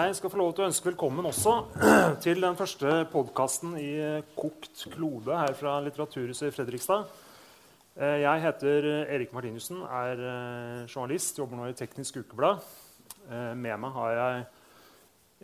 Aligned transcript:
Jeg 0.00 0.14
skal 0.16 0.30
få 0.32 0.38
lov 0.40 0.52
til 0.56 0.64
å 0.64 0.68
ønske 0.70 0.86
velkommen 0.86 1.26
også 1.28 1.52
til 2.24 2.38
den 2.40 2.54
første 2.56 3.02
podkasten 3.12 3.74
i 3.76 3.90
Kokt 4.38 4.86
klode 4.94 5.36
her 5.36 5.52
fra 5.58 5.74
Litteraturhuset 5.84 6.46
i 6.48 6.54
Fredrikstad. 6.54 7.10
Eh, 7.98 8.22
jeg 8.22 8.42
heter 8.46 8.88
Erik 9.02 9.34
Martinussen, 9.36 9.82
er 9.84 10.22
eh, 10.24 10.86
journalist, 10.88 11.36
jobber 11.42 11.60
nå 11.60 11.68
i 11.68 11.76
Teknisk 11.76 12.16
Ukeblad. 12.22 12.64
Eh, 13.28 13.52
med 13.52 13.76
meg 13.82 13.94
har 13.98 14.16
jeg 14.16 14.48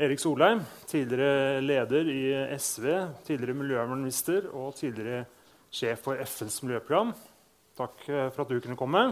Erik 0.06 0.24
Solheim, 0.24 0.64
tidligere 0.88 1.60
leder 1.60 2.12
i 2.14 2.24
SV, 2.56 2.90
tidligere 3.28 3.60
miljøvernminister 3.60 4.48
og 4.54 4.78
tidligere 4.80 5.26
sjef 5.68 6.06
for 6.08 6.24
FNs 6.24 6.62
miljøprogram. 6.64 7.12
Takk 7.76 8.06
for 8.08 8.46
at 8.46 8.54
du 8.54 8.62
kunne 8.62 8.80
komme. 8.80 9.10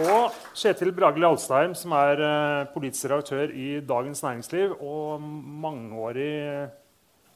Og 0.00 0.32
Kjetil 0.56 0.94
Bragli 0.96 1.26
Alstheim, 1.26 1.74
som 1.76 1.92
er 1.92 2.20
uh, 2.24 2.68
politisk 2.72 3.10
redaktør 3.10 3.50
i 3.52 3.80
Dagens 3.84 4.22
Næringsliv 4.24 4.72
og 4.80 5.20
mangeårig 5.20 6.70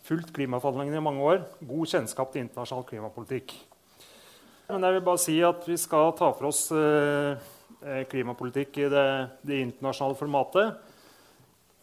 fulgt 0.05 0.33
klimaforhandlingene 0.37 1.01
i 1.01 1.05
mange 1.05 1.25
år. 1.25 1.43
God 1.61 1.91
kjennskap 1.93 2.33
til 2.33 2.45
internasjonal 2.45 2.87
klimapolitikk. 2.89 3.53
Men 4.71 4.87
jeg 4.87 4.97
vil 4.97 5.05
bare 5.05 5.21
si 5.21 5.37
at 5.45 5.69
vi 5.69 5.77
skal 5.81 6.15
ta 6.17 6.31
for 6.33 6.49
oss 6.49 6.63
uh, 6.73 7.37
klimapolitikk 8.09 8.81
i 8.81 8.89
det, 8.93 9.07
det, 9.45 9.61
internasjonale 9.67 10.17
formatet. 10.17 10.93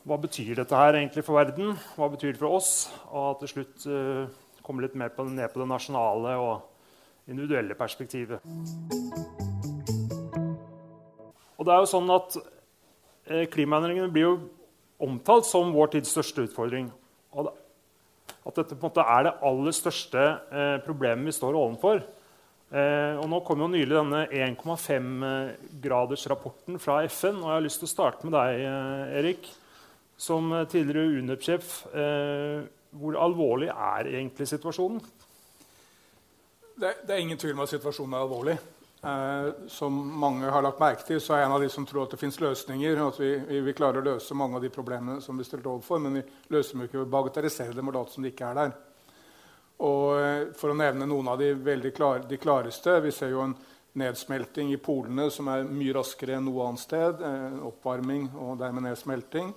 Hva 0.02 0.18
betyr 0.18 0.64
dette 0.64 0.82
her 0.82 0.98
egentlig 0.98 1.26
for 1.28 1.38
verden? 1.38 1.76
Hva 1.94 2.10
betyr 2.10 2.34
det 2.34 2.42
for 2.42 2.58
oss? 2.58 2.90
Og 3.14 3.38
til 3.44 3.54
slutt 3.54 3.86
komme 4.66 4.82
litt 4.82 4.98
mer 4.98 5.14
på, 5.14 5.28
ned 5.30 5.54
på 5.54 5.62
det 5.62 5.70
nasjonale 5.70 6.34
og 6.42 7.30
individuelle 7.30 7.78
perspektivet. 7.78 8.42
Og 11.62 11.68
det 11.68 11.76
er 11.76 11.84
jo 11.84 11.94
sånn 11.94 12.10
at 12.10 12.42
eh, 13.30 13.46
Klimaendringene 13.54 14.10
blir 14.10 14.26
jo 14.26 14.38
omtalt 15.02 15.46
som 15.46 15.70
vår 15.76 15.94
tids 15.94 16.10
største 16.10 16.42
utfordring. 16.48 16.88
Og 17.38 17.52
at 18.42 18.56
dette 18.58 18.74
på 18.74 18.82
en 18.82 18.90
måte 18.90 19.06
er 19.06 19.28
det 19.28 19.38
aller 19.46 19.70
største 19.76 20.18
eh, 20.18 20.80
problemet 20.86 21.26
vi 21.30 21.34
står 21.36 21.58
overfor. 21.60 21.98
Eh, 22.72 23.20
og 23.20 23.28
nå 23.30 23.40
kom 23.46 23.60
jo 23.62 23.68
nylig 23.70 23.94
denne 23.94 24.28
1,5-gradersrapporten 24.50 26.74
eh, 26.78 26.82
fra 26.82 27.04
FN. 27.06 27.38
Og 27.44 27.50
jeg 27.50 27.58
har 27.60 27.68
lyst 27.68 27.80
til 27.84 27.90
å 27.90 27.96
starte 27.96 28.26
med 28.26 28.34
deg, 28.38 28.52
Erik. 29.22 29.44
Som 30.22 30.44
tidligere 30.70 31.18
UNEP-sjef. 31.18 31.66
Hvor 33.02 33.14
alvorlig 33.18 33.70
er 33.74 34.02
egentlig 34.12 34.46
situasjonen? 34.52 35.02
Det, 36.78 36.92
det, 37.08 37.10
er 37.10 37.24
ingen 37.24 37.42
tvil 37.42 37.56
om 37.56 37.64
at 37.66 37.74
situasjonen 37.74 38.14
er 38.14 38.26
alvorlig. 38.28 38.56
Eh, 39.04 39.54
som 39.68 40.20
mange 40.20 40.46
har 40.46 40.62
lagt 40.62 40.80
merke 40.80 41.06
til, 41.08 41.18
så 41.22 41.34
er 41.34 41.42
jeg 41.42 41.50
en 41.50 41.56
av 41.56 41.64
de 41.64 41.70
som 41.74 41.86
tror 41.90 42.04
at 42.06 42.14
det 42.14 42.20
fins 42.22 42.38
løsninger. 42.40 43.00
og 43.02 43.16
at 43.16 43.20
vi, 43.20 43.32
vi, 43.48 43.62
vi, 43.66 43.74
klarer 43.74 43.98
å 44.02 44.10
løse 44.12 44.38
mange 44.38 44.60
av 44.60 44.62
de 44.62 44.70
problemene 44.70 45.22
som 45.22 45.38
vi 45.38 45.48
stilt 45.48 45.66
overfor, 45.66 46.00
men 46.00 46.20
vi 46.20 46.24
løser 46.54 46.78
dem 46.78 46.86
ikke 46.86 47.00
ved 47.00 47.08
å 47.08 47.16
bagatellisere 47.18 47.74
dem 47.74 47.90
og 47.90 47.98
late 47.98 48.14
som 48.14 48.24
de 48.24 48.30
ikke 48.30 48.52
er 48.52 48.60
der. 48.60 48.76
Og 49.82 50.22
eh, 50.22 50.54
For 50.54 50.70
å 50.70 50.78
nevne 50.78 51.10
noen 51.10 51.34
av 51.34 51.42
de 51.42 51.54
veldig 51.58 51.94
klare, 51.98 52.28
de 52.30 52.38
klareste 52.38 53.00
Vi 53.02 53.14
ser 53.16 53.34
jo 53.34 53.42
en 53.48 53.58
nedsmelting 53.98 54.70
i 54.72 54.80
polene 54.80 55.26
som 55.34 55.50
er 55.52 55.66
mye 55.68 55.98
raskere 55.98 56.38
enn 56.38 56.46
noe 56.46 56.70
annet 56.70 56.86
sted. 56.86 57.26
Eh, 57.26 57.58
oppvarming 57.72 58.30
og 58.38 58.60
dermed 58.62 58.86
nedsmelting. 58.86 59.50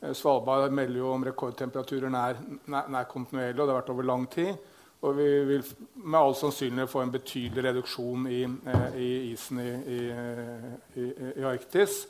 Eh, 0.00 0.14
Svalbard 0.16 0.72
melder 0.72 1.02
jo 1.02 1.12
om 1.12 1.28
rekordtemperaturer 1.28 2.08
nær, 2.08 2.40
nær, 2.64 2.88
nær 2.88 3.10
kontinuerlig, 3.12 3.60
og 3.60 3.66
det 3.66 3.74
har 3.74 3.82
vært 3.82 3.92
over 3.92 4.08
lang 4.08 4.24
tid. 4.32 4.69
Og 5.00 5.16
vi 5.16 5.28
vil 5.48 5.62
med 5.94 6.18
all 6.20 6.34
sannsynlighet 6.36 6.90
få 6.90 7.00
en 7.00 7.12
betydelig 7.12 7.64
reduksjon 7.64 8.26
i, 8.28 8.42
eh, 8.44 8.96
i 9.00 9.10
isen 9.32 9.60
i, 9.60 9.70
i, 9.96 11.06
i, 11.36 11.44
Arktis. 11.48 12.02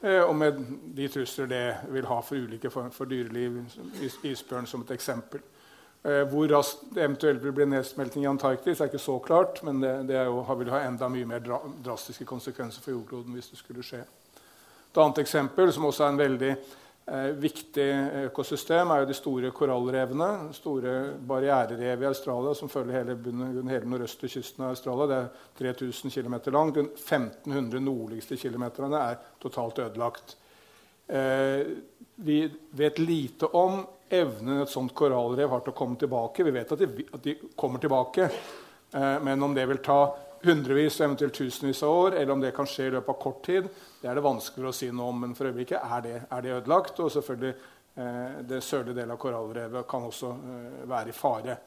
Eh, 0.00 0.22
og 0.22 0.36
med 0.36 0.60
de 0.94 1.08
trusler 1.10 1.50
det 1.50 1.64
vil 1.90 2.06
ha 2.06 2.20
for 2.22 2.38
ulike 2.38 2.70
former 2.70 2.94
for 2.94 3.10
dyreliv, 3.10 3.58
isbjørn 4.22 4.66
som 4.70 4.86
et 4.86 4.94
eksempel. 4.94 5.42
Eh, 6.06 6.22
hvor 6.30 6.46
raskt 6.46 6.84
det 6.94 7.02
eventuelt 7.02 7.42
vil 7.42 7.52
bli 7.52 7.66
nedsmelting 7.66 8.22
i 8.22 8.30
Antarktis, 8.30 8.80
er 8.80 8.92
ikke 8.92 9.02
så 9.02 9.18
klart, 9.18 9.62
men 9.66 9.80
det, 9.82 9.94
det 10.06 10.20
jo, 10.28 10.44
vil 10.58 10.70
ha 10.70 10.84
enda 10.86 11.08
mye 11.10 11.26
mer 11.26 11.42
dra 11.42 11.58
drastiske 11.82 12.24
konsekvenser 12.24 12.84
for 12.84 12.94
jordkloden 12.94 13.34
hvis 13.34 13.50
det 13.50 13.58
skulle 13.58 13.82
skje. 13.82 14.04
Et 14.86 15.00
annet 15.02 15.18
eksempel, 15.18 15.72
som 15.74 15.88
også 15.90 16.04
er 16.04 16.14
en 16.14 16.20
veldig 16.20 16.52
Eh, 17.06 17.28
viktig 17.38 17.84
økosystem 18.26 18.90
er 18.90 19.04
jo 19.04 19.06
de 19.06 19.14
store 19.14 19.52
korallrevene. 19.54 20.48
Store 20.56 20.94
barriererev 21.28 22.02
i 22.02 22.08
Australia 22.08 22.54
som 22.58 22.70
følger 22.70 22.98
hele, 22.98 23.14
bunnen, 23.14 23.68
hele 23.70 23.86
nordøstre 23.86 24.30
kysten 24.32 24.64
av 24.66 24.72
Australia. 24.74 25.06
Det 25.06 25.68
er 25.68 25.76
3000 25.76 26.10
km 26.10 26.34
langt. 26.50 26.80
De 26.80 26.88
1500 26.88 27.84
nordligste 27.84 28.38
kilometerne 28.40 29.04
er 29.12 29.20
totalt 29.42 29.78
ødelagt. 29.84 30.34
Eh, 31.06 31.62
vi 32.26 32.40
vet 32.74 32.98
lite 32.98 33.52
om 33.54 33.84
evnen 34.10 34.64
et 34.64 34.74
sånt 34.74 34.94
korallrev 34.94 35.50
har 35.54 35.62
til 35.62 35.76
å 35.76 35.78
komme 35.78 35.98
tilbake. 36.00 36.42
Vi 36.42 36.54
vet 36.58 36.74
at 36.74 36.82
de, 36.82 37.06
at 37.06 37.22
de 37.22 37.36
kommer 37.54 37.82
tilbake, 37.82 38.26
eh, 38.94 39.18
men 39.22 39.46
om 39.46 39.54
det 39.54 39.68
vil 39.70 39.78
ta 39.78 40.00
hundrevis, 40.44 41.00
eventuelt 41.00 41.34
tusenvis 41.34 41.82
av 41.82 41.94
år, 41.94 42.18
eller 42.18 42.32
om 42.32 42.42
det 42.42 42.52
kan 42.56 42.68
skje 42.68 42.88
i 42.88 42.92
løpet 42.94 43.12
av 43.14 43.22
kort 43.22 43.40
tid, 43.46 43.68
det 44.00 44.10
er 44.10 44.18
det 44.18 44.26
vanskeligere 44.26 44.72
å 44.72 44.76
si 44.76 44.90
noe 44.90 45.12
om. 45.12 45.24
Men 45.24 45.34
for 45.38 45.48
øyeblikket 45.48 45.80
er 45.80 46.04
det, 46.04 46.14
er 46.28 46.44
det 46.44 46.54
ødelagt. 46.58 47.00
Og 47.00 47.10
selvfølgelig 47.14 47.54
eh, 47.54 48.38
det 48.52 48.62
sørlige 48.64 48.98
delen 49.00 49.14
av 49.16 49.20
korallrevet 49.22 49.88
kan 49.90 50.06
også 50.08 50.32
eh, 50.36 50.78
være 50.90 51.12
i 51.12 51.16
fare. 51.16 51.58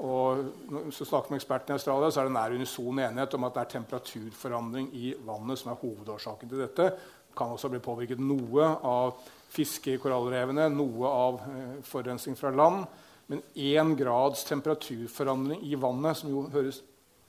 Og 0.00 0.44
hvis 0.86 1.02
vi 1.02 1.08
snakker 1.10 1.34
med 1.34 1.42
ekspertene 1.42 1.76
i 1.76 1.80
Australia, 1.80 2.08
så 2.08 2.22
er 2.22 2.30
det 2.30 2.36
nær 2.38 2.54
unison 2.56 3.02
enighet 3.04 3.34
om 3.36 3.44
at 3.44 3.56
det 3.56 3.64
er 3.64 3.74
temperaturforandring 3.74 4.88
i 4.96 5.10
vannet 5.26 5.60
som 5.60 5.74
er 5.74 5.82
hovedårsaken 5.82 6.48
til 6.48 6.62
dette. 6.64 6.86
Det 7.28 7.36
kan 7.36 7.52
også 7.52 7.68
bli 7.72 7.82
påvirket 7.84 8.22
noe 8.24 8.70
av 8.86 9.20
fiske 9.52 9.92
i 9.92 10.00
korallrevene, 10.00 10.70
noe 10.72 11.12
av 11.12 11.40
eh, 11.50 11.78
forurensning 11.86 12.38
fra 12.38 12.52
land. 12.54 12.86
Men 13.30 13.44
én 13.54 13.92
grads 13.94 14.42
temperaturforandring 14.48 15.60
i 15.68 15.76
vannet, 15.78 16.18
som 16.18 16.32
jo 16.32 16.48
høres 16.50 16.80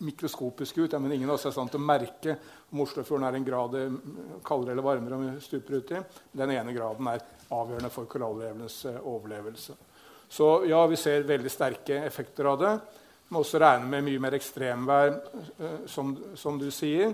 mikroskopisk 0.02 0.78
ut. 0.78 0.92
men 1.00 1.12
ingen 1.12 1.30
av 1.30 1.36
oss 1.36 1.46
er 1.46 1.54
stand 1.56 1.72
til 1.72 1.80
å 1.82 1.86
merke 1.86 2.38
om 2.72 2.82
Oslofjorden 2.84 3.28
er 3.28 3.38
en 3.38 3.46
grad 3.46 3.78
kaldere 4.44 4.72
eller 4.72 4.84
varmere. 4.84 5.16
om 5.16 5.36
vi 5.36 5.42
stuper 5.42 5.82
uti. 5.82 6.02
Den 6.32 6.52
ene 6.52 6.74
graden 6.74 7.08
er 7.08 7.22
avgjørende 7.52 7.92
for 7.92 8.10
korallrevenes 8.10 8.86
eh, 8.86 9.00
overlevelse. 9.08 9.76
Så 10.32 10.50
ja, 10.70 10.80
vi 10.88 11.00
ser 11.00 11.28
veldig 11.28 11.52
sterke 11.52 12.04
effekter 12.06 12.48
av 12.48 12.60
det. 12.62 12.72
Vi 13.28 13.36
må 13.36 13.44
også 13.44 13.60
regne 13.60 13.90
med 13.92 14.06
mye 14.08 14.22
mer 14.24 14.38
ekstremvær, 14.38 15.12
eh, 15.60 15.82
som, 15.92 16.14
som 16.40 16.60
du 16.60 16.70
sier, 16.72 17.14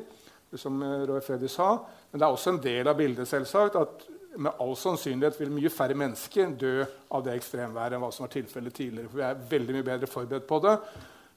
som 0.54 0.78
eh, 0.84 1.08
Roy 1.10 1.24
Freddy 1.26 1.50
sa. 1.52 1.72
Men 2.12 2.22
det 2.22 2.28
er 2.28 2.38
også 2.38 2.54
en 2.54 2.62
del 2.64 2.92
av 2.92 3.00
bildet 3.00 3.30
selvsagt, 3.30 3.80
at 3.82 4.08
med 4.38 4.62
all 4.62 4.76
sannsynlighet 4.78 5.40
vil 5.40 5.54
mye 5.56 5.72
færre 5.74 5.98
mennesker 5.98 6.52
dø 6.62 6.74
av 6.86 7.24
det 7.26 7.34
ekstremværet 7.40 7.98
enn 7.98 8.04
hva 8.04 8.12
som 8.14 8.28
var 8.28 8.36
tilfellet 8.36 8.76
tidligere. 8.76 9.10
For 9.10 9.22
vi 9.22 9.26
er 9.26 9.46
veldig 9.56 9.78
mye 9.78 9.88
bedre 9.88 10.10
forberedt 10.12 10.46
på 10.50 10.60
det. 10.68 10.76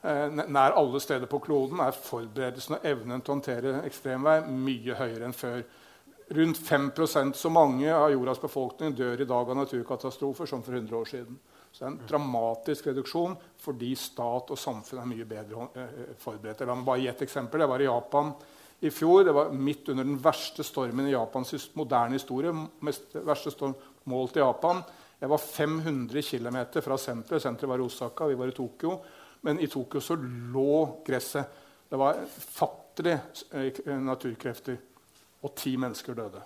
Eh, 0.01 0.33
nær 0.49 0.73
alle 0.81 1.01
steder 1.03 1.29
på 1.29 1.43
kloden 1.45 1.81
er 1.85 1.93
forberedelsen 1.93 2.79
og 2.79 2.87
evnen 2.89 3.21
til 3.21 3.33
å 3.33 3.37
håndtere 3.37 3.73
ekstremvær 3.85 4.47
mye 4.49 4.97
høyere 4.97 5.27
enn 5.29 5.37
før. 5.37 5.61
Rundt 6.31 6.61
5% 6.63 7.37
så 7.37 7.51
mange 7.53 7.91
av 7.91 8.13
jordas 8.13 8.41
befolkning 8.41 8.95
dør 8.97 9.21
i 9.21 9.27
dag 9.29 9.51
av 9.51 9.59
naturkatastrofer 9.59 10.49
som 10.49 10.63
for 10.65 10.79
100 10.79 10.97
år 10.97 11.11
siden. 11.11 11.37
Så 11.71 11.83
det 11.83 11.87
er 11.87 11.93
en 11.93 12.01
dramatisk 12.09 12.89
reduksjon 12.89 13.37
fordi 13.61 13.91
stat 13.99 14.55
og 14.55 14.59
samfunn 14.59 15.03
er 15.03 15.11
mye 15.11 15.29
bedre 15.29 15.69
eh, 15.75 16.17
forberedt. 16.23 16.65
La 16.65 16.79
meg 16.79 16.89
bare 16.89 17.05
gi 17.05 17.13
et 17.13 17.27
eksempel. 17.29 17.61
Jeg 17.61 17.73
var 17.75 17.85
i 17.85 17.91
Japan 17.91 18.33
i 18.81 18.95
fjor. 18.95 19.27
Det 19.27 19.37
var 19.37 19.53
midt 19.53 19.93
under 19.93 20.09
den 20.09 20.19
verste 20.23 20.65
stormen 20.65 21.11
i 21.11 21.13
Japans 21.13 21.69
moderne 21.77 22.17
historie. 22.17 22.57
Mest 22.89 23.21
verste 23.21 23.53
storm 23.53 23.77
målt 24.09 24.41
i 24.41 24.45
Japan. 24.47 24.81
Jeg 25.21 25.29
var 25.29 25.43
500 25.45 26.23
km 26.25 26.63
fra 26.81 26.97
senteret. 26.97 27.43
Senteret 27.45 27.69
var 27.69 27.83
i 27.83 27.85
Osaka, 27.85 28.31
vi 28.31 28.39
var 28.41 28.49
i 28.49 28.57
Tokyo. 28.57 28.97
Men 29.47 29.61
i 29.61 29.69
Tokyo 29.71 30.03
så 30.05 30.17
lå 30.21 31.03
gresset. 31.07 31.59
Det 31.91 31.99
var 31.99 32.23
fattige 32.29 33.19
eh, 33.51 33.97
naturkrefter. 33.99 34.79
Og 35.41 35.55
ti 35.57 35.77
mennesker 35.81 36.15
døde. 36.15 36.43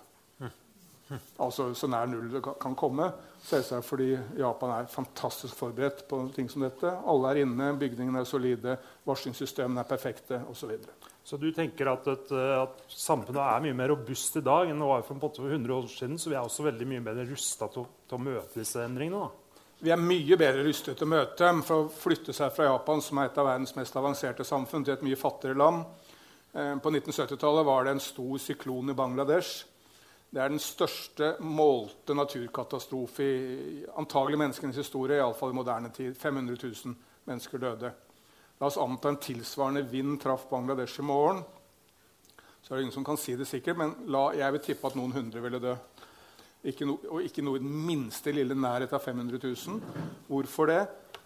Altså 1.37 1.67
så 1.77 1.87
nær 1.89 2.07
null 2.09 2.31
det 2.33 2.41
kan 2.61 2.75
komme. 2.77 3.11
Selvsagt 3.45 3.85
fordi 3.85 4.15
Japan 4.39 4.71
er 4.73 4.87
fantastisk 4.89 5.53
forberedt 5.57 6.05
på 6.09 6.23
ting 6.33 6.49
som 6.49 6.65
dette. 6.65 6.89
Alle 7.05 7.31
er 7.31 7.43
inne, 7.43 7.73
bygningene 7.77 8.23
er 8.23 8.29
solide, 8.29 8.77
varslingssystemene 9.05 9.83
er 9.83 9.89
perfekte 9.89 10.41
osv. 10.49 10.73
Så, 10.81 11.11
så 11.29 11.39
du 11.41 11.51
tenker 11.53 11.91
at, 11.91 12.09
et, 12.09 12.33
at, 12.33 12.81
samfunnet 12.89 13.41
er 13.43 13.65
mye 13.67 13.77
mer 13.77 13.93
robust 13.93 14.39
i 14.41 14.45
dag 14.45 14.71
enn 14.71 14.81
det 14.81 14.89
var 14.89 15.05
for 15.05 15.45
100 15.45 15.77
år 15.77 15.89
siden? 15.93 16.17
Så 16.17 16.33
vi 16.33 16.39
er 16.39 16.41
også 16.41 16.65
veldig 16.71 16.89
mye 16.89 17.05
bedre 17.05 17.27
rusta 17.29 17.69
til, 17.73 17.85
til, 18.07 18.17
å 18.17 18.25
møte 18.31 18.63
disse 18.63 18.81
endringene? 18.81 19.27
da? 19.27 19.44
Vi 19.83 19.91
er 19.91 19.99
mye 19.99 20.37
bedre 20.39 20.63
rustet 20.63 20.95
til 20.95 21.03
å 21.03 21.11
møte 21.11 21.43
dem 21.43 21.59
for 21.65 21.83
å 21.83 21.91
flytte 21.91 22.33
seg 22.33 22.53
fra 22.55 22.69
Japan, 22.69 23.01
som 23.03 23.19
er 23.19 23.27
et 23.27 23.39
av 23.41 23.49
verdens 23.49 23.75
mest 23.75 23.97
avanserte 23.99 24.45
samfunn, 24.47 24.85
til 24.87 24.95
et 24.95 25.03
mye 25.03 25.19
fattigere 25.19 25.59
land. 25.59 25.81
Eh, 26.55 26.75
på 26.79 26.91
1970-tallet 26.93 27.67
var 27.67 27.83
det 27.83 27.95
en 27.97 28.03
stor 28.03 28.37
syklon 28.39 28.93
i 28.93 28.95
Bangladesh. 28.95 29.65
Det 30.31 30.41
er 30.41 30.51
den 30.51 30.63
største 30.63 31.33
målte 31.43 32.15
naturkatastrofe 32.15 33.27
i 33.27 33.83
antagelig 33.99 34.39
menneskenes 34.39 34.79
historie, 34.79 35.19
iallfall 35.19 35.51
i 35.51 35.59
moderne 35.59 35.91
tid. 35.95 36.15
500 36.17 36.57
000 36.63 36.95
mennesker 37.27 37.61
døde. 37.61 37.91
La 38.59 38.69
oss 38.69 38.79
anta 38.79 39.11
en 39.11 39.19
tilsvarende 39.19 39.83
vind 39.91 40.21
traff 40.23 40.47
Bangladesh 40.49 40.99
i 41.03 41.07
morgen. 41.07 41.43
Så 42.63 42.73
er 42.73 42.77
det 42.77 42.87
ingen 42.87 42.95
som 42.95 43.05
kan 43.05 43.19
si 43.19 43.35
det 43.35 43.47
sikkert, 43.47 43.77
men 43.77 43.91
la, 44.07 44.29
jeg 44.33 44.55
vil 44.55 44.63
tippe 44.71 44.87
at 44.87 44.95
noen 44.97 45.13
hundre 45.13 45.43
ville 45.43 45.59
dø. 45.59 45.75
Ikke 46.65 46.87
no, 46.87 46.97
og 47.13 47.21
ikke 47.25 47.43
noe 47.45 47.59
i 47.59 47.63
den 47.63 47.73
minste 47.85 48.33
lille 48.33 48.57
nærhet 48.57 48.93
av 48.95 49.03
500 49.03 49.41
000. 49.43 49.81
Hvorfor 50.29 50.71
det? 50.71 50.83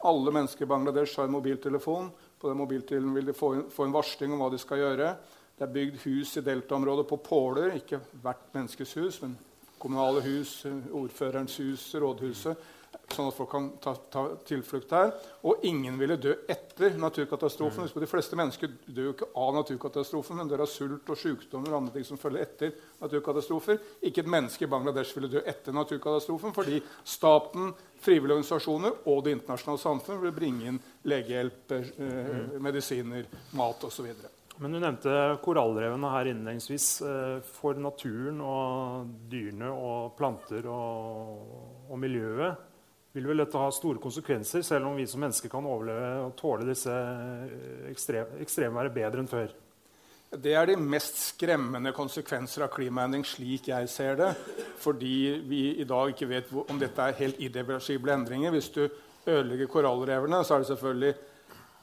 Alle 0.10 0.34
mennesker 0.36 0.66
i 0.66 0.70
Bangladesh 0.70 1.20
har 1.20 1.30
en 1.30 1.36
mobiltelefon. 1.36 2.10
På 2.40 2.52
den 2.52 2.60
mobiltelefonen 2.60 3.16
vil 3.16 3.30
de 3.32 3.36
få, 3.36 3.54
få 3.72 3.88
en 3.88 3.96
varsling 3.96 4.34
om 4.36 4.44
hva 4.44 4.50
de 4.52 4.60
skal 4.62 4.84
gjøre. 4.84 5.14
Det 5.60 5.66
er 5.66 5.76
bygd 5.76 6.02
hus 6.06 6.38
i 6.40 6.44
deltaområdet 6.44 7.08
på 7.08 7.20
påler. 7.24 7.78
Ikke 7.80 8.02
hvert 8.24 8.52
menneskes 8.56 8.94
hus, 9.00 9.22
men 9.24 9.38
kommunale 9.80 10.24
hus, 10.24 10.60
ordførerens 10.92 11.58
hus, 11.60 11.88
rådhuset 11.96 12.68
sånn 13.16 13.30
at 13.30 13.36
folk 13.38 13.50
kan 13.52 13.68
ta, 13.82 13.94
ta 14.12 14.24
tilflukt 14.48 14.90
der. 14.92 15.12
Og 15.48 15.66
ingen 15.68 15.98
ville 16.00 16.18
dø 16.22 16.34
etter 16.50 16.98
naturkatastrofen. 17.00 17.88
Mm. 17.88 18.02
De 18.04 18.10
fleste 18.10 18.40
mennesker 18.40 18.74
dør 18.88 19.10
jo 19.10 19.16
ikke 19.16 19.30
av 19.44 19.54
naturkatastrofen, 19.60 20.40
men 20.40 20.52
dør 20.52 20.66
av 20.66 20.72
sult 20.72 21.12
og 21.12 21.20
sykdommer 21.20 21.74
og 21.74 21.82
andre 21.82 21.98
ting 21.98 22.08
som 22.08 22.22
følger 22.22 22.46
etter 22.46 22.74
naturkatastrofer. 23.02 23.80
Ikke 24.10 24.24
et 24.24 24.32
menneske 24.32 24.68
i 24.68 24.72
Bangladesh 24.72 25.16
ville 25.18 25.32
dø 25.32 25.44
etter 25.44 25.76
naturkatastrofen 25.76 26.56
fordi 26.56 26.82
staten, 27.04 27.74
frivillige 28.00 28.40
organisasjoner 28.40 29.08
og 29.12 29.24
det 29.26 29.36
internasjonale 29.36 29.82
samfunn 29.82 30.22
vil 30.24 30.36
bringe 30.36 30.70
inn 30.72 30.84
legehjelp, 31.10 31.72
eh, 31.76 31.96
mm. 32.00 32.60
medisiner, 32.64 33.26
mat 33.60 33.84
osv. 33.88 34.14
Men 34.60 34.76
Du 34.76 34.80
nevnte 34.80 35.12
korallrevene 35.44 36.12
her 36.12 36.28
innledningsvis. 36.32 36.88
Eh, 37.08 37.36
for 37.60 37.80
naturen 37.80 38.42
og 38.44 39.14
dyrene 39.32 39.70
og 39.72 40.18
planter 40.20 40.68
og, 40.68 41.46
og 41.88 42.02
miljøet 42.02 42.69
vil 43.20 43.28
vel 43.34 43.44
dette 43.44 43.60
ha 43.60 43.70
store 43.76 44.00
konsekvenser, 44.02 44.64
selv 44.64 44.88
om 44.88 44.96
vi 44.96 45.08
som 45.08 45.20
mennesker 45.24 45.52
kan 45.52 45.66
overleve 45.68 46.12
og 46.24 46.36
tåle 46.40 46.68
disse 46.70 46.94
ekstrem, 47.92 48.38
ekstremværet 48.44 48.96
bedre 48.96 49.24
enn 49.24 49.30
før. 49.30 49.52
Det 50.30 50.54
er 50.54 50.70
de 50.70 50.76
mest 50.78 51.18
skremmende 51.34 51.92
konsekvenser 51.98 52.68
av 52.68 52.70
klimaendring, 52.76 53.24
slik 53.26 53.72
jeg 53.72 53.90
ser 53.90 54.20
det. 54.20 54.30
Fordi 54.80 55.42
vi 55.50 55.64
i 55.82 55.88
dag 55.90 56.14
ikke 56.14 56.30
vet 56.30 56.52
om 56.62 56.80
dette 56.80 57.02
er 57.02 57.18
helt 57.18 57.42
irreversible 57.42 58.14
endringer. 58.14 58.54
Hvis 58.54 58.70
du 58.76 58.84
ødelegger 59.26 59.72
korallrevene, 59.74 60.44
så 60.46 60.56
er 60.56 60.62
det 60.64 60.70
selvfølgelig 60.70 61.14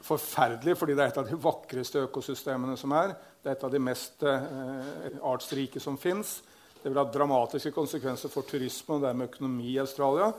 forferdelig, 0.06 0.76
fordi 0.78 0.94
det 0.94 1.02
er 1.02 1.10
et 1.10 1.18
av 1.18 1.26
de 1.26 1.40
vakreste 1.42 2.04
økosystemene 2.06 2.76
som 2.78 2.94
er. 2.94 3.16
Det 3.42 3.50
er 3.50 3.58
et 3.58 3.66
av 3.66 3.74
de 3.74 3.82
mest 3.82 4.22
eh, 4.22 5.18
artsrike 5.26 5.82
som 5.82 5.98
fins. 5.98 6.38
Det 6.78 6.92
vil 6.92 7.02
ha 7.02 7.08
dramatiske 7.10 7.74
konsekvenser 7.74 8.30
for 8.30 8.46
turisme 8.46 8.94
og 8.94 9.08
dermed 9.08 9.32
økonomi 9.32 9.72
i 9.72 9.80
Australia. 9.82 10.30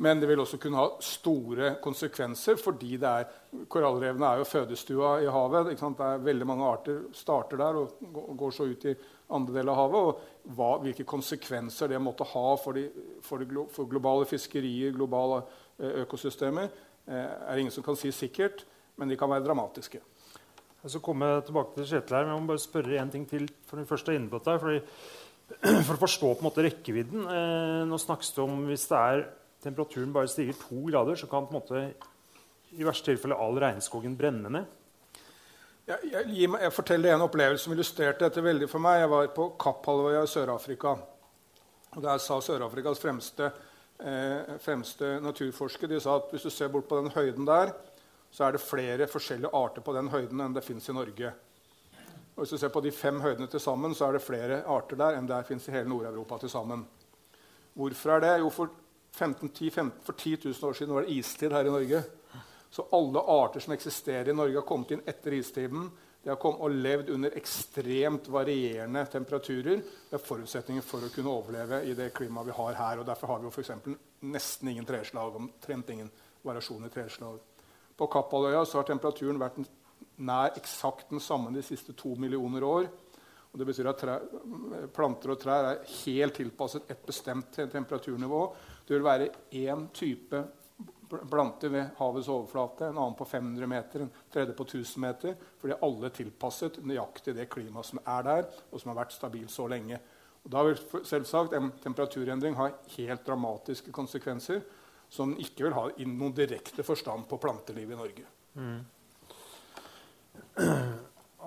Men 0.00 0.20
det 0.20 0.30
vil 0.30 0.40
også 0.40 0.56
kunne 0.60 0.80
ha 0.80 0.86
store 1.04 1.74
konsekvenser 1.84 2.56
fordi 2.56 2.94
det 3.00 3.08
er, 3.08 3.26
korallrevene 3.68 4.30
er 4.30 4.40
jo 4.40 4.48
fødestua 4.48 5.18
i 5.20 5.28
havet. 5.28 5.74
Det 5.74 6.04
er 6.06 6.22
Veldig 6.24 6.46
mange 6.48 6.68
arter 6.68 7.02
starter 7.12 7.60
der 7.60 7.80
og 7.82 8.30
går 8.40 8.54
så 8.56 8.68
ut 8.70 8.86
i 8.88 8.94
andre 9.36 9.58
deler 9.58 9.74
av 9.74 9.80
havet. 9.82 10.06
Og 10.06 10.54
hva, 10.56 10.70
hvilke 10.80 11.04
konsekvenser 11.08 11.92
det 11.92 12.00
måtte 12.00 12.24
ha 12.32 12.46
for, 12.62 12.80
de, 12.80 12.86
for, 13.26 13.44
de, 13.44 13.66
for 13.74 13.90
globale 13.90 14.28
fiskerier, 14.28 14.94
globale 14.96 15.42
eh, 15.76 16.00
økosystemer, 16.06 16.70
er 17.10 17.28
er 17.50 17.58
ingen 17.58 17.72
som 17.74 17.82
kan 17.82 17.96
si 17.98 18.12
sikkert, 18.14 18.64
men 19.00 19.08
de 19.08 19.16
kan 19.18 19.30
være 19.30 19.42
dramatiske. 19.42 20.00
Jeg 20.80 20.92
skal 20.92 21.02
komme 21.04 21.26
tilbake 21.44 21.74
til 21.74 21.88
Kjetil 21.88 22.16
her, 22.16 22.24
men 22.24 22.36
jeg 22.36 22.42
må 22.44 22.52
bare 22.52 22.62
spørre 22.62 23.00
en 23.02 23.10
ting 23.10 23.26
til. 23.28 23.48
for 23.66 23.76
den 23.76 23.86
første 23.86 24.14
inne 24.14 24.30
på 24.30 24.38
dette, 24.38 24.60
fordi, 24.60 24.80
For 25.86 25.96
å 25.96 26.00
forstå 26.04 26.28
på 26.30 26.44
en 26.44 26.46
måte 26.46 26.62
rekkevidden 26.62 27.24
eh, 27.26 27.80
Nå 27.90 27.96
snakkes 27.98 28.28
det 28.36 28.42
om 28.44 28.60
hvis 28.68 28.84
det 28.86 28.98
er 28.98 29.22
temperaturen 29.62 30.12
bare 30.12 30.28
stiger 30.28 30.56
to 30.58 30.82
grader, 30.88 31.16
så 31.16 31.28
kan 31.30 31.46
på 31.46 31.54
en 31.54 31.60
måte, 31.60 31.82
i 32.70 32.86
verste 32.86 33.10
tilfelle 33.10 33.36
all 33.36 33.58
regnskogen 33.60 34.16
brenne 34.18 34.52
ned. 34.52 34.76
Jeg, 35.90 36.10
jeg, 36.12 36.50
jeg, 36.52 36.72
forteller 36.72 37.14
en 37.16 37.24
opplevelse 37.24 37.64
som 37.64 37.72
illustrerte 37.74 38.22
dette 38.22 38.42
veldig 38.44 38.68
for 38.70 38.82
meg. 38.82 39.00
Jeg 39.00 39.10
var 39.10 39.30
på 39.34 39.48
Kapphalvøya 39.58 40.22
i 40.22 40.30
Sør-Afrika. 40.30 40.94
Og 41.96 42.02
Der 42.04 42.20
sa 42.22 42.38
Sør-Afrikas 42.38 43.00
fremste, 43.02 43.50
eh, 43.98 44.56
fremste 44.62 45.16
naturforsker 45.24 45.90
de 45.90 45.98
sa 46.00 46.20
at 46.20 46.30
hvis 46.30 46.46
du 46.46 46.50
ser 46.50 46.70
bort 46.70 46.86
på 46.88 47.00
den 47.00 47.10
høyden 47.10 47.48
der, 47.48 47.72
så 48.30 48.46
er 48.46 48.52
det 48.54 48.62
flere 48.62 49.08
forskjellige 49.10 49.50
arter 49.56 49.82
på 49.82 49.94
den 49.96 50.12
høyden 50.12 50.40
enn 50.44 50.54
det 50.54 50.62
fins 50.62 50.86
i 50.88 50.94
Norge. 50.94 51.32
Og 52.36 52.44
hvis 52.44 52.54
du 52.54 52.58
ser 52.58 52.70
på 52.70 52.80
de 52.84 52.92
fem 52.94 53.18
høydene 53.20 53.50
til 53.50 53.60
sammen, 53.60 53.94
så 53.94 54.06
er 54.06 54.12
det 54.16 54.22
flere 54.22 54.62
arter 54.70 54.96
der 54.96 55.18
enn 55.18 55.26
det 55.26 55.42
fins 55.48 55.66
i 55.66 55.74
hele 55.74 55.90
Nord-Europa 55.90 56.38
til 56.38 56.52
sammen. 56.52 56.86
Hvorfor 57.74 58.14
er 58.14 58.22
det? 58.22 58.36
Jo, 58.44 58.52
for 58.54 58.70
15, 59.12 59.48
10, 59.48 59.70
15, 59.70 60.04
for 60.04 60.12
10 60.12 60.36
000 60.44 60.70
år 60.70 60.72
siden 60.78 60.94
var 60.94 61.02
det 61.06 61.16
istid 61.18 61.52
her 61.52 61.66
i 61.66 61.74
Norge. 61.74 62.02
Så 62.70 62.86
alle 62.94 63.20
arter 63.20 63.60
som 63.60 63.74
eksisterer 63.74 64.30
i 64.30 64.36
Norge, 64.36 64.54
har 64.54 64.66
kommet 64.66 64.94
inn 64.94 65.02
etter 65.06 65.34
istiden. 65.34 65.90
De 66.22 66.28
har 66.28 66.36
kommet 66.36 66.60
og 66.60 66.74
levd 66.84 67.10
under 67.10 67.36
ekstremt 67.36 68.28
varierende 68.28 69.06
temperaturer. 69.10 69.80
Det 70.10 70.18
er 70.18 70.22
forutsetninger 70.22 70.84
for 70.84 71.06
å 71.06 71.10
kunne 71.14 71.32
overleve 71.32 71.82
i 71.88 71.96
det 71.98 72.10
klimaet 72.14 72.50
vi 72.50 72.56
har 72.58 72.78
her. 72.78 73.00
og 73.00 73.08
Derfor 73.08 73.32
har 73.32 73.40
vi 73.40 73.48
jo 73.48 73.54
for 73.54 73.96
nesten 74.28 74.70
ingen 74.70 74.86
treslag, 74.86 75.36
omtrent 75.36 75.90
ingen 75.90 76.10
variasjon 76.44 76.86
i 76.86 76.92
treslag. 76.92 77.40
På 77.96 78.08
Kappaløya 78.12 78.62
har 78.64 78.88
temperaturen 78.88 79.40
vært 79.40 79.62
nær 80.20 80.52
eksakt 80.60 81.10
den 81.10 81.20
samme 81.24 81.52
de 81.54 81.64
siste 81.64 81.96
to 81.96 82.14
millioner 82.20 82.64
år. 82.64 82.90
Og 83.50 83.58
det 83.58 83.66
betyr 83.66 83.88
at 83.90 83.98
trær, 83.98 84.26
planter 84.94 85.32
og 85.32 85.40
trær 85.42 85.70
er 85.72 85.80
helt 86.04 86.36
tilpasset 86.38 86.90
et 86.92 87.00
bestemt 87.06 87.56
temperaturnivå. 87.72 88.42
Det 88.90 88.96
vil 88.96 89.06
være 89.06 89.28
én 89.54 89.84
type 89.94 90.38
planter 91.30 91.70
ved 91.70 91.92
havets 91.98 92.28
overflate, 92.30 92.88
en 92.88 92.98
annen 92.98 93.14
på 93.14 93.24
500 93.24 93.68
meter, 93.70 94.02
en 94.02 94.10
tredje 94.32 94.54
på 94.58 94.66
1000 94.66 95.04
meter. 95.04 95.36
Fordi 95.62 95.76
alle 95.86 96.08
er 96.08 96.16
tilpasset 96.16 96.80
nøyaktig 96.82 97.36
det 97.36 97.46
klimaet 97.52 97.86
som 97.86 98.00
er 98.02 98.26
der, 98.26 98.48
og 98.70 98.82
som 98.82 98.90
har 98.90 98.98
vært 99.04 99.14
stabilt 99.14 99.54
så 99.54 99.68
lenge. 99.70 100.00
Og 100.42 100.50
da 100.50 100.64
vil 100.66 101.04
selvsagt 101.06 101.54
en 101.54 101.70
temperaturendring 101.84 102.58
ha 102.58 102.66
helt 102.96 103.22
dramatiske 103.26 103.94
konsekvenser 103.94 104.64
som 105.10 105.36
ikke 105.38 105.68
vil 105.68 105.76
ha 105.78 105.86
noen 106.06 106.34
direkte 106.34 106.82
forstand 106.86 107.28
på 107.30 107.38
plantelivet 107.42 107.94
i 107.94 108.00
Norge. 108.00 108.26
Mm. 108.58 108.80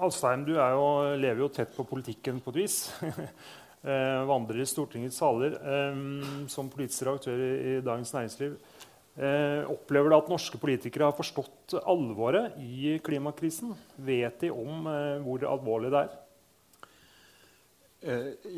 Alstein, 0.04 0.48
du 0.48 0.56
jo, 0.56 0.88
lever 1.20 1.44
jo 1.44 1.52
tett 1.54 1.76
på 1.76 1.84
politikken 1.92 2.40
på 2.40 2.56
et 2.56 2.64
vis. 2.64 2.80
eh, 3.84 4.24
vandrer 4.30 4.64
i 4.64 4.68
Stortingets 4.70 5.20
saler 5.22 5.58
eh, 5.60 6.02
som 6.52 6.72
politisk 6.72 7.12
aktør 7.14 7.40
i, 7.40 7.78
Dagens 7.86 8.14
Næringsliv. 8.16 8.58
Eh, 9.14 9.62
opplever 9.70 10.10
du 10.10 10.18
at 10.18 10.32
norske 10.32 10.58
politikere 10.58 11.10
har 11.10 11.18
forstått 11.18 11.78
alvoret 11.84 12.58
i 12.64 12.98
klimakrisen? 13.06 13.76
Vet 14.02 14.42
de 14.42 14.54
om 14.54 14.88
hvor 15.26 15.46
alvorlig 15.52 15.94
det 15.94 16.06
er? 16.06 16.16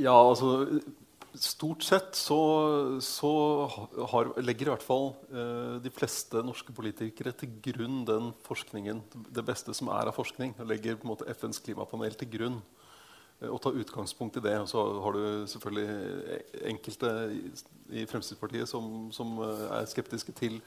Ja, 0.01 0.15
altså 0.15 0.79
Stort 1.35 1.83
sett 1.83 2.15
så, 2.15 2.37
så 3.03 3.31
har, 4.11 4.29
legger 4.39 4.69
i 4.69 4.71
hvert 4.71 4.85
fall 4.85 5.09
eh, 5.33 5.75
de 5.83 5.91
fleste 5.91 6.39
norske 6.45 6.71
politikere 6.75 7.33
til 7.35 7.57
grunn 7.65 8.03
den 8.07 8.29
forskningen, 8.45 9.01
det 9.35 9.43
beste 9.47 9.75
som 9.75 9.91
er 9.91 10.11
av 10.11 10.15
forskning. 10.15 10.53
legger 10.63 10.95
på 10.95 11.07
en 11.07 11.11
måte 11.11 11.27
FNs 11.35 11.59
klimapanel 11.65 12.15
til 12.15 12.31
grunn 12.37 12.61
og 13.49 13.61
ta 13.63 13.71
utgangspunkt 13.73 14.37
i 14.39 14.43
det. 14.45 14.55
Og 14.63 14.69
så 14.71 14.83
har 15.03 15.17
du 15.17 15.47
selvfølgelig 15.51 16.39
enkelte 16.71 17.11
i, 17.35 18.05
Fremskrittspartiet 18.09 18.69
som, 18.69 19.09
som, 19.15 19.37
eh, 19.45 19.65
er 19.79 19.89
skeptiske 19.89 20.33
til, 20.37 20.61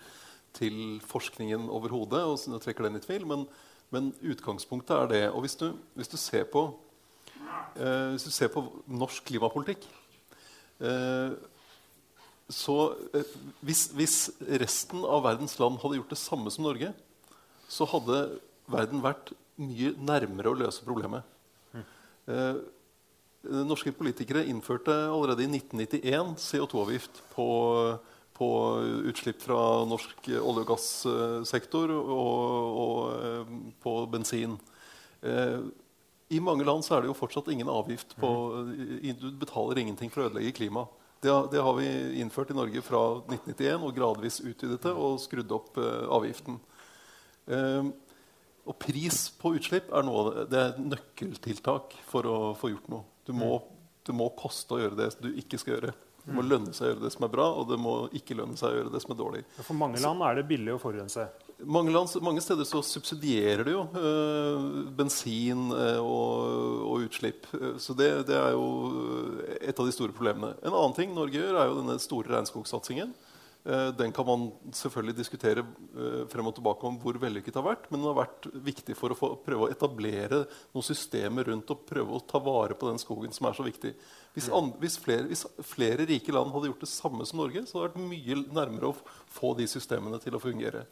til 0.54 1.00
forskningen 1.06 1.68
overhodet 1.68 2.25
og 2.25 2.61
trekker 2.62 2.88
den 2.88 3.00
i 3.00 3.04
tvil. 3.04 3.26
Men, 3.26 3.47
men, 3.90 4.12
utgangspunktet 4.23 4.97
er 4.97 5.08
det. 5.14 5.25
Og 5.30 5.40
hvis 5.47 5.56
du, 5.56 5.73
hvis 5.94 6.08
du 6.08 6.16
ser 6.16 6.44
på 6.44 6.68
eh, 7.76 8.11
hvis 8.14 8.28
du 8.28 8.30
ser 8.30 8.52
på 8.52 8.66
norsk 8.87 9.25
klimapolitikk 9.25 9.88
Eh, 10.78 11.32
så 12.49 12.76
eh, 13.14 13.32
hvis, 13.66 13.88
hvis, 13.99 14.16
resten 14.62 15.02
av 15.04 15.25
verdens 15.26 15.58
land 15.58 15.80
hadde 15.82 15.99
gjort 15.99 16.14
det 16.14 16.20
samme 16.20 16.52
som 16.54 16.68
Norge, 16.68 16.92
så 17.68 17.87
hadde 17.90 18.20
verden 18.70 19.02
vært 19.04 19.35
mye 19.58 19.92
nærmere 19.99 20.52
å 20.52 20.58
løse 20.58 20.87
problemet. 20.87 21.26
Mm. 22.28 22.58
norske 23.64 23.92
politikere 23.97 24.44
innførte 24.44 24.92
allerede 25.08 25.47
i 25.47 25.49
1991 25.49 26.35
CO2-avgift 26.42 27.23
på, 27.32 27.49
på, 28.37 28.49
utslipp 29.08 29.40
fra 29.42 29.61
norsk 29.88 30.28
olje- 30.28 30.64
og 30.64 30.68
gassektor 30.68 31.94
og, 31.97 32.78
og, 32.85 33.52
på 33.80 33.94
bensin. 34.12 34.58
I 36.28 36.40
mange 36.44 36.66
land 36.68 36.85
så 36.85 36.99
er 36.99 37.02
det 37.02 37.12
jo 37.12 37.16
fortsatt 37.16 37.49
ingen 37.49 37.70
avgift 37.73 38.12
på 38.20 38.30
Du 39.16 39.30
betaler 39.40 39.80
ingenting 39.80 40.12
for 40.12 40.26
å 40.26 40.28
ødelegge 40.28 40.58
klimaet. 40.61 40.92
Det, 41.20 41.32
det, 41.50 41.62
har 41.64 41.75
vi 41.75 41.88
innført 42.20 42.52
i 42.52 42.54
Norge 42.54 42.82
fra 42.85 43.00
1991 43.25 43.87
og 43.88 43.97
gradvis 43.97 44.37
utvidet 44.44 44.85
det 44.85 44.92
og 44.92 45.16
skrudd 45.18 45.50
opp 45.56 45.80
avgiften. 46.14 46.61
Uh, 47.49 47.88
og 48.68 48.76
pris 48.80 49.28
på 49.40 49.54
utslipp 49.56 49.88
er, 49.90 50.04
noe, 50.04 50.44
det 50.50 50.60
er 50.60 50.76
nøkkeltiltak 50.82 51.96
for 52.10 52.28
å 52.28 52.38
få 52.58 52.72
gjort 52.75 52.90
noe. 52.92 53.06
Du 53.25 53.32
må, 53.37 53.54
det 54.04 54.16
må 54.16 54.28
koste 54.37 54.76
å 54.76 54.82
gjøre 54.82 54.98
det 54.98 55.08
du 55.25 55.30
ikke 55.40 55.60
skal 55.60 55.78
gjøre. 55.78 55.96
Det 56.28 56.37
må 56.37 56.44
lønne 56.44 56.75
seg 56.76 56.84
å 56.84 56.88
gjøre 56.90 57.06
det 57.06 57.10
som 57.14 57.25
er 57.25 57.30
bra, 57.32 57.46
og 57.56 57.70
det 57.70 57.78
må 57.80 57.92
ikke 58.16 58.37
lønne 58.37 58.58
seg 58.60 58.75
å 58.75 58.80
gjøre 58.82 58.92
det 58.92 59.00
som 59.00 59.14
er 59.14 59.20
dårlig. 59.22 59.44
For 59.62 59.76
mange 59.80 60.00
land 60.04 60.25
er 60.28 60.37
det 60.37 60.48
billig 60.50 60.75
å 60.75 60.80
forurense? 60.82 61.25
mange, 61.66 61.90
land, 61.90 62.10
mange, 62.22 62.42
steder 62.42 62.66
så 62.68 62.82
subsidierer 62.87 63.64
det 63.66 63.72
jo 63.75 63.84
øh, 63.98 64.66
bensin 64.94 65.72
øh, 65.75 65.98
og, 66.02 66.84
og, 66.87 67.06
utslipp. 67.08 67.48
Så 67.82 67.96
det, 67.98 68.10
det, 68.28 68.37
er 68.37 68.54
jo 68.54 68.68
et 69.60 69.78
av 69.78 69.88
de 69.88 69.94
store 69.94 70.14
problemene. 70.14 70.54
En 70.62 70.75
annen 70.75 70.94
ting 70.96 71.14
Norge 71.16 71.40
gjør, 71.40 71.58
er 71.58 71.70
jo 71.70 71.80
denne 71.80 71.98
store 72.02 72.37
regnskogsatsingen. 72.37 73.14
Øh, 73.67 73.91
den 73.99 74.12
kan 74.15 74.27
man 74.29 74.47
selvfølgelig 74.73 75.17
diskutere 75.19 75.65
frem 76.31 76.47
og 76.47 76.55
tilbake 76.57 76.87
om 76.87 76.97
hvor 77.03 77.19
vellykket 77.21 77.59
har 77.59 77.67
vært. 77.67 77.91
Men 77.91 78.00
den 78.00 78.09
har 78.11 78.21
vært 78.21 78.49
viktig 78.69 78.97
for 78.97 79.12
å 79.12 79.19
få, 79.19 79.33
prøve 79.45 79.67
å 79.67 79.73
etablere 79.75 80.45
noen 80.73 80.87
systemer 80.87 81.50
rundt 81.50 81.75
og 81.75 81.85
prøve 81.88 82.17
å 82.17 82.25
ta 82.25 82.41
vare 82.43 82.79
på 82.79 82.88
den 82.88 83.03
skogen 83.03 83.35
som 83.35 83.50
er 83.50 83.59
så 83.59 83.67
viktig. 83.67 83.93
Hvis, 84.37 84.49
an, 84.55 84.73
hvis, 84.81 84.99
flere, 85.03 85.27
hvis 85.29 85.45
flere 85.67 86.07
rike 86.09 86.33
land 86.35 86.55
hadde 86.55 86.71
gjort 86.71 86.87
det 86.87 86.93
samme 86.93 87.27
som 87.29 87.43
Norge, 87.43 87.67
så 87.67 87.83
hadde 87.83 87.93
det 87.93 87.99
vært 87.99 88.11
mye 88.15 88.43
nærmere 88.61 88.93
å 88.93 88.99
få 89.35 89.57
de 89.59 89.67
systemene 89.71 90.21
til 90.23 90.38
å 90.38 90.43
fungere. 90.43 90.87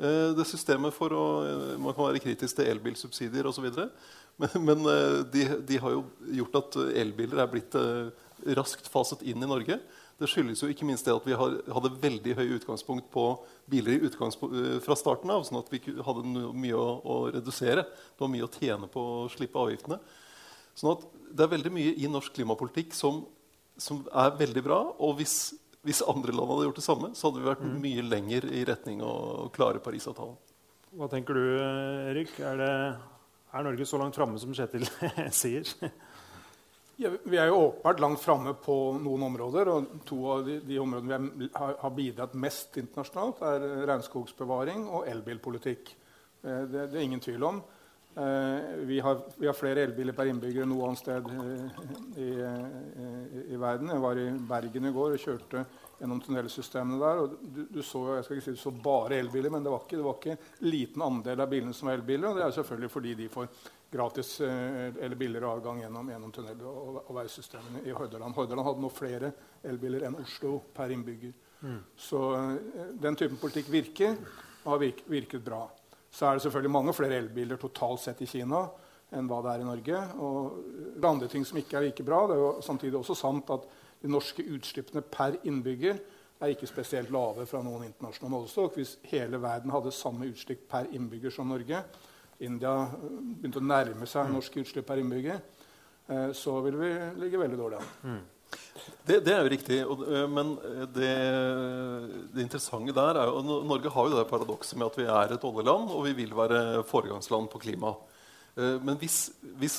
Eh, 0.00 0.32
det 0.34 0.46
systemet 0.48 0.94
for 0.96 1.12
å, 1.12 1.24
eh, 1.44 1.78
Man 1.78 1.94
kan 1.94 2.08
være 2.08 2.22
kritisk 2.22 2.56
til 2.56 2.70
elbilsubsidier 2.72 3.46
osv. 3.46 3.68
Men, 4.40 4.48
men 4.64 4.86
eh, 4.88 5.18
de, 5.28 5.42
de, 5.68 5.76
har 5.76 5.92
jo 5.92 6.06
gjort 6.38 6.54
at 6.56 6.76
elbiler 6.96 7.42
er 7.42 7.50
blitt 7.52 7.74
raskt 8.56 8.88
faset 8.88 9.20
inn 9.28 9.44
i 9.44 9.48
Norge. 9.50 9.76
Det 10.20 10.28
skyldes 10.30 10.62
jo 10.62 10.70
ikke 10.70 10.86
minst 10.86 11.06
det 11.08 11.14
at 11.14 11.24
vi 11.26 11.36
hadde 11.36 11.94
veldig 12.02 12.34
høy 12.38 12.56
utgangspunkt 12.58 13.08
på 13.12 13.24
biler 13.70 14.04
fra 14.84 14.96
starten 14.98 15.32
av. 15.34 15.46
sånn 15.48 15.62
at 15.62 15.72
vi 15.72 15.80
hadde 15.82 16.26
mye 16.52 16.76
å, 16.78 16.88
å, 17.02 17.16
redusere. 17.34 17.86
Det 17.86 18.22
var 18.22 18.32
mye 18.34 18.46
å 18.46 18.52
tjene 18.52 18.90
på 18.92 19.02
å 19.02 19.30
slippe 19.32 19.58
avgiftene. 19.58 19.98
Sånn 20.78 20.94
at 20.94 21.08
det 21.32 21.44
er 21.44 21.54
veldig 21.56 21.72
mye 21.74 21.96
i 21.96 22.10
norsk 22.10 22.36
klimapolitikk 22.36 22.94
som, 22.96 23.24
som 23.80 24.04
er 24.12 24.36
veldig 24.38 24.64
bra. 24.64 24.84
Og 25.02 25.18
hvis 25.20 25.52
hvis 25.82 26.02
andre 26.06 26.34
land 26.34 26.50
hadde 26.50 26.68
gjort 26.68 26.78
det 26.78 26.84
samme, 26.84 27.08
så 27.18 27.28
hadde 27.28 27.40
vi 27.42 27.48
vært 27.48 27.62
mm. 27.66 27.78
mye 27.82 28.02
lenger 28.06 28.44
i 28.54 28.62
retning 28.68 29.00
å 29.02 29.48
klare 29.54 29.82
Parisavtalen. 29.82 30.36
Hva 30.94 31.08
tenker 31.10 31.34
du, 31.34 31.42
Erik? 32.12 32.34
Er, 32.38 32.60
det, 32.60 32.74
er 33.50 33.66
Norge 33.66 33.86
så 33.88 33.98
langt 33.98 34.14
framme 34.14 34.38
som 34.38 34.52
Kjetil 34.54 34.86
sier? 35.40 35.66
Vi 37.02 37.38
er 37.38 37.50
jo 37.50 37.58
åpenbart 37.68 38.00
langt 38.02 38.22
framme 38.22 38.54
på 38.58 38.76
noen 39.02 39.26
områder. 39.28 39.68
og 39.72 40.02
To 40.08 40.18
av 40.34 40.46
de, 40.46 40.58
de 40.66 40.78
områdene 40.82 41.30
vi 41.40 41.50
har, 41.54 41.92
bidratt 41.96 42.34
mest 42.38 42.78
internasjonalt, 42.80 43.42
er 43.46 43.86
regnskogsbevaring 43.90 44.88
og 44.88 45.06
elbilpolitikk. 45.10 45.94
Eh, 46.42 46.64
det, 46.70 46.88
det 46.92 46.98
er 46.98 47.06
ingen 47.06 47.24
tvil 47.24 47.48
om. 47.48 47.62
Eh, 48.14 48.76
vi 48.76 49.00
har, 49.00 49.20
vi 49.36 49.46
har, 49.46 49.56
flere 49.56 49.86
elbiler 49.86 50.12
per 50.12 50.28
innbygger 50.28 50.66
enn 50.66 50.72
noe 50.74 50.90
annet 50.90 51.00
sted 51.00 51.28
eh, 51.32 51.78
i, 52.20 52.26
eh, 52.44 53.38
i, 53.46 53.56
verden. 53.56 53.88
Jeg 53.88 54.02
var 54.04 54.20
i 54.20 54.26
Bergen 54.50 54.88
i 54.88 54.92
går 54.92 55.14
og 55.14 55.22
kjørte 55.22 55.62
gjennom 56.02 56.22
tunnelsystemene 56.24 56.98
der. 56.98 57.20
og 57.22 57.36
du, 57.40 57.60
du 57.70 57.82
så 57.86 58.02
jeg 58.16 58.26
skal 58.26 58.38
ikke 58.38 58.46
si 58.48 58.56
du 58.56 58.62
så 58.62 58.72
bare 58.74 59.20
elbiler, 59.22 59.54
men 59.54 59.62
det 59.62 59.70
var, 59.72 59.84
ikke, 59.86 60.00
det 60.00 60.06
var 60.06 60.18
ikke 60.18 60.66
liten 60.66 61.06
andel 61.06 61.44
av 61.44 61.52
bilene 61.52 61.76
som 61.78 61.88
var 61.88 62.00
elbiler. 62.00 62.32
Og 62.32 62.40
det 62.40 62.46
er 62.46 62.56
selvfølgelig 62.58 62.92
fordi 62.92 63.14
de 63.22 63.28
får 63.32 63.52
gratis 63.92 64.30
eller 64.40 65.18
billigere 65.20 65.50
avgang 65.52 65.82
gjennom, 65.82 66.08
gjennom 66.08 66.32
tunnel- 66.32 66.64
og, 66.68 67.02
og 67.02 67.12
veisystemene 67.18 67.84
i 67.86 67.92
Hordaland. 67.92 68.34
Hordaland 68.34 68.66
hadde 68.66 68.84
nå 68.84 68.90
flere 68.92 69.32
elbiler 69.68 70.08
enn 70.08 70.16
Oslo 70.22 70.56
per 70.74 70.94
innbygger. 70.94 71.36
Mm. 71.62 71.78
Så 71.94 72.22
den 73.04 73.20
typen 73.20 73.38
politikk 73.38 73.68
virker 73.70 74.16
og 74.64 74.74
har 74.74 74.84
virket 75.12 75.44
bra 75.44 75.66
så 76.12 76.28
er 76.28 76.36
det 76.36 76.44
selvfølgelig 76.44 76.72
mange 76.74 76.92
flere 76.92 77.18
elbiler 77.22 77.60
totalt 77.60 78.02
sett 78.02 78.20
i 78.20 78.28
Kina 78.28 78.66
enn 79.16 79.28
hva 79.28 79.38
det 79.44 79.54
er 79.54 79.62
i 79.62 79.68
Norge. 79.68 80.00
Og 80.20 80.58
det 81.00 81.08
andre 81.08 81.28
ting 81.32 81.44
som 81.48 81.56
ikke 81.60 81.78
er 81.78 81.86
like 81.86 82.04
bra, 82.04 82.26
det 82.28 82.36
er 82.36 82.42
jo 82.42 82.50
samtidig 82.64 82.98
også 83.00 83.16
sant 83.16 83.52
at 83.54 83.64
de 84.02 84.10
norske 84.10 84.44
utslippene 84.54 85.02
per 85.06 85.38
innbygger 85.46 86.00
er 86.42 86.52
ikke 86.52 86.66
spesielt 86.66 87.12
lave 87.14 87.46
fra 87.46 87.62
noen 87.62 87.86
internasjonal 87.86 88.34
målestokk. 88.34 88.76
Hvis 88.80 88.96
hele 89.12 89.38
verden 89.42 89.70
hadde 89.74 89.94
samme 89.94 90.26
utslipp 90.30 90.66
per 90.70 90.90
innbygger 90.90 91.34
som 91.34 91.52
Norge 91.52 91.84
India 92.42 92.74
begynte 92.90 93.60
å 93.60 93.66
nærme 93.66 94.08
seg 94.10 94.30
norske 94.32 94.62
utslipp 94.64 94.88
per 94.88 94.98
innbygger, 95.02 95.40
eh, 96.08 96.30
så 96.34 96.58
ville 96.64 96.80
vi 96.80 96.92
ligge 97.22 97.40
veldig 97.40 97.58
dårlig 97.60 97.78
an. 97.78 97.90
Mm. 98.02 98.22
Det, 99.06 99.18
det, 99.24 99.32
er 99.32 99.44
jo 99.44 99.52
riktig. 99.52 99.78
Og, 99.86 100.02
men 100.30 100.54
det, 100.94 101.12
det, 102.34 102.42
interessante 102.42 102.94
der 102.96 103.20
er 103.22 103.30
jo 103.30 103.60
Norge 103.64 103.92
har 103.94 104.08
jo 104.08 104.18
det 104.18 104.26
paradokset 104.30 104.78
med 104.78 104.90
at 104.90 104.98
vi 104.98 105.06
er 105.06 105.36
et 105.36 105.46
oljeland, 105.46 105.92
og 105.94 106.06
vi 106.08 106.16
vil 106.18 106.34
være 106.36 106.82
foregangsland 106.88 107.48
på 107.52 107.62
klima. 107.62 107.94
Men 108.54 108.98
hvis, 109.00 109.30
hvis, 109.56 109.76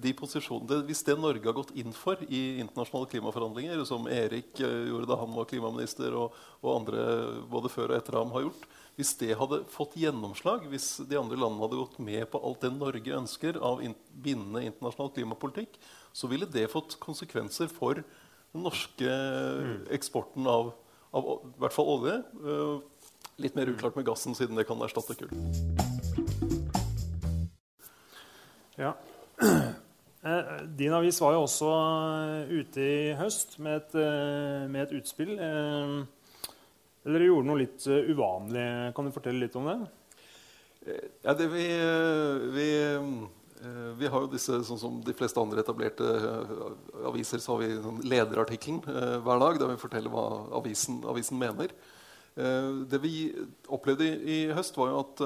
de 0.00 0.12
hvis 0.16 1.02
det 1.04 1.16
Norge 1.20 1.44
har 1.44 1.56
gått 1.58 1.74
inn 1.76 1.92
for 1.92 2.22
i 2.24 2.56
internasjonale 2.62 3.10
klimaforhandlinger, 3.12 3.82
som 3.84 4.08
Erik 4.08 4.62
gjorde 4.62 5.10
da 5.10 5.18
han 5.20 5.34
var 5.36 5.48
klimaminister, 5.50 6.16
og, 6.16 6.38
og 6.62 6.70
andre 6.72 7.02
både 7.52 7.68
før 7.72 7.92
og 7.92 7.98
etter 7.98 8.16
ham 8.16 8.32
har 8.32 8.46
gjort 8.46 8.64
Hvis 8.96 9.12
det 9.20 9.36
hadde 9.36 9.58
fått 9.68 9.98
gjennomslag, 10.00 10.64
hvis 10.72 11.02
de 11.04 11.18
andre 11.20 11.36
landene 11.36 11.66
hadde 11.66 11.82
gått 11.82 11.98
med 12.00 12.24
på 12.32 12.40
alt 12.40 12.64
det 12.64 12.72
Norge 12.78 13.18
ønsker 13.18 13.60
av 13.60 13.84
bindende 14.24 14.64
internasjonal 14.70 15.12
klimapolitikk, 15.12 15.76
så 16.16 16.32
ville 16.32 16.48
det 16.48 16.70
fått 16.72 16.96
konsekvenser 17.02 17.68
for 17.68 18.00
den 18.00 18.64
norske 18.64 19.18
eksporten 19.92 20.48
av, 20.48 20.72
av 21.12 21.28
i 21.44 21.60
hvert 21.60 21.76
fall 21.76 21.92
olje. 21.98 22.16
Litt 23.36 23.60
mer 23.60 23.68
uklart 23.68 24.00
med 24.00 24.08
gassen, 24.08 24.32
siden 24.32 24.56
det 24.56 24.64
kan 24.64 24.80
erstatte 24.80 25.18
kull. 25.20 25.95
Ja. 28.80 28.94
Eh, 30.26 30.46
din 30.74 30.90
avis 30.90 31.20
var 31.22 31.36
jo 31.36 31.44
også 31.44 31.68
eh, 31.70 32.48
ute 32.58 32.82
i 32.82 33.12
høst 33.14 33.52
med 33.62 33.76
et, 33.76 33.92
med 34.66 34.80
et 34.80 34.94
utspill. 34.96 35.36
Dere 37.06 37.28
gjorde 37.28 37.46
noe 37.46 37.60
litt 37.60 37.86
uvanlig. 37.86 38.64
Kan 38.96 39.06
du 39.06 39.14
fortelle 39.14 39.44
litt 39.44 39.54
om 39.60 39.68
det? 39.70 39.76
Ja, 41.22 41.36
det 41.38 41.46
vi, 41.52 41.68
vi 42.56 42.66
Eh, 43.66 43.92
vi 43.98 44.08
har 44.10 44.24
jo 44.24 44.30
disse, 44.30 44.58
sånn 44.66 44.80
som 44.80 44.96
de 45.04 45.14
fleste 45.16 45.40
andre 45.40 45.62
etablerte 45.64 46.06
eh, 46.06 46.56
aviser, 47.08 47.40
så 47.42 47.54
har 47.54 47.62
vi 47.62 47.76
sånn 47.80 48.02
lederartikkelen 48.04 48.82
eh, 48.92 49.16
hver 49.24 49.40
dag 49.42 49.60
der 49.62 49.72
vi 49.72 49.80
forteller 49.80 50.12
hva 50.12 50.26
avisen, 50.60 51.00
avisen 51.08 51.40
mener. 51.40 51.72
Det 52.36 52.98
vi 53.00 53.30
opplevde 53.72 54.04
i, 54.04 54.34
høst, 54.52 54.76
var 54.76 54.90
jo 54.90 54.98
at 55.00 55.20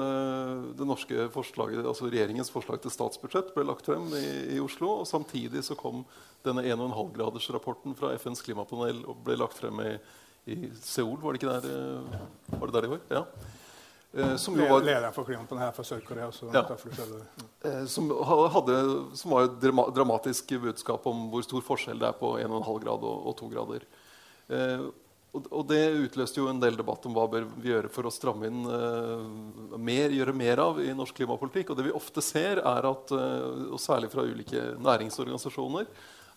det 0.79 0.85
norske 0.87 1.25
forslaget, 1.33 1.81
altså 1.83 2.07
regjeringens 2.07 2.51
forslag 2.53 2.79
til 2.79 2.93
statsbudsjett 2.93 3.49
ble 3.51 3.65
lagt 3.67 3.89
frem 3.89 4.05
i, 4.15 4.55
i 4.55 4.61
Oslo. 4.63 4.93
og 5.01 5.09
Samtidig 5.09 5.65
så 5.67 5.75
kom 5.75 6.05
denne 6.47 6.63
1,5-gradersrapporten 6.71 7.97
fra 7.99 8.13
FNs 8.15 8.45
klimapanel 8.47 9.03
og 9.03 9.19
ble 9.27 9.35
lagt 9.41 9.59
frem 9.59 9.83
i, 9.83 9.91
i 10.55 10.57
Seoul. 10.79 11.19
Var 11.19 11.35
det 11.35 11.41
ikke 11.41 11.57
der, 11.67 12.07
var 12.55 12.71
det 12.71 12.77
der 12.77 12.87
i 12.87 12.93
år? 12.95 13.03
Ja. 13.11 13.25
Eh, 14.13 14.35
som 14.35 14.57
jo 14.59 14.65
var, 14.67 14.83
Leder 14.83 15.11
for 15.15 15.23
klimapanelen 15.23 15.69
her 15.69 15.75
fra 15.75 15.85
Sør-Korea. 15.87 16.27
Ja. 16.51 16.65
Eh, 17.69 17.85
som, 17.87 18.09
hadde, 18.55 18.79
som 19.15 19.31
var 19.31 19.47
et 19.47 19.61
dramatisk 19.95 20.51
budskap 20.65 21.07
om 21.07 21.29
hvor 21.31 21.45
stor 21.47 21.63
forskjell 21.63 22.01
det 22.01 22.09
er 22.09 22.17
på 22.19 22.33
1,5 22.41 22.81
grad 22.83 23.07
og, 23.07 23.29
og 23.31 23.37
2 23.39 23.51
grader. 23.53 23.87
Og, 25.31 25.61
det 25.63 25.79
utløste 25.95 26.41
jo 26.41 26.49
en 26.51 26.59
del 26.59 26.75
debatt 26.75 27.05
om 27.07 27.13
hva 27.15 27.23
bør 27.31 27.45
vi 27.63 27.69
gjøre 27.71 27.89
for 27.93 28.07
å 28.07 28.11
stramme 28.11 28.49
inn 28.49 28.65
uh, 28.67 29.77
mer, 29.79 30.11
gjøre 30.11 30.33
mer 30.35 30.59
av 30.59 30.81
i 30.83 30.91
norsk 30.95 31.21
klimapolitikk. 31.21 31.71
Og 31.71 31.79
det 31.79 31.85
vi 31.87 31.93
ofte 31.95 32.23
ser, 32.25 32.59
er 32.59 32.87
at, 32.89 33.13
uh, 33.15 33.71
og 33.71 33.79
særlig 33.79 34.09
fra 34.11 34.25
ulike 34.27 34.73
næringsorganisasjoner, 34.83 35.87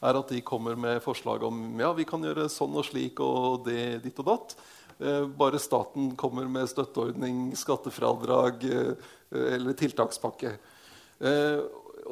er 0.05 0.21
at 0.21 0.31
de 0.31 0.45
kommer 0.47 0.79
med 0.79 1.03
forslag 1.03 1.43
om 1.47 1.65
ja, 1.81 1.91
vi 1.97 2.07
kan 2.07 2.23
gjøre 2.23 2.47
sånn 2.53 2.77
og 2.79 2.87
slik 2.87 3.19
og 3.25 3.67
det, 3.67 4.05
ditt 4.05 4.19
og 4.23 4.29
datt. 4.29 4.57
Eh, 5.01 5.25
bare 5.27 5.59
staten 5.59 6.11
kommer 6.19 6.45
med 6.51 6.69
støtteordning, 6.71 7.49
skattefradrag 7.57 8.67
eller 8.69 9.79
tiltakspakke. 9.81 10.53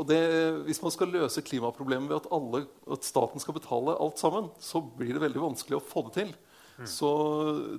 Det, 0.08 0.20
hvis 0.64 0.80
man 0.82 0.94
skal 0.94 1.12
løse 1.12 1.44
klimaproblemet 1.44 2.08
ved 2.08 2.22
at, 2.22 2.30
alle, 2.32 2.62
at, 2.96 3.04
staten 3.04 3.44
skal 3.44 3.58
betale 3.58 3.98
alt 4.00 4.22
sammen, 4.22 4.48
så 4.62 4.80
blir 4.80 5.12
det 5.12 5.22
veldig 5.26 5.44
vanskelig 5.44 5.78
å 5.78 5.84
få 5.84 6.06
det 6.08 6.14
til. 6.16 6.32
Mm. 6.78 6.86
Så 6.88 7.08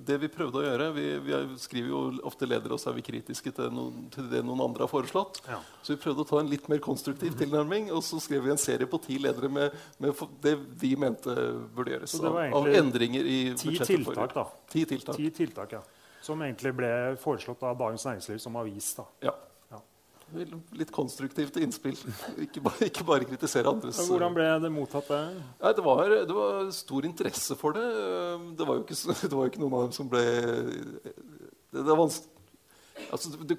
det 0.05 0.19
vi 0.21 0.29
prøvde 0.31 0.59
å 0.59 0.63
gjøre 0.63 0.85
Vi, 0.93 1.05
vi 1.25 1.37
skriver 1.59 1.89
jo 1.89 2.01
ofte 2.29 2.45
ledere, 2.45 2.75
og 2.75 2.81
så 2.81 2.91
er 2.91 2.97
vi 2.99 3.05
kritiske 3.05 3.51
til, 3.55 3.71
noen, 3.73 4.05
til 4.13 4.27
det 4.31 4.43
noen 4.45 4.61
andre 4.67 4.85
har 4.85 4.91
foreslått. 4.91 5.41
Ja. 5.49 5.57
Så 5.81 5.95
vi 5.95 6.01
prøvde 6.03 6.25
å 6.25 6.29
ta 6.29 6.41
en 6.43 6.51
litt 6.51 6.69
mer 6.71 6.81
konstruktiv 6.83 7.37
tilnærming, 7.39 7.89
og 7.93 8.03
så 8.05 8.21
skrev 8.23 8.45
vi 8.45 8.53
en 8.53 8.61
serie 8.61 8.89
på 8.89 9.01
ti 9.03 9.17
ledere 9.21 9.49
med, 9.51 9.73
med 10.03 10.21
det 10.45 10.57
vi 10.81 10.93
mente 10.99 11.33
burde 11.73 11.95
gjøres. 11.95 12.17
Av, 12.21 12.37
av, 12.59 12.69
endringer 12.69 13.25
i 13.25 13.39
ti 13.59 13.77
tiltak, 13.79 14.37
da. 14.37 14.45
Ti 14.71 14.85
tiltak. 14.93 15.17
Ti 15.17 15.31
tiltak, 15.41 15.79
ja. 15.79 15.81
Som 16.23 16.43
egentlig 16.45 16.71
ble 16.77 16.91
foreslått 17.19 17.65
av 17.67 17.75
Dagens 17.81 18.05
Næringsliv 18.07 18.39
som 18.39 18.61
avis. 18.61 18.93
da. 18.99 19.09
Ja 19.25 19.33
litt 20.33 20.91
konstruktivt 20.93 21.57
innspill. 21.61 21.97
Ikke 22.41 22.63
bare, 22.65 22.89
ikke 22.89 23.05
bare 23.07 23.27
kritisere 23.29 23.69
andres 23.69 23.99
Hvordan 24.09 24.35
ble 24.35 24.47
det 24.63 24.71
mottatt? 24.73 25.09
Det? 25.09 25.21
Nei, 25.61 25.73
det, 25.77 25.85
var, 25.85 26.13
det 26.29 26.37
var 26.37 26.71
stor 26.75 27.07
interesse 27.07 27.57
for 27.59 27.77
det. 27.77 27.85
Det 28.57 28.67
var 28.67 28.79
jo 28.79 28.85
ikke, 28.85 28.99
det 29.29 29.33
var 29.37 29.51
ikke 29.51 29.63
noen 29.63 29.77
av 29.79 29.87
dem 29.87 29.95
som 29.95 30.09
ble 30.11 30.23
Det, 31.73 31.81
det 31.81 31.97
Altså, 33.13 33.31
det, 33.49 33.55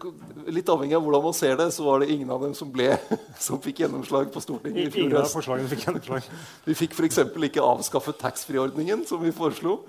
litt 0.55 0.69
avhengig 0.71 0.95
av 0.95 1.03
hvordan 1.03 1.23
man 1.25 1.35
ser 1.35 1.57
det, 1.59 1.67
så 1.75 1.83
var 1.87 2.01
det 2.03 2.09
ingen 2.15 2.31
av 2.31 2.43
dem 2.43 2.53
som, 2.55 2.69
ble, 2.71 2.93
som 3.47 3.59
fikk 3.63 3.81
gjennomslag 3.83 4.29
på 4.35 4.43
Stortinget. 4.43 4.89
i 4.89 4.91
fjor 4.95 5.15
høst. 5.19 5.35
fikk 5.73 5.85
gjennomslag. 5.89 6.29
Vi 6.69 6.77
fikk 6.79 6.95
f.eks. 6.95 7.19
ikke 7.51 7.65
avskaffet 7.67 8.19
taxfree-ordningen, 8.23 9.03
som 9.07 9.23
vi 9.23 9.33
foreslo. 9.35 9.81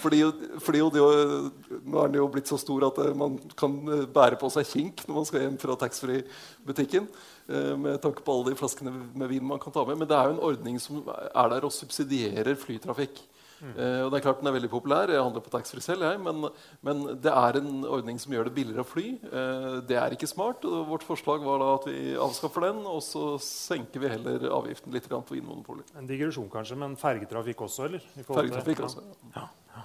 Fordi, 0.00 0.22
fordi 0.64 0.80
jo- 0.80 0.90
nå 0.98 2.00
er 2.02 2.08
den 2.10 2.18
jo 2.18 2.28
blitt 2.32 2.48
så 2.50 2.56
stor 2.58 2.88
at 2.88 2.96
eh, 3.04 3.12
man 3.14 3.36
kan 3.60 3.76
eh, 3.92 4.06
bære 4.10 4.40
på 4.40 4.48
seg 4.50 4.66
kink 4.72 5.04
når 5.06 5.20
man 5.20 5.28
skal 5.28 5.44
hjem 5.44 5.60
fra 5.62 5.76
taxfree-butikken. 5.84 7.06
eh, 7.52 7.76
Med 7.76 8.00
tanke 8.02 8.24
på 8.24 8.34
alle 8.34 8.50
de 8.54 8.58
flaskene 8.58 8.90
med 9.14 9.28
vin 9.30 9.44
man 9.46 9.60
kan 9.62 9.72
ta 9.76 9.84
med. 9.86 10.00
Men 10.00 10.08
det 10.10 10.16
er 10.18 10.32
jo 10.32 10.36
en 10.38 10.44
ordning 10.48 10.80
som 10.82 11.04
er 11.12 11.52
der 11.54 11.68
og 11.68 11.76
subsidierer 11.76 12.56
flytrafikk. 12.58 13.20
Eh, 13.62 14.00
og 14.04 14.10
det 14.12 14.18
er 14.18 14.24
klart 14.26 14.40
Den 14.42 14.50
er 14.50 14.56
veldig 14.56 14.70
populær. 14.72 15.10
Jeg 15.12 15.22
handler 15.22 15.44
på 15.44 15.52
taxfree 15.52 15.84
selv. 15.84 16.04
Jeg, 16.06 16.20
men, 16.22 16.48
men 16.84 17.02
det 17.22 17.32
er 17.32 17.58
en 17.60 17.84
ordning 17.86 18.20
som 18.20 18.34
gjør 18.34 18.48
det 18.48 18.54
billigere 18.58 18.84
å 18.84 18.88
fly. 18.88 19.06
Eh, 19.24 19.68
det 19.88 19.98
er 20.00 20.16
ikke 20.16 20.30
smart. 20.30 20.66
og 20.68 20.88
Vårt 20.90 21.06
forslag 21.06 21.44
var 21.46 21.62
da 21.62 21.72
at 21.78 21.88
vi 21.90 21.98
avskaffer 22.26 22.68
den, 22.68 22.84
og 22.90 23.02
så 23.04 23.34
senker 23.42 24.02
vi 24.02 24.12
heller 24.12 24.48
avgiften 24.60 24.94
litt 24.94 25.08
på 25.10 25.36
Vinmonopolet. 25.36 25.94
En 25.98 26.08
digresjon 26.08 26.50
kanskje, 26.52 26.78
men 26.80 26.98
fergetrafikk 27.00 27.66
også, 27.68 27.88
eller? 27.88 28.08
Fergetrafikk 28.26 28.84
også, 28.88 29.04
ja. 29.34 29.48
Ja. 29.74 29.84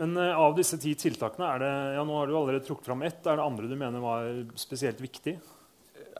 Men 0.00 0.14
uh, 0.16 0.38
av 0.40 0.54
disse 0.56 0.78
ti 0.80 0.94
tiltakene, 0.96 1.48
er 1.52 1.60
det, 1.60 1.72
ja, 1.98 2.04
nå 2.08 2.14
har 2.16 2.30
du 2.30 2.36
allerede 2.38 2.64
trukket 2.64 2.88
fram 2.88 3.02
ett. 3.04 3.20
Er 3.26 3.36
det 3.36 3.44
andre 3.44 3.68
du 3.68 3.74
mener 3.76 4.00
var 4.04 4.30
spesielt 4.60 5.02
viktig? 5.04 5.36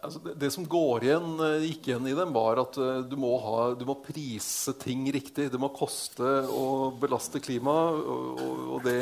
Altså 0.03 0.19
det, 0.25 0.33
det 0.43 0.49
som 0.51 0.65
går 0.67 1.05
igjen, 1.07 1.27
eh, 1.47 1.65
gikk 1.69 1.87
igjen 1.93 2.07
i 2.11 2.15
dem, 2.19 2.33
var 2.35 2.59
at 2.59 2.75
eh, 2.83 3.01
du 3.07 3.15
må, 3.23 3.37
ha, 3.39 3.69
du 3.79 3.85
må 3.87 3.95
prise 4.03 4.75
ting 4.83 5.05
riktig. 5.15 5.47
Det 5.53 5.61
må 5.63 5.69
koste 5.77 6.27
å 6.51 6.91
belaste 6.99 7.39
klimaet. 7.45 8.01
Og, 8.03 8.43
og, 8.43 8.63
og 8.77 8.87
det, 8.89 8.99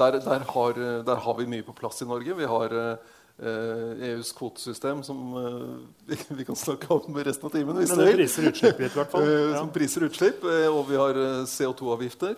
der, 0.00 0.18
der, 0.24 0.46
har, 0.50 0.80
der 1.06 1.20
har 1.26 1.38
vi 1.38 1.46
mye 1.52 1.66
på 1.66 1.76
plass 1.78 2.02
i 2.02 2.08
Norge. 2.10 2.34
Vi 2.40 2.48
har 2.50 2.74
eh, 2.74 4.10
EUs 4.10 4.32
kvotesystem, 4.36 5.04
som 5.06 5.22
eh, 5.38 5.62
vi, 6.10 6.18
vi 6.42 6.48
kan 6.50 6.58
snakke 6.58 6.90
om 6.98 7.22
resten 7.22 7.46
av 7.46 7.54
timen. 7.54 7.78
hvis 7.78 7.94
Men 7.94 8.02
det 8.06 8.18
priser 8.18 8.50
utslipp 8.50 8.82
i 8.82 8.90
hvert 8.98 9.14
fall. 9.14 9.22
Eh, 9.30 9.46
Ja. 9.52 9.62
Som 9.62 9.70
priser 9.74 10.08
utslipp. 10.10 10.42
Og 10.74 10.82
vi 10.90 10.98
har 10.98 11.22
eh, 11.22 11.46
CO2-avgifter. 11.46 12.34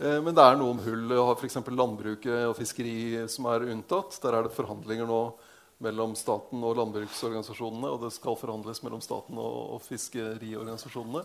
Eh, 0.00 0.18
Men 0.24 0.32
det 0.32 0.48
er 0.48 0.56
noen 0.60 0.80
hull. 0.88 1.04
Vi 1.12 1.20
har 1.20 1.36
f.eks. 1.36 1.60
landbruket 1.68 2.46
og 2.48 2.56
fiskeri 2.58 3.26
som 3.28 3.52
er 3.52 3.68
unntatt. 3.76 4.16
Der 4.24 4.40
er 4.40 4.48
det 4.48 4.56
forhandlinger 4.56 5.04
nå 5.08 5.24
mellom 5.82 6.14
staten 6.18 6.62
og 6.64 6.78
landbruksorganisasjonene. 6.78 7.90
Og 7.90 8.04
det 8.04 8.12
skal 8.14 8.38
forhandles 8.38 8.82
mellom 8.84 9.02
staten 9.04 9.40
og, 9.40 9.58
og 9.76 9.82
fiskeriorganisasjonene. 9.86 11.24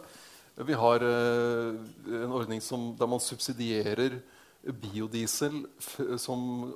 Vi 0.67 0.73
har 0.73 1.05
eh, 1.05 1.77
en 2.23 2.33
ordning 2.33 2.61
som, 2.65 2.89
der 2.97 3.09
man 3.09 3.21
subsidierer 3.21 4.17
biodiesel 4.81 5.61
som 6.19 6.73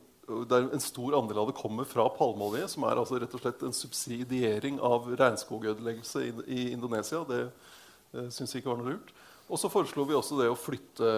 der 0.48 0.70
en 0.70 0.84
stor 0.84 1.18
andel 1.18 1.42
av 1.42 1.50
det 1.50 1.58
kommer 1.58 1.88
fra 1.90 2.06
palmeolje, 2.16 2.68
som 2.72 2.86
er 2.88 3.00
altså 3.02 3.18
rett 3.20 3.34
og 3.36 3.42
slett 3.42 3.66
en 3.66 3.76
subsidiering 3.76 4.78
av 4.86 5.10
regnskogødeleggelse 5.20 6.24
i, 6.28 6.32
i 6.46 6.62
Indonesia. 6.76 7.24
Det 7.28 7.42
eh, 7.48 8.30
syns 8.32 8.54
vi 8.54 8.62
ikke 8.62 8.72
var 8.72 8.80
noe 8.80 8.94
lurt. 8.94 9.12
Og 9.52 9.60
så 9.60 9.72
foreslo 9.72 10.06
vi 10.08 10.16
også 10.16 10.38
det 10.40 10.48
å 10.48 10.56
flytte 10.56 11.10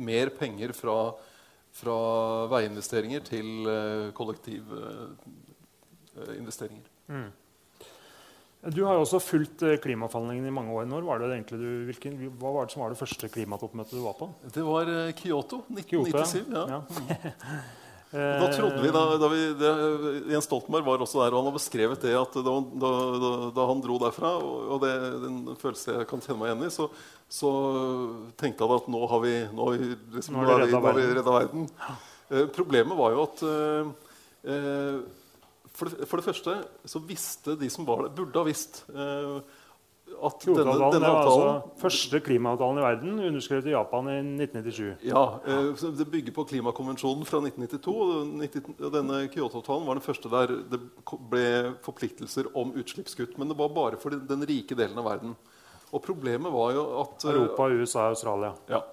mer 0.00 0.30
penger 0.38 0.72
fra, 0.72 1.12
fra 1.76 1.96
veiinvesteringer 2.54 3.26
til 3.26 3.66
uh, 6.16 6.82
Mm. 7.12 7.30
Du 8.72 8.84
har 8.86 8.94
også 8.94 9.18
fulgt 9.18 9.64
klimaforhandlingene 9.82 10.46
i 10.46 10.54
mange 10.54 10.70
år. 10.70 10.84
Når 10.86 11.02
var 11.02 11.18
det 11.18 11.32
egentlig 11.34 11.58
du, 11.58 11.70
hvilken, 11.88 12.18
hva 12.38 12.52
var 12.54 12.68
det 12.68 12.74
som 12.76 12.84
var 12.84 12.94
det 12.94 12.98
første 13.00 13.28
klimatoppmøtet 13.28 13.96
du 13.98 14.04
var 14.04 14.14
på? 14.14 14.28
Det 14.54 14.62
var 14.62 14.86
Kyoto 15.18 15.64
Kyoto, 15.66 15.80
Kyoto, 15.82 16.22
1997. 16.22 16.52
ja. 16.54 16.66
ja. 16.70 17.62
Da 18.12 18.52
trodde 18.52 18.82
vi, 18.82 18.90
da, 18.92 19.02
da 19.16 19.28
vi 19.32 19.40
det, 19.56 19.68
Jens 20.34 20.44
Stoltenberg 20.44 20.84
var 20.84 21.00
også 21.00 21.22
der, 21.22 21.32
og 21.32 21.40
han 21.40 21.46
har 21.48 21.54
beskrevet 21.56 22.02
det 22.04 22.12
at 22.12 22.34
da, 22.44 22.56
da, 23.56 23.64
han 23.70 23.80
dro 23.80 23.96
derfra, 24.02 24.34
og, 24.36 24.82
det 24.82 24.90
den 25.22 25.38
følelse 25.56 25.94
jeg 25.96 26.08
kan 26.10 26.20
kjenne 26.20 26.42
meg 26.42 26.50
igjen 26.50 26.66
i, 26.66 26.72
så, 26.74 26.90
så 27.32 27.52
tenkte 28.36 28.68
han 28.68 28.82
at 28.82 28.90
nå 28.92 29.00
har 29.08 29.22
vi, 29.24 29.32
nå 29.48 29.64
har 29.64 29.80
vi, 29.80 29.96
liksom, 30.18 30.36
Nå 30.36 30.44
har 30.44 30.60
vi, 31.00 31.06
redda 31.16 31.38
verden. 31.38 31.64
Eh, 32.28 32.44
problemet 32.52 33.00
var 33.00 33.16
jo 33.16 33.24
at 33.24 33.42
eh, 33.48 34.12
eh, 34.52 35.00
for, 35.82 35.90
det, 35.90 36.06
for 36.08 36.20
det 36.20 36.28
første 36.30 36.54
så 36.94 37.02
visste 37.02 37.58
de 37.58 37.68
som 37.72 37.86
var 37.88 38.06
der, 38.06 38.14
burde 38.22 38.38
ha 38.38 38.46
visst 38.46 38.84
eh, 38.94 39.58
at 40.22 40.44
denne, 40.44 40.74
denne 40.92 41.08
avtalen 41.08 41.48
altså 41.48 41.80
første 41.80 42.20
klimaavtalen 42.22 42.78
i 42.78 42.84
verden, 42.84 43.14
underskrevet 43.30 43.70
i 43.70 43.74
Japan 43.74 44.10
i 44.12 44.18
1997. 44.20 45.06
Ja, 45.08 45.22
eh, 45.46 45.70
så 45.80 45.90
Det 45.96 46.06
bygger 46.12 46.36
på 46.36 46.44
klimakonvensjonen 46.52 47.26
fra 47.26 47.40
1992. 47.42 47.94
og 47.96 48.36
90 48.42 48.92
Denne 48.94 49.22
Kyoto-avtalen 49.32 49.88
var 49.88 49.98
den 49.98 50.06
første 50.06 50.30
der 50.32 50.54
det 50.70 50.80
ble 51.32 51.46
forpliktelser 51.82 52.52
om 52.54 52.74
utslippskutt. 52.78 53.34
Men 53.38 53.50
det 53.50 53.58
var 53.58 53.74
bare 53.74 53.98
for 53.98 54.14
den, 54.14 54.26
den 54.28 54.46
rike 54.46 54.78
delen 54.78 55.00
av 55.02 55.08
verden. 55.08 55.34
Og 55.92 56.04
problemet 56.04 56.54
var 56.54 56.76
jo 56.76 56.86
at 57.02 57.26
eh, 57.26 57.34
Europa, 57.34 57.68
USA 57.72 58.06
og 58.06 58.14
Australia. 58.16 58.54
ja, 58.70 58.84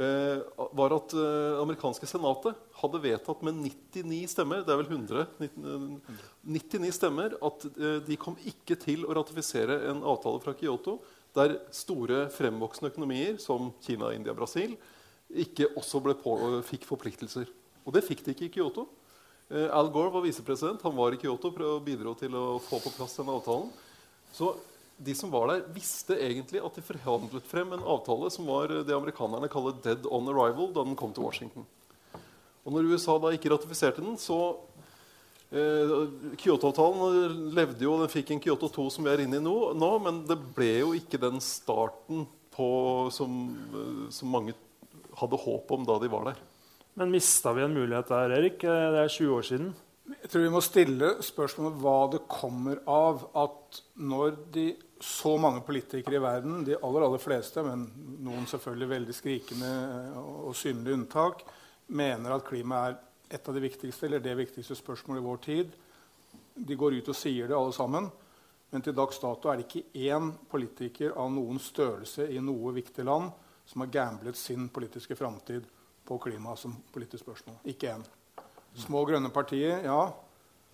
var 0.00 0.94
at 0.96 1.12
eh, 1.12 1.60
amerikanske 1.60 2.08
senatet 2.08 2.58
hadde 2.80 3.00
vedtatt 3.02 3.42
med 3.44 3.58
99 3.60 4.20
stemmer 4.32 4.62
det 4.64 4.72
er 4.72 4.80
vel 4.80 4.88
100, 4.88 5.26
19, 5.42 5.66
eh, 5.72 6.20
99 6.56 6.92
stemmer 6.96 7.34
at 7.36 7.66
eh, 7.70 7.98
de 8.06 8.18
kom 8.20 8.38
ikke 8.48 8.78
til 8.80 9.04
å 9.04 9.16
ratifisere 9.18 9.76
en 9.90 10.00
avtale 10.08 10.40
fra 10.44 10.54
Kyoto 10.56 10.98
der 11.36 11.58
store 11.74 12.24
fremvoksende 12.34 12.90
økonomier 12.94 13.36
som 13.42 13.70
Kina, 13.84 14.14
India, 14.16 14.34
Brasil 14.34 14.78
ikke 15.30 15.68
også 15.78 16.00
på, 16.18 16.32
fikk 16.66 16.88
forpliktelser. 16.88 17.50
Og 17.86 17.94
det 17.94 18.02
fikk 18.06 18.24
de 18.24 18.34
ikke 18.34 18.48
i 18.48 18.54
Kyoto. 18.56 18.86
Eh, 19.50 19.68
Al 19.74 19.90
Gore 19.90 20.12
var 20.14 20.24
visepresident. 20.24 20.82
Han 20.82 20.96
var 20.96 21.14
i 21.14 21.20
Kyoto 21.20 21.52
og 21.52 21.84
bidro 21.86 22.14
til 22.18 22.34
å 22.34 22.58
få 22.62 22.80
på 22.82 22.92
plass 22.96 23.16
denne 23.18 23.34
avtalen. 23.36 23.70
Så 24.34 24.54
de 25.00 25.14
som 25.16 25.30
var 25.32 25.48
der, 25.48 25.66
visste 25.72 26.16
egentlig 26.20 26.60
at 26.64 26.76
de 26.76 26.84
forhandlet 26.84 27.46
frem 27.48 27.72
en 27.72 27.84
avtale 27.88 28.28
som 28.32 28.48
var 28.50 28.72
det 28.84 28.94
amerikanerne 28.94 29.48
kaller 29.48 29.72
'dead 29.80 30.06
on 30.10 30.28
arrival' 30.28 30.74
da 30.74 30.84
den 30.84 30.96
kom 30.96 31.12
til 31.12 31.24
Washington. 31.24 31.66
Og 32.64 32.72
når 32.72 32.92
USA 32.92 33.16
da 33.18 33.32
ikke 33.32 33.50
ratifiserte 33.50 34.04
den, 34.04 34.18
så 34.20 34.56
eh, 35.52 35.94
Kyoto-avtalen 36.36 37.54
levde 37.56 37.86
jo, 37.86 37.96
den 38.00 38.12
fikk 38.12 38.30
en 38.34 38.42
Kyoto 38.44 38.68
2 38.68 38.90
som 38.90 39.04
vi 39.04 39.10
er 39.10 39.24
inne 39.24 39.40
i 39.40 39.44
nå, 39.44 39.72
nå 39.72 39.90
men 40.04 40.26
det 40.28 40.36
ble 40.54 40.72
jo 40.82 40.92
ikke 40.92 41.20
den 41.20 41.40
starten 41.40 42.26
på, 42.52 42.68
som, 43.10 43.56
eh, 43.72 44.10
som 44.12 44.28
mange 44.28 44.54
hadde 45.16 45.40
håp 45.40 45.72
om 45.72 45.86
da 45.88 45.98
de 45.98 46.12
var 46.12 46.28
der. 46.30 46.42
Men 46.94 47.12
mista 47.14 47.54
vi 47.56 47.64
en 47.64 47.74
mulighet 47.74 48.10
der, 48.12 48.36
Erik? 48.36 48.64
Eh, 48.64 48.90
Det 48.92 49.00
er 49.00 49.08
20 49.08 49.36
år 49.38 49.42
siden. 49.42 49.74
Jeg 50.10 50.30
tror 50.30 50.42
vi 50.42 50.50
må 50.50 50.60
stille 50.60 51.08
spørsmålet 51.22 51.80
hva 51.80 51.98
det 52.10 52.20
kommer 52.28 52.80
av 52.90 53.28
at 53.38 53.82
når 53.96 54.36
de 54.52 54.74
så 55.00 55.36
mange 55.40 55.62
politikere 55.64 56.18
i 56.18 56.22
verden, 56.22 56.64
de 56.64 56.76
aller, 56.76 57.04
aller 57.06 57.22
fleste, 57.22 57.62
men 57.64 57.86
noen 58.20 58.48
selvfølgelig 58.48 58.88
veldig 58.90 59.16
skrikende 59.16 59.70
og 60.20 60.56
synlige 60.56 60.98
unntak, 60.98 61.44
mener 61.96 62.34
at 62.36 62.44
klima 62.46 62.82
er 62.86 62.98
et 63.30 63.48
av 63.48 63.56
de 63.56 63.62
viktigste, 63.64 64.06
eller 64.06 64.22
det 64.22 64.36
viktigste 64.38 64.76
spørsmålet 64.76 65.22
i 65.22 65.26
vår 65.26 65.40
tid. 65.46 65.72
De 66.54 66.76
går 66.76 66.98
ut 66.98 67.08
og 67.12 67.16
sier 67.16 67.48
det, 67.48 67.56
alle 67.56 67.74
sammen. 67.74 68.10
Men 68.70 68.84
til 68.84 68.94
dags 68.94 69.18
dato 69.18 69.50
er 69.50 69.58
det 69.58 69.66
ikke 69.66 70.04
én 70.06 70.30
politiker 70.50 71.16
av 71.18 71.30
noen 71.34 71.58
størrelse 71.62 72.28
i 72.30 72.38
noe 72.44 72.74
viktig 72.76 73.06
land 73.06 73.30
som 73.66 73.82
har 73.82 73.92
gamblet 73.94 74.38
sin 74.38 74.68
politiske 74.70 75.16
framtid 75.18 75.66
på 76.06 76.18
klima 76.22 76.56
som 76.58 76.76
politisk 76.92 77.24
spørsmål. 77.24 77.56
Ikke 77.70 77.94
én. 77.96 78.04
Små 78.78 79.02
grønne 79.06 79.30
partier, 79.34 79.82
ja. 79.86 80.00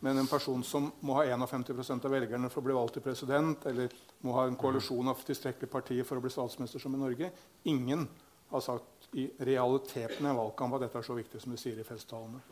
Men 0.01 0.19
en 0.19 0.29
person 0.29 0.63
som 0.65 0.91
må 1.01 1.15
ha 1.17 1.25
51% 1.25 2.05
av 2.05 2.13
velgerne 2.13 2.51
for 2.53 2.61
å 2.61 2.67
bli 2.67 2.75
valgt 2.77 2.99
til 2.99 3.05
president, 3.05 3.65
eller 3.67 3.93
må 4.27 4.35
ha 4.37 4.45
en 4.47 4.59
koalisjon 4.61 5.09
av 5.09 5.23
tilstrekkelige 5.25 5.73
partier 5.73 6.05
for 6.05 6.19
å 6.19 6.25
bli 6.25 6.31
statsminister 6.31 6.83
som 6.83 6.95
i 6.95 7.01
Norge 7.01 7.31
Ingen 7.65 8.05
har 8.51 8.61
sagt 8.61 9.09
i 9.17 9.31
realiteten 9.41 10.27
i 10.27 10.29
en 10.29 10.37
valgkamp 10.37 10.77
at 10.77 10.85
dette 10.85 11.01
er 11.01 11.07
så 11.07 11.17
viktig 11.17 11.41
som 11.43 11.55
de 11.55 11.59
sier 11.61 11.81
i 11.81 11.87
festtalene. 11.87 12.43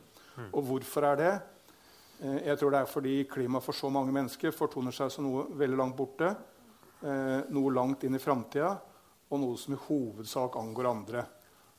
Og 0.51 0.65
hvorfor 0.67 1.07
er 1.13 1.21
det? 1.21 1.33
Eh, 2.21 2.41
Jeg 2.49 2.59
tror 2.59 2.71
det 2.71 2.81
er 2.81 2.91
fordi 2.91 3.15
klima 3.31 3.61
for 3.61 3.77
så 3.77 3.91
mange 3.93 4.13
mennesker 4.13 4.51
fortoner 4.51 4.95
seg 4.95 5.13
som 5.13 5.29
noe 5.29 5.45
veldig 5.55 5.77
langt 5.79 5.97
borte, 5.97 6.35
eh, 7.03 7.41
noe 7.51 7.75
langt 7.75 8.05
inn 8.05 8.15
i 8.15 8.23
framtida, 8.23 8.73
og 9.31 9.41
noe 9.41 9.57
som 9.57 9.75
i 9.75 9.83
hovedsak 9.89 10.57
angår 10.57 10.91
andre. 10.91 11.27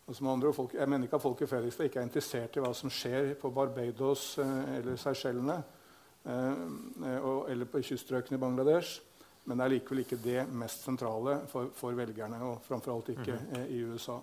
Altså 0.05 0.19
som 0.19 0.27
andre 0.29 0.51
folk, 0.53 0.75
jeg 0.77 0.89
mener 0.89 1.07
ikke 1.07 1.17
at 1.17 1.23
folk 1.23 1.39
i 1.41 1.47
Fredrikstad 1.49 1.87
ikke 1.89 1.97
er 1.97 2.05
interessert 2.05 2.57
i 2.57 2.61
hva 2.61 2.69
som 2.77 2.91
skjer 2.93 3.31
på 3.41 3.49
Barbados 3.49 4.35
eh, 4.37 4.75
eller 4.77 4.99
Seychellene 5.01 5.55
eh, 6.29 6.59
eller 7.49 7.65
på 7.71 7.81
kyststrøkene 7.81 8.37
i 8.37 8.43
Bangladesh, 8.43 8.99
men 9.49 9.57
det 9.57 9.65
er 9.65 9.73
likevel 9.73 10.03
ikke 10.03 10.21
det 10.21 10.43
mest 10.53 10.85
sentrale 10.85 11.39
for, 11.49 11.71
for 11.73 11.97
velgerne, 11.97 12.37
og 12.45 12.61
framfor 12.65 12.93
alt 12.93 13.09
ikke 13.15 13.33
eh, 13.57 13.65
i 13.73 13.81
USA. 13.81 14.19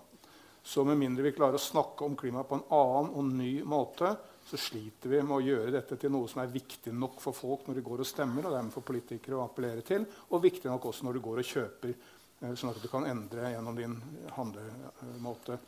Så 0.63 0.85
med 0.87 1.01
mindre 1.01 1.25
vi 1.27 1.33
klarer 1.35 1.59
å 1.59 1.63
snakke 1.63 2.07
om 2.07 2.15
klima 2.15 2.45
på 2.47 2.61
en 2.61 2.65
annen 2.71 3.11
og 3.19 3.35
ny 3.35 3.51
måte, 3.67 4.13
så 4.47 4.59
sliter 4.59 5.11
vi 5.11 5.19
med 5.19 5.35
å 5.35 5.43
gjøre 5.43 5.75
dette 5.75 5.97
til 5.99 6.11
noe 6.15 6.31
som 6.31 6.39
er 6.43 6.51
viktig 6.51 6.95
nok 6.95 7.19
for 7.23 7.35
folk 7.35 7.67
når 7.67 7.79
de 7.79 7.85
går 7.89 8.03
og 8.03 8.07
stemmer, 8.07 8.47
og 8.47 8.55
dermed 8.55 8.75
for 8.75 8.87
politikere 8.87 9.39
å 9.39 9.43
appellere 9.49 9.83
til, 9.83 10.07
og 10.31 10.43
viktig 10.47 10.71
nok 10.71 10.87
også 10.93 11.07
når 11.07 11.19
du 11.19 11.23
går 11.27 11.43
og 11.43 11.51
kjøper, 11.51 11.93
eh, 12.39 12.55
sånn 12.55 12.71
at 12.71 12.79
du 12.79 12.87
kan 12.91 13.11
endre 13.11 13.51
gjennom 13.51 13.83
din 13.83 13.99
handlemåte. 14.39 15.59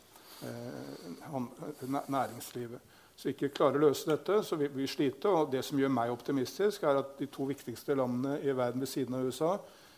Eh, 0.42 1.88
næringslivet. 2.08 2.94
Så 3.16 3.30
ikke 3.32 3.48
klarer 3.48 3.80
å 3.80 3.86
løse 3.86 4.10
dette, 4.10 4.42
så 4.44 4.58
vil 4.60 4.72
vi 4.74 4.86
slite. 4.86 5.30
Og 5.32 5.52
det 5.52 5.62
som 5.64 5.78
gjør 5.80 5.92
meg 5.92 6.12
optimistisk, 6.12 6.84
er 6.84 7.00
at 7.00 7.14
de 7.18 7.28
to 7.32 7.46
viktigste 7.48 7.96
landene 7.96 8.36
i 8.44 8.52
verden 8.52 8.82
ved 8.84 8.90
siden 8.90 9.16
av 9.16 9.24
USA, 9.24 9.54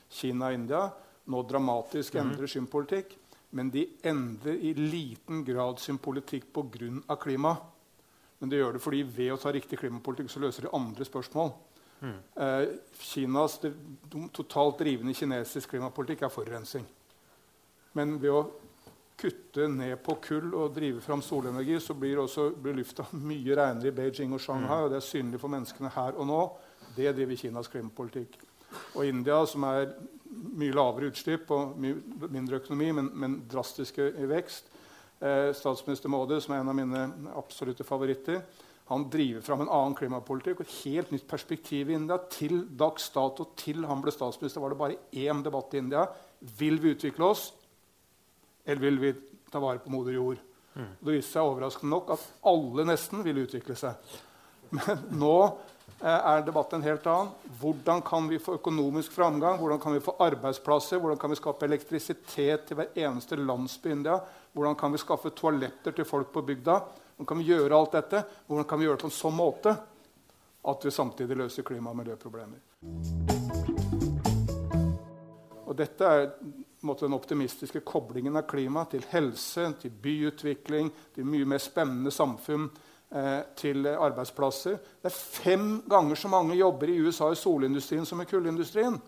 Kina 0.09 0.53
og 0.53 0.55
India, 0.55 0.85
nå 1.29 1.43
dramatisk 1.43 2.15
mhm. 2.15 2.23
endrer 2.23 2.53
sin 2.53 2.69
politikk. 2.71 3.17
Men 3.51 3.71
de 3.73 3.87
endrer 4.05 4.61
i 4.61 4.75
liten 4.77 5.41
grad 5.45 5.81
sin 5.81 5.99
politikk 5.99 6.53
pga. 6.53 7.17
klima. 7.17 7.57
Men 8.39 8.51
de 8.51 8.57
gjør 8.57 8.77
det 8.77 8.83
fordi 8.83 9.03
ved 9.03 9.33
å 9.33 9.41
ta 9.41 9.51
riktig 9.53 9.79
klimapolitikk 9.81 10.31
så 10.31 10.41
løser 10.41 10.67
de 10.67 10.75
andre 10.77 11.05
spørsmål. 11.05 11.51
Mm. 12.01 12.19
Eh, 12.37 12.69
Kinas 13.01 13.59
det, 13.59 13.73
totalt 14.33 14.79
drivende 14.79 15.15
kinesisk 15.15 15.73
klimapolitikk 15.73 16.23
er 16.23 16.33
forurensning. 16.33 16.87
Men 17.99 18.19
ved 18.23 18.31
å 18.31 18.45
kutte 19.19 19.67
ned 19.73 19.97
på 20.05 20.15
kull 20.23 20.53
og 20.55 20.75
drive 20.77 21.03
fram 21.03 21.23
solenergi, 21.25 21.81
så 21.83 21.97
blir, 21.99 22.21
også, 22.23 22.51
blir 22.55 22.77
lufta 22.79 23.07
mye 23.19 23.57
renere 23.59 23.91
i 23.91 23.97
Beijing 23.97 24.37
og 24.37 24.43
Shanghai. 24.43 24.79
Mm. 24.79 24.85
og 24.85 24.93
Det 24.93 25.01
er 25.01 25.09
synlig 25.09 25.43
for 25.43 25.53
menneskene 25.53 25.93
her 25.95 26.19
og 26.19 26.31
nå. 26.31 26.41
Det 26.97 27.13
driver 27.17 27.41
Kinas 27.43 27.71
klimapolitikk. 27.73 28.39
Og 28.95 29.07
India, 29.09 29.41
som 29.49 29.65
er 29.67 29.93
mye 30.29 30.75
lavere 30.77 31.11
utslipp 31.11 31.51
og 31.57 31.79
mindre 31.81 32.61
økonomi, 32.61 32.93
men, 32.95 33.13
men 33.17 33.39
drastiske 33.51 34.13
i 34.19 34.29
vekst, 34.29 34.75
Eh, 35.21 35.53
statsminister 35.55 36.09
Modi, 36.09 36.39
som 36.41 36.55
er 36.55 36.63
en 36.63 36.71
av 36.71 36.77
mine 36.79 37.01
absolutte 37.39 37.83
favoritter, 37.87 38.43
han 38.89 39.05
driver 39.11 39.43
fram 39.45 39.65
en 39.65 39.71
annen 39.75 39.97
klimapolitikk 39.99 40.61
og 40.63 40.69
et 40.69 40.77
helt 40.87 41.11
nytt 41.13 41.27
perspektiv 41.29 41.91
i 41.91 41.97
India. 41.99 42.17
Til 42.33 42.63
dags 42.79 43.11
dato, 43.13 43.51
til 43.59 43.83
han 43.85 44.01
ble 44.05 44.15
statsminister, 44.15 44.63
var 44.63 44.73
det 44.73 44.79
bare 44.81 45.01
én 45.13 45.43
debatt 45.45 45.75
i 45.75 45.83
India. 45.83 46.07
Vil 46.57 46.79
vi 46.81 46.95
utvikle 46.95 47.27
oss, 47.27 47.51
eller 48.69 48.85
vil 48.85 49.01
vi 49.03 49.15
ta 49.51 49.63
vare 49.65 49.81
på 49.83 49.91
moder 49.91 50.15
jord? 50.15 50.45
Mm. 50.77 50.93
Det 51.01 51.17
viste 51.17 51.35
seg 51.35 51.49
overraskende 51.49 51.91
nok 51.97 52.13
at 52.15 52.29
alle 52.53 52.85
nesten 52.87 53.25
vil 53.27 53.43
utvikle 53.47 53.75
seg. 53.81 53.97
Men 54.77 55.07
nå 55.17 55.39
Eh, 56.01 56.27
er 56.27 56.45
debatten 56.47 56.79
en 56.79 56.87
helt 56.87 57.07
annen. 57.11 57.33
Hvordan 57.59 58.03
kan 58.07 58.29
vi 58.29 58.39
få 58.39 58.55
økonomisk 58.55 59.13
framgang? 59.13 59.57
Hvordan 59.59 59.81
kan 59.83 59.93
vi 59.93 60.01
få 60.01 60.15
arbeidsplasser? 60.19 60.99
Hvordan 60.99 61.19
kan 61.19 61.31
vi 61.31 61.37
skape 61.37 61.67
elektrisitet 61.67 62.69
til 62.69 62.79
hver 62.79 62.93
eneste 62.95 63.37
landsby 63.37 63.89
i 63.89 63.93
India? 63.97 64.21
Hvordan 64.55 64.77
kan 64.79 64.95
vi 64.95 65.01
skaffe 65.03 65.31
toaletter 65.35 65.97
til 65.97 66.07
folk 66.07 66.31
på 66.33 66.43
bygda? 66.47 66.77
Hvordan 67.17 67.27
kan 67.33 67.39
vi 67.43 67.49
gjøre 67.51 67.75
alt 67.75 67.97
dette? 67.99 68.23
Hvordan 68.47 68.69
kan 68.69 68.79
vi 68.79 68.87
gjøre 68.87 69.01
det 69.01 69.03
på 69.09 69.11
en 69.11 69.17
sånn 69.19 69.35
måte 69.35 69.75
at 70.69 70.87
vi 70.87 70.95
samtidig 70.95 71.37
løser 71.41 71.67
klima- 71.67 71.91
og 71.91 71.99
miljøproblemer? 71.99 72.63
Og 75.67 75.75
dette 75.77 76.15
er 76.15 76.31
den 76.81 77.17
optimistiske 77.17 77.81
koblingen 77.87 78.37
av 78.39 78.47
klima 78.51 78.85
til 78.91 79.03
helse, 79.11 79.73
til 79.81 79.91
byutvikling, 79.91 80.93
til 81.15 81.27
mye 81.27 81.49
mer 81.49 81.63
spennende 81.63 82.15
samfunn 82.15 82.69
Eh, 83.09 83.41
til 83.57 83.87
arbeidsplasser. 83.89 84.75
Det 85.01 85.09
er 85.09 85.15
fem 85.17 85.69
ganger 85.89 86.19
så 86.21 86.29
mange 86.29 86.59
jobber 86.59 86.91
i 86.93 86.99
USA 87.01 87.31
i 87.33 87.39
solindustrien 87.41 88.05
som 88.05 88.21
i 88.21 88.27
kullindustrien. 88.29 88.99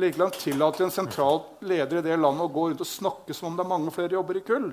Likeland 0.00 0.36
tillater 0.36 0.84
en 0.84 0.92
sentral 0.92 1.40
leder 1.64 1.98
i 1.98 2.04
det 2.04 2.18
landet 2.20 2.44
å 2.44 2.52
gå 2.52 2.66
rundt 2.68 2.84
og 2.84 2.88
snakke 2.88 3.32
som 3.36 3.48
om 3.48 3.56
det 3.56 3.64
er 3.64 3.70
mange 3.72 3.92
flere 3.94 4.18
jobber 4.18 4.36
i 4.36 4.44
kull. 4.44 4.68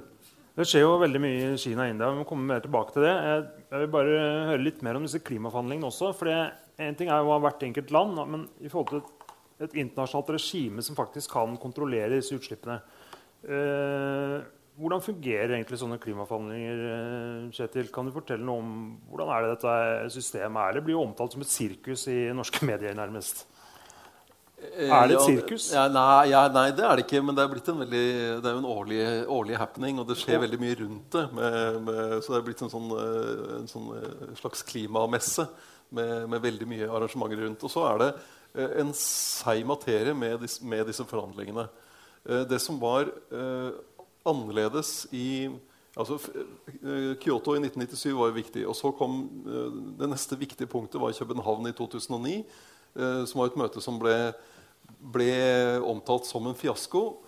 Det 0.60 0.68
skjer 0.68 0.84
jo 0.84 1.00
veldig 1.00 1.22
mye 1.24 1.54
i 1.54 1.62
Kina 1.62 1.86
og 1.86 1.94
India. 1.94 2.12
Vi 2.12 2.20
må 2.20 2.28
komme 2.28 2.50
mer 2.52 2.66
tilbake 2.66 2.98
til 2.98 3.08
det. 3.08 3.16
Jeg 3.16 3.82
vil 3.86 3.92
bare 3.96 4.20
høre 4.52 4.66
litt 4.66 4.84
mer 4.84 5.00
om 5.00 5.08
disse 5.08 5.24
klimaforhandlingene 5.24 5.88
også. 5.88 6.12
for 6.18 6.28
En 6.28 7.00
ting 7.00 7.08
er 7.08 7.24
jo 7.24 7.40
hvert 7.46 7.64
enkelt 7.64 7.96
land, 7.96 8.20
men 8.28 8.48
i 8.60 8.68
forhold 8.68 8.92
til 8.92 9.17
et, 9.58 9.74
internasjonalt 9.74 10.36
regime 10.36 10.86
som 10.86 10.98
faktisk 10.98 11.34
kan 11.34 11.58
kontrollere 11.62 12.18
disse 12.18 12.38
utslippene. 12.38 12.80
Eh, 13.48 14.38
hvordan 14.78 15.02
fungerer 15.02 15.56
egentlig 15.56 15.80
sånne 15.82 15.98
klimaforhandlinger? 16.02 16.82
Eh, 16.94 17.46
Kjetil? 17.58 17.92
Kan 17.94 18.10
du 18.10 18.14
fortelle 18.14 18.46
noe 18.46 18.62
om 18.62 18.74
hvordan 19.10 19.32
er 19.34 19.46
det 19.46 19.54
dette 19.56 19.78
systemet 20.14 20.64
er? 20.64 20.78
Det 20.78 20.84
blir 20.86 20.98
jo 20.98 21.06
omtalt 21.08 21.34
som 21.34 21.46
et 21.46 21.54
sirkus 21.54 22.06
i 22.14 22.28
norske 22.38 22.62
medier, 22.70 22.94
nærmest. 22.98 23.48
Eh, 24.58 24.86
er 24.90 25.10
det 25.10 25.18
et 25.18 25.26
sirkus? 25.26 25.72
Ja, 25.74 25.88
nei, 25.90 26.30
ja, 26.32 26.44
nei, 26.54 26.70
det 26.78 26.86
er 26.86 26.98
det 27.00 27.08
ikke. 27.08 27.24
Men 27.26 27.38
det 27.38 27.44
er 27.46 27.52
blitt 27.56 27.72
en, 27.74 27.82
veldig, 27.82 28.06
det 28.44 28.52
er 28.52 28.60
en 28.60 28.70
årlig, 28.70 29.02
årlig, 29.34 29.58
happening, 29.62 30.02
og 30.02 30.12
det 30.12 30.20
skjer 30.22 30.42
veldig 30.46 30.62
mye 30.62 30.78
rundt 30.84 31.18
det. 31.18 31.26
Med, 31.40 31.82
med, 31.88 32.16
så 32.22 32.36
det 32.36 32.40
er 32.40 32.48
blitt 32.52 32.64
en, 32.66 32.74
sånn, 32.74 32.94
eh, 33.02 33.44
en 33.58 33.70
sånn 33.72 33.92
slags 34.38 34.66
klimamesse 34.70 35.48
med, 35.90 36.28
med, 36.30 36.42
veldig 36.44 36.70
mye 36.70 36.90
arrangementer 36.90 37.46
rundt. 37.48 37.66
Og 37.66 37.74
så 37.74 37.86
er 37.96 38.04
det 38.04 38.12
en 38.58 38.94
seig 38.98 39.66
materie 39.68 40.14
med, 40.18 40.40
disse, 40.42 40.66
med 40.66 40.88
disse 40.90 41.06
forhandlingene. 41.06 41.68
Det 42.50 42.60
som 42.60 42.80
var 42.82 43.08
annerledes 44.28 45.06
i 45.16 45.48
altså, 45.98 46.18
eh, 46.68 47.16
Kyoto 47.22 47.56
i 47.56 47.62
1997 47.62 48.14
var 48.18 48.32
jo 48.32 48.38
viktig. 48.38 48.68
og 48.68 48.76
så 48.76 48.92
kom 48.92 49.30
Det 50.00 50.10
neste 50.10 50.38
viktige 50.38 50.68
punktet 50.68 51.02
var 51.02 51.12
København 51.12 51.68
i 51.68 51.72
2009, 51.72 52.46
uh, 52.96 53.04
eh, 53.04 53.26
som 53.26 53.40
var 53.40 53.48
et 53.48 53.58
møte 53.58 53.82
som 53.82 54.00
ble, 54.00 54.34
ble 55.00 55.82
omtalt 55.82 56.26
som 56.26 56.48
en 56.48 56.56
fiasko. 56.56 57.24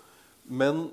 Men, 0.46 0.90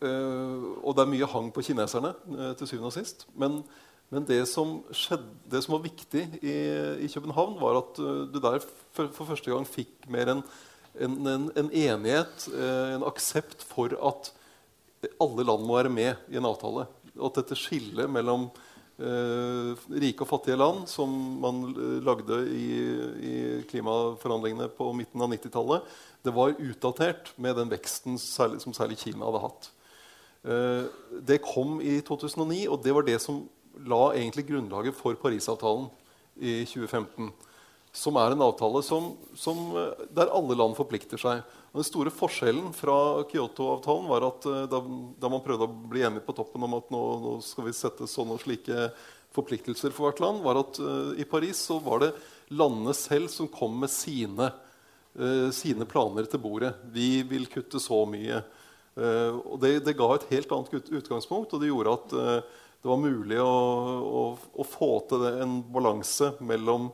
og 0.00 0.94
det 0.94 1.02
er 1.02 1.08
mye 1.10 1.26
hang 1.26 1.48
på 1.50 1.62
kineserne 1.62 2.12
til 2.58 2.68
syvende 2.68 2.86
og 2.86 2.92
sist. 2.92 3.26
Men, 3.34 3.64
men 4.12 4.26
det, 4.28 4.42
som 4.50 4.78
skjedde, 4.94 5.26
det, 5.50 5.64
som 5.64 5.74
var 5.76 5.84
viktig 5.86 6.22
i, 6.38 6.56
i 7.02 7.10
København, 7.10 7.56
var 7.58 7.80
at 7.80 7.98
du 7.98 8.38
der 8.38 8.60
for, 8.62 9.10
for, 9.10 9.26
første 9.26 9.50
gang 9.50 9.66
fikk 9.66 10.06
mer 10.12 10.30
en, 10.30 10.44
en, 10.94 11.16
en, 11.26 11.48
en 11.58 11.70
enighet, 11.70 12.46
en 12.54 13.06
aksept 13.08 13.66
for 13.66 13.96
at 13.98 14.30
alle 15.22 15.46
land 15.46 15.66
må 15.66 15.80
være 15.80 15.92
med 15.92 16.30
i 16.30 16.38
en 16.38 16.46
avtale. 16.48 16.86
At 17.18 17.40
dette 17.40 17.58
skillet 17.58 18.10
mellom 18.10 18.48
Uh, 18.96 19.76
rike 19.92 20.24
og 20.24 20.28
fattige 20.30 20.56
land, 20.56 20.86
som 20.88 21.10
man 21.42 21.58
eh, 21.68 21.96
lagde 22.00 22.38
i, 22.48 22.68
i 23.28 23.34
klimaforhandlingene 23.68 24.70
på 24.72 24.86
midten 24.96 25.20
av 25.20 25.28
90-tallet, 25.34 25.90
det 26.24 26.32
var 26.32 26.54
utdatert 26.56 27.28
med 27.36 27.58
den 27.60 27.68
veksten 27.68 28.16
særlig, 28.16 28.62
som 28.64 28.72
særlig 28.72 28.96
Kina 29.02 29.26
hadde 29.28 29.42
hatt. 29.42 29.68
Uh, 30.48 30.88
det 31.28 31.42
kom 31.44 31.76
i 31.84 31.98
2009, 32.08 32.62
og 32.72 32.80
det 32.86 32.96
var 32.96 33.04
det 33.04 33.18
som 33.20 33.42
la 33.84 34.02
egentlig 34.14 34.46
grunnlaget 34.48 34.96
for 34.96 35.18
Parisavtalen 35.20 35.90
i 36.36 36.62
2015 36.68 37.32
som 37.96 38.16
er 38.20 38.34
en 38.34 38.44
avtale 38.44 38.82
som, 38.84 39.14
som, 39.34 39.60
eh, 39.76 40.06
der 40.12 40.32
alle 40.34 40.56
land 40.58 40.76
forplikter 40.76 41.20
seg. 41.20 41.42
Og 41.72 41.80
den 41.80 41.88
store 41.88 42.12
forskjellen 42.12 42.72
fra 42.76 43.24
Kyoto-avtalen 43.30 44.08
var 44.10 44.26
at 44.28 44.48
eh, 44.50 44.64
da, 44.70 44.82
da, 45.16 45.30
man 45.32 45.44
prøvde 45.44 45.68
å 45.68 45.76
bli 45.92 46.04
enige 46.04 46.26
på 46.26 46.36
toppen 46.36 46.66
om 46.66 46.76
at 46.76 46.92
nå, 46.92 47.02
nå 47.24 47.36
skal 47.44 47.68
vi 47.68 47.76
sette 47.76 48.08
sånne 48.10 48.36
og 48.36 48.44
slike 48.44 48.90
forpliktelser 49.36 49.94
for 49.96 50.08
hvert 50.08 50.20
land, 50.24 50.44
var 50.44 50.60
at 50.62 50.78
uh, 50.80 51.12
i 51.20 51.26
Paris 51.28 51.58
så 51.68 51.74
var 51.84 52.00
det 52.00 52.14
landene 52.56 52.94
selv 52.96 53.28
som 53.28 53.50
kom 53.52 53.74
med 53.82 53.92
sine, 53.92 54.46
uh, 55.20 55.48
sine 55.52 55.84
planer 55.84 56.24
til 56.24 56.40
bordet. 56.40 56.70
Vi 56.94 57.20
vil 57.28 57.44
kutte 57.52 57.76
så 57.82 57.98
mye. 58.08 58.38
Uh, 58.96 59.36
og 59.42 59.58
det, 59.60 59.74
det, 59.84 59.92
ga 59.98 60.08
et 60.14 60.24
helt 60.30 60.54
annet 60.56 60.88
utgangspunkt, 60.88 61.52
og 61.52 61.60
det 61.60 61.68
gjorde 61.68 61.98
at 61.98 62.16
det 62.86 62.92
var 62.92 63.02
mulig 63.02 63.42
å, 63.42 63.50
å, 64.06 64.22
å 64.62 64.66
få 64.66 64.92
til 65.10 65.26
en 65.32 65.58
balanse 65.74 66.36
mellom 66.38 66.92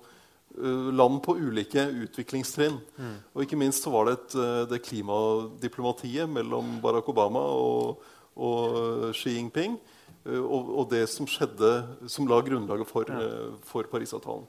Eh, 0.53 0.93
land 0.93 1.23
på 1.25 1.37
ulike 1.41 1.87
utviklingstrinn. 2.05 2.77
Mm. 2.99 3.15
Og 3.33 3.45
ikke 3.47 3.57
minst 3.57 3.87
så 3.87 3.93
var 3.93 4.09
det 4.09 4.17
et, 4.19 4.35
eh, 4.37 4.65
det 4.69 4.83
klimadiplomatiet 4.85 6.29
mellom 6.29 6.75
Barack 6.83 7.09
Obama 7.09 7.41
og, 7.41 8.03
og 8.37 9.15
Xi 9.17 9.39
Jinping 9.39 9.79
eh, 10.27 10.37
og, 10.37 10.69
og, 10.77 10.91
det 10.91 11.07
som 11.09 11.25
skjedde, 11.25 11.73
som 12.05 12.29
la 12.29 12.43
grunnlaget 12.45 12.91
for, 12.91 13.09
ja. 13.09 13.49
for 13.65 13.89
Parisavtalen. 13.89 14.45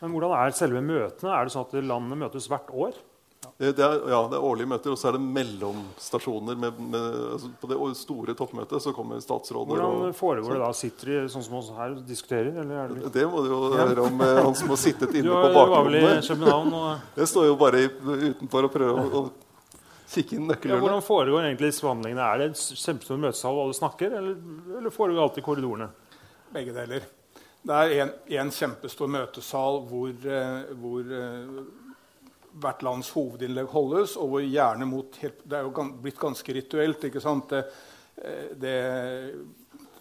Men 0.00 0.16
Hvordan 0.16 0.32
er 0.38 0.56
selve 0.56 0.80
møtene? 0.80 1.34
Er 1.36 1.44
det 1.44 1.52
sånn 1.54 1.68
at 1.68 1.76
landene 1.84 2.22
møtes 2.24 2.48
hvert 2.48 2.72
år? 2.72 2.96
Det 3.42 3.78
er, 3.78 3.94
ja, 4.10 4.18
det 4.30 4.36
er 4.38 4.44
årlige 4.46 4.70
møter, 4.70 4.92
og 4.94 4.98
så 4.98 5.08
er 5.10 5.16
det 5.16 5.22
mellomstasjoner. 5.22 6.56
Med, 6.58 6.78
med, 6.92 7.06
altså 7.34 7.50
på 7.60 7.70
det 7.70 7.78
store 7.98 8.34
toppmøtet 8.38 8.82
så 8.84 8.92
kommer 8.94 9.20
statsråder. 9.22 9.82
Hvordan 9.82 10.14
foregår 10.18 10.56
det 10.56 10.62
da? 10.62 10.70
Sitter 10.78 11.10
de 11.12 11.20
sånn 11.30 11.44
som 11.46 11.56
oss 11.58 11.70
her 11.76 11.96
og 11.96 12.04
diskuterer? 12.06 12.58
Det... 12.62 13.12
det... 13.14 13.24
må 13.30 13.42
du 13.42 13.50
jo 13.50 13.60
høre 13.74 14.06
om 14.06 14.22
eh, 14.26 14.42
han 14.46 14.58
som 14.58 14.70
har 14.70 14.80
sittet 14.82 15.14
inne 15.18 15.34
på 15.34 15.54
bakrommet. 15.54 16.30
Og... 16.70 17.06
Jeg 17.22 17.30
står 17.34 17.48
jo 17.50 17.56
bare 17.60 17.86
utenfor 17.86 18.68
og 18.68 18.74
prøver 18.74 19.18
å, 19.20 19.24
kikke 20.12 20.36
inn 20.36 20.46
nøkkelhullet. 20.50 20.78
Ja, 20.78 20.84
hvordan 20.86 21.04
foregår 21.06 21.48
egentlig 21.48 21.72
disse 21.72 21.86
forhandlingene? 21.86 22.22
Er 22.28 22.42
det 22.42 22.48
en 22.50 22.56
kjempestor 22.58 23.20
møtesal 23.22 23.56
hvor 23.56 23.66
alle 23.66 23.78
snakker, 23.78 24.16
eller, 24.18 24.40
eller 24.78 24.94
foregår 24.94 25.18
det 25.18 25.26
alltid 25.26 25.42
i 25.42 25.46
korridorene? 25.46 25.90
Begge 26.52 26.74
deler. 26.76 27.06
Det 27.62 27.78
er 27.78 27.94
en, 28.02 28.10
en 28.42 28.50
kjempestor 28.52 29.10
møtesal 29.10 29.80
hvor, 29.88 30.10
eh, 30.10 30.74
hvor 30.82 31.14
eh, 31.16 31.62
hvert 32.60 32.82
lands 32.84 33.10
hovedinnlegg 33.14 33.70
holdes, 33.72 34.16
og 34.20 34.34
hvor 34.34 34.44
gjerne 34.44 34.88
mot 34.88 35.18
Det 35.22 35.56
er 35.56 35.66
jo 35.66 35.88
blitt 36.02 36.20
ganske 36.20 36.54
rituelt. 36.54 37.04
ikke 37.04 37.20
sant? 37.20 37.48
Det, 37.50 37.64
eh, 38.16 38.46
det, 38.56 38.76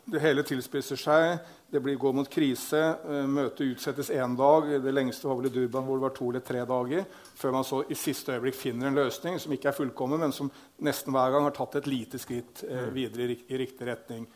det 0.06 0.22
hele 0.22 0.44
tilspisser 0.44 1.00
seg. 1.00 1.40
Det 1.72 1.80
blir, 1.80 1.96
går 1.96 2.14
mot 2.14 2.30
krise. 2.30 2.80
Eh, 3.08 3.28
møtet 3.32 3.64
utsettes 3.72 4.10
én 4.12 4.36
dag. 4.36 4.68
Det 4.84 4.92
lengste 4.92 5.30
var 5.30 5.38
vel 5.40 5.48
i 5.48 5.54
Durban, 5.56 5.86
hvor 5.88 6.00
det 6.00 6.04
var 6.04 6.16
to 6.18 6.30
eller 6.30 6.44
tre 6.44 6.66
dager. 6.68 7.06
Før 7.36 7.56
man 7.56 7.68
så 7.68 7.84
i 7.88 7.96
siste 7.96 8.36
øyeblikk 8.36 8.58
finner 8.60 8.90
en 8.90 9.00
løsning 9.00 9.40
som 9.40 9.54
ikke 9.56 9.72
er 9.72 9.78
fullkommen, 9.78 10.20
men 10.20 10.36
som 10.36 10.52
nesten 10.84 11.16
hver 11.16 11.32
gang 11.32 11.48
har 11.48 11.56
tatt 11.56 11.80
et 11.80 11.88
lite 11.88 12.20
skritt 12.20 12.66
eh, 12.68 12.90
mm. 12.90 12.92
videre 12.98 13.30
i, 13.30 13.38
i, 13.48 13.62
riktig 13.64 13.88
retning. 13.88 14.28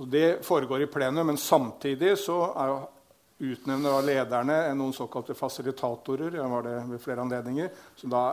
Og 0.00 0.08
det 0.08 0.40
foregår 0.46 0.86
i 0.86 0.88
plenum, 0.88 1.26
men 1.28 1.36
samtidig 1.40 2.14
så 2.22 2.38
er 2.54 2.72
utnevner 3.40 3.96
av 3.96 4.04
lederne 4.04 4.56
noen 4.76 4.94
såkalte 4.94 5.36
fasilitatorer 5.36 6.36
jeg 6.36 6.52
var 6.52 6.66
det 6.66 6.76
ved 6.90 7.02
flere 7.02 7.24
anledninger, 7.24 7.70
som 7.96 8.12
da 8.12 8.24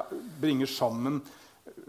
bringer 0.42 0.70
sammen 0.72 1.22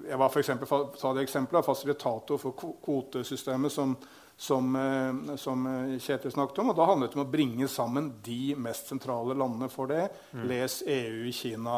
Jeg 0.08 0.18
var 0.18 0.30
for 0.30 0.40
eksempel, 0.40 0.66
ta 0.98 1.12
det 1.14 1.22
eksempelet, 1.22 1.64
fasilitator 1.64 2.38
for 2.42 2.54
kvotesystemet 2.82 3.72
som, 3.72 3.92
som, 4.36 4.72
eh, 4.76 5.36
som, 5.38 5.66
Kjetil 6.02 6.32
snakket 6.34 6.58
om. 6.58 6.72
og 6.72 6.76
Da 6.76 6.86
handlet 6.88 7.12
det 7.12 7.20
om 7.20 7.22
å 7.22 7.30
bringe 7.30 7.68
sammen 7.70 8.08
de 8.26 8.56
mest 8.58 8.90
sentrale 8.90 9.36
landene 9.38 9.70
for 9.70 9.86
det. 9.86 10.08
Mm. 10.34 10.44
Les 10.50 10.82
EU, 10.82 11.30
Kina, 11.32 11.76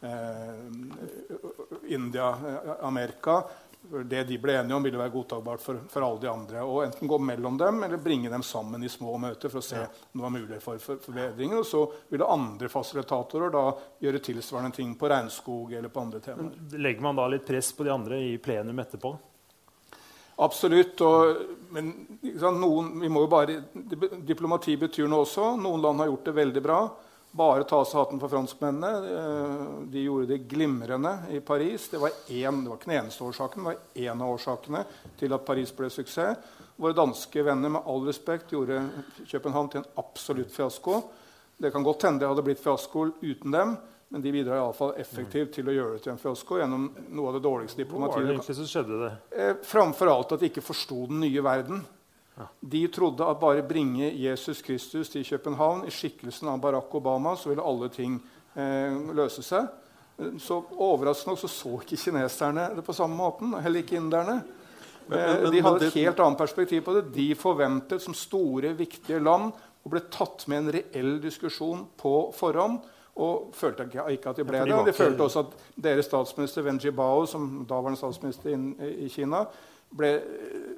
eh, 0.00 0.64
India, 1.92 2.30
eh, 2.30 2.72
Amerika 2.88 3.42
det 4.04 4.22
de 4.24 4.38
ble 4.40 4.54
enige 4.56 4.76
om, 4.76 4.82
ville 4.82 4.98
være 4.98 5.12
godtakbart 5.12 5.62
for, 5.62 5.80
for, 5.90 6.04
alle 6.06 6.20
de 6.22 6.28
andre. 6.30 6.62
Og 6.64 6.84
enten 6.86 7.08
gå 7.08 7.18
mellom 7.20 7.58
dem 7.60 7.82
eller 7.84 8.00
bringe 8.00 8.30
dem 8.32 8.44
sammen 8.46 8.84
i 8.84 8.88
små 8.88 9.18
møter 9.20 9.52
for 9.52 9.60
å 9.60 9.66
se 9.66 9.80
ja. 9.80 9.88
om 9.88 10.20
det 10.20 10.24
var 10.24 10.32
mulig 10.32 10.60
for, 10.64 10.80
for 10.82 11.02
forbedringer. 11.02 11.60
Og 11.60 11.66
så 11.68 11.82
ville 12.08 12.28
andre 12.28 12.70
fasilitatorer 12.72 13.52
da 13.52 13.66
gjøre 14.04 14.22
tilsvarende 14.24 14.78
ting 14.78 14.94
på 14.96 15.10
regnskog 15.12 15.74
eller 15.76 15.92
på 15.92 16.06
andre 16.06 16.22
temaer. 16.24 16.56
Legger 16.78 17.04
man 17.04 17.20
da 17.20 17.28
litt 17.34 17.46
press 17.46 17.72
på 17.76 17.86
de 17.86 17.92
andre 17.92 18.22
i 18.32 18.34
plenum 18.42 18.80
etterpå? 18.80 19.12
Absolutt. 20.42 21.04
Og, 21.04 21.46
men 21.76 21.92
noen, 22.56 22.92
vi 23.04 23.12
må 23.12 23.26
jo 23.26 23.32
bare, 23.32 23.60
diplomati 24.24 24.78
betyr 24.80 25.10
noe 25.10 25.26
også. 25.26 25.52
Noen 25.60 25.84
land 25.84 26.00
har 26.00 26.14
gjort 26.14 26.30
det 26.30 26.38
veldig 26.40 26.64
bra 26.64 26.82
bare 27.32 27.64
ta 27.64 27.78
av 27.80 27.86
seg 27.88 28.00
hatten 28.00 28.20
for 28.20 28.32
franskmennene. 28.32 29.12
Eh, 29.18 29.68
de 29.92 30.04
gjorde 30.04 30.28
det 30.34 30.42
glimrende 30.50 31.14
i 31.32 31.40
Paris. 31.40 31.88
Det 31.88 32.00
var, 32.00 32.12
en, 32.28 32.64
det 32.64 32.70
var 32.70 32.80
ikke 32.80 32.90
den 32.90 32.98
eneste 32.98 33.24
årsaken, 33.24 33.62
det 33.62 33.70
var 33.70 34.10
én 34.12 34.24
av 34.24 34.34
årsakene 34.34 34.84
til 35.20 35.32
at 35.32 35.46
Paris 35.46 35.72
ble 35.76 35.88
suksess. 35.92 36.58
Våre 36.76 36.96
danske 36.96 37.44
venner 37.44 37.72
med 37.72 37.88
all 37.88 38.04
respekt 38.08 38.52
gjorde 38.52 38.80
København 39.28 39.72
til 39.72 39.82
en 39.82 39.90
absolutt 40.00 40.52
fiasko. 40.52 41.00
Det 41.62 41.70
kan 41.72 41.84
godt 41.84 42.06
hende 42.08 42.22
det 42.22 42.28
hadde 42.30 42.44
blitt 42.44 42.62
fiasko 42.62 43.06
uten 43.22 43.54
dem, 43.54 43.74
men 44.12 44.24
de 44.24 44.32
bidrar 44.34 44.58
iallfall 44.58 44.96
effektivt 45.00 45.54
til 45.56 45.68
å 45.70 45.74
gjøre 45.76 45.96
det 45.96 46.04
til 46.04 46.12
en 46.12 46.20
fiasko 46.20 46.58
gjennom 46.60 46.88
noe 47.14 47.30
av 47.30 47.36
det 47.38 47.44
dårligste 47.44 47.84
diplomatiet. 47.84 48.18
Hva 48.18 48.20
var 48.20 48.28
det 48.28 48.34
egentlig 48.36 48.56
som 48.58 48.70
skjedde 48.72 49.00
det? 49.04 49.12
Eh, 49.36 49.52
framfor 49.68 50.10
alt 50.12 50.34
at 50.36 50.42
de 50.42 50.50
ikke 50.50 50.64
forsto 50.64 51.04
den 51.08 51.22
nye 51.24 51.44
verden. 51.44 51.84
De 52.60 52.86
trodde 52.88 53.26
at 53.28 53.40
bare 53.40 53.62
bringe 53.66 54.08
Jesus 54.16 54.62
Kristus 54.64 55.10
til 55.12 55.24
København 55.26 55.84
i 55.86 55.92
skikkelsen 55.92 56.48
av 56.48 56.60
Barack 56.62 56.94
Obama, 56.96 57.34
så 57.36 57.50
ville 57.50 57.64
alle 57.64 57.90
ting 57.92 58.16
eh, 58.56 58.94
løse 59.12 59.44
seg. 59.44 59.68
Så 60.40 60.58
overraskende 60.80 61.36
så, 61.40 61.50
så 61.50 61.74
ikke 61.82 61.98
kineserne 62.00 62.70
det 62.76 62.84
på 62.86 62.94
samme 62.96 63.18
måten. 63.18 63.52
Heller 63.60 63.84
ikke 63.84 63.98
inderne. 64.00 64.40
Eh, 65.10 65.50
de 65.50 65.60
hadde 65.64 65.90
et 65.90 66.00
helt 66.00 66.24
annet 66.24 66.40
perspektiv 66.40 66.84
på 66.86 66.96
det. 66.96 67.04
De 67.14 67.28
forventet 67.38 68.02
som 68.02 68.16
store, 68.16 68.72
viktige 68.78 69.20
land 69.20 69.52
å 69.82 69.92
bli 69.92 70.02
tatt 70.12 70.46
med 70.48 70.62
en 70.62 70.74
reell 70.78 71.16
diskusjon 71.22 71.84
på 72.00 72.16
forhånd. 72.36 72.80
Og 73.22 73.50
følte 73.52 73.84
ikke 73.90 74.30
at 74.30 74.38
de 74.38 74.44
ble 74.48 74.62
det. 74.64 74.76
De 74.88 74.94
følte 74.96 75.26
også 75.26 75.42
at 75.44 75.56
deres 75.84 76.06
statsminister 76.08 76.64
Wen 76.64 76.80
Jibao, 76.80 77.26
som 77.28 77.66
daværende 77.68 78.00
statsminister 78.00 78.54
i 78.88 79.10
Kina, 79.12 79.42
ble 79.92 80.12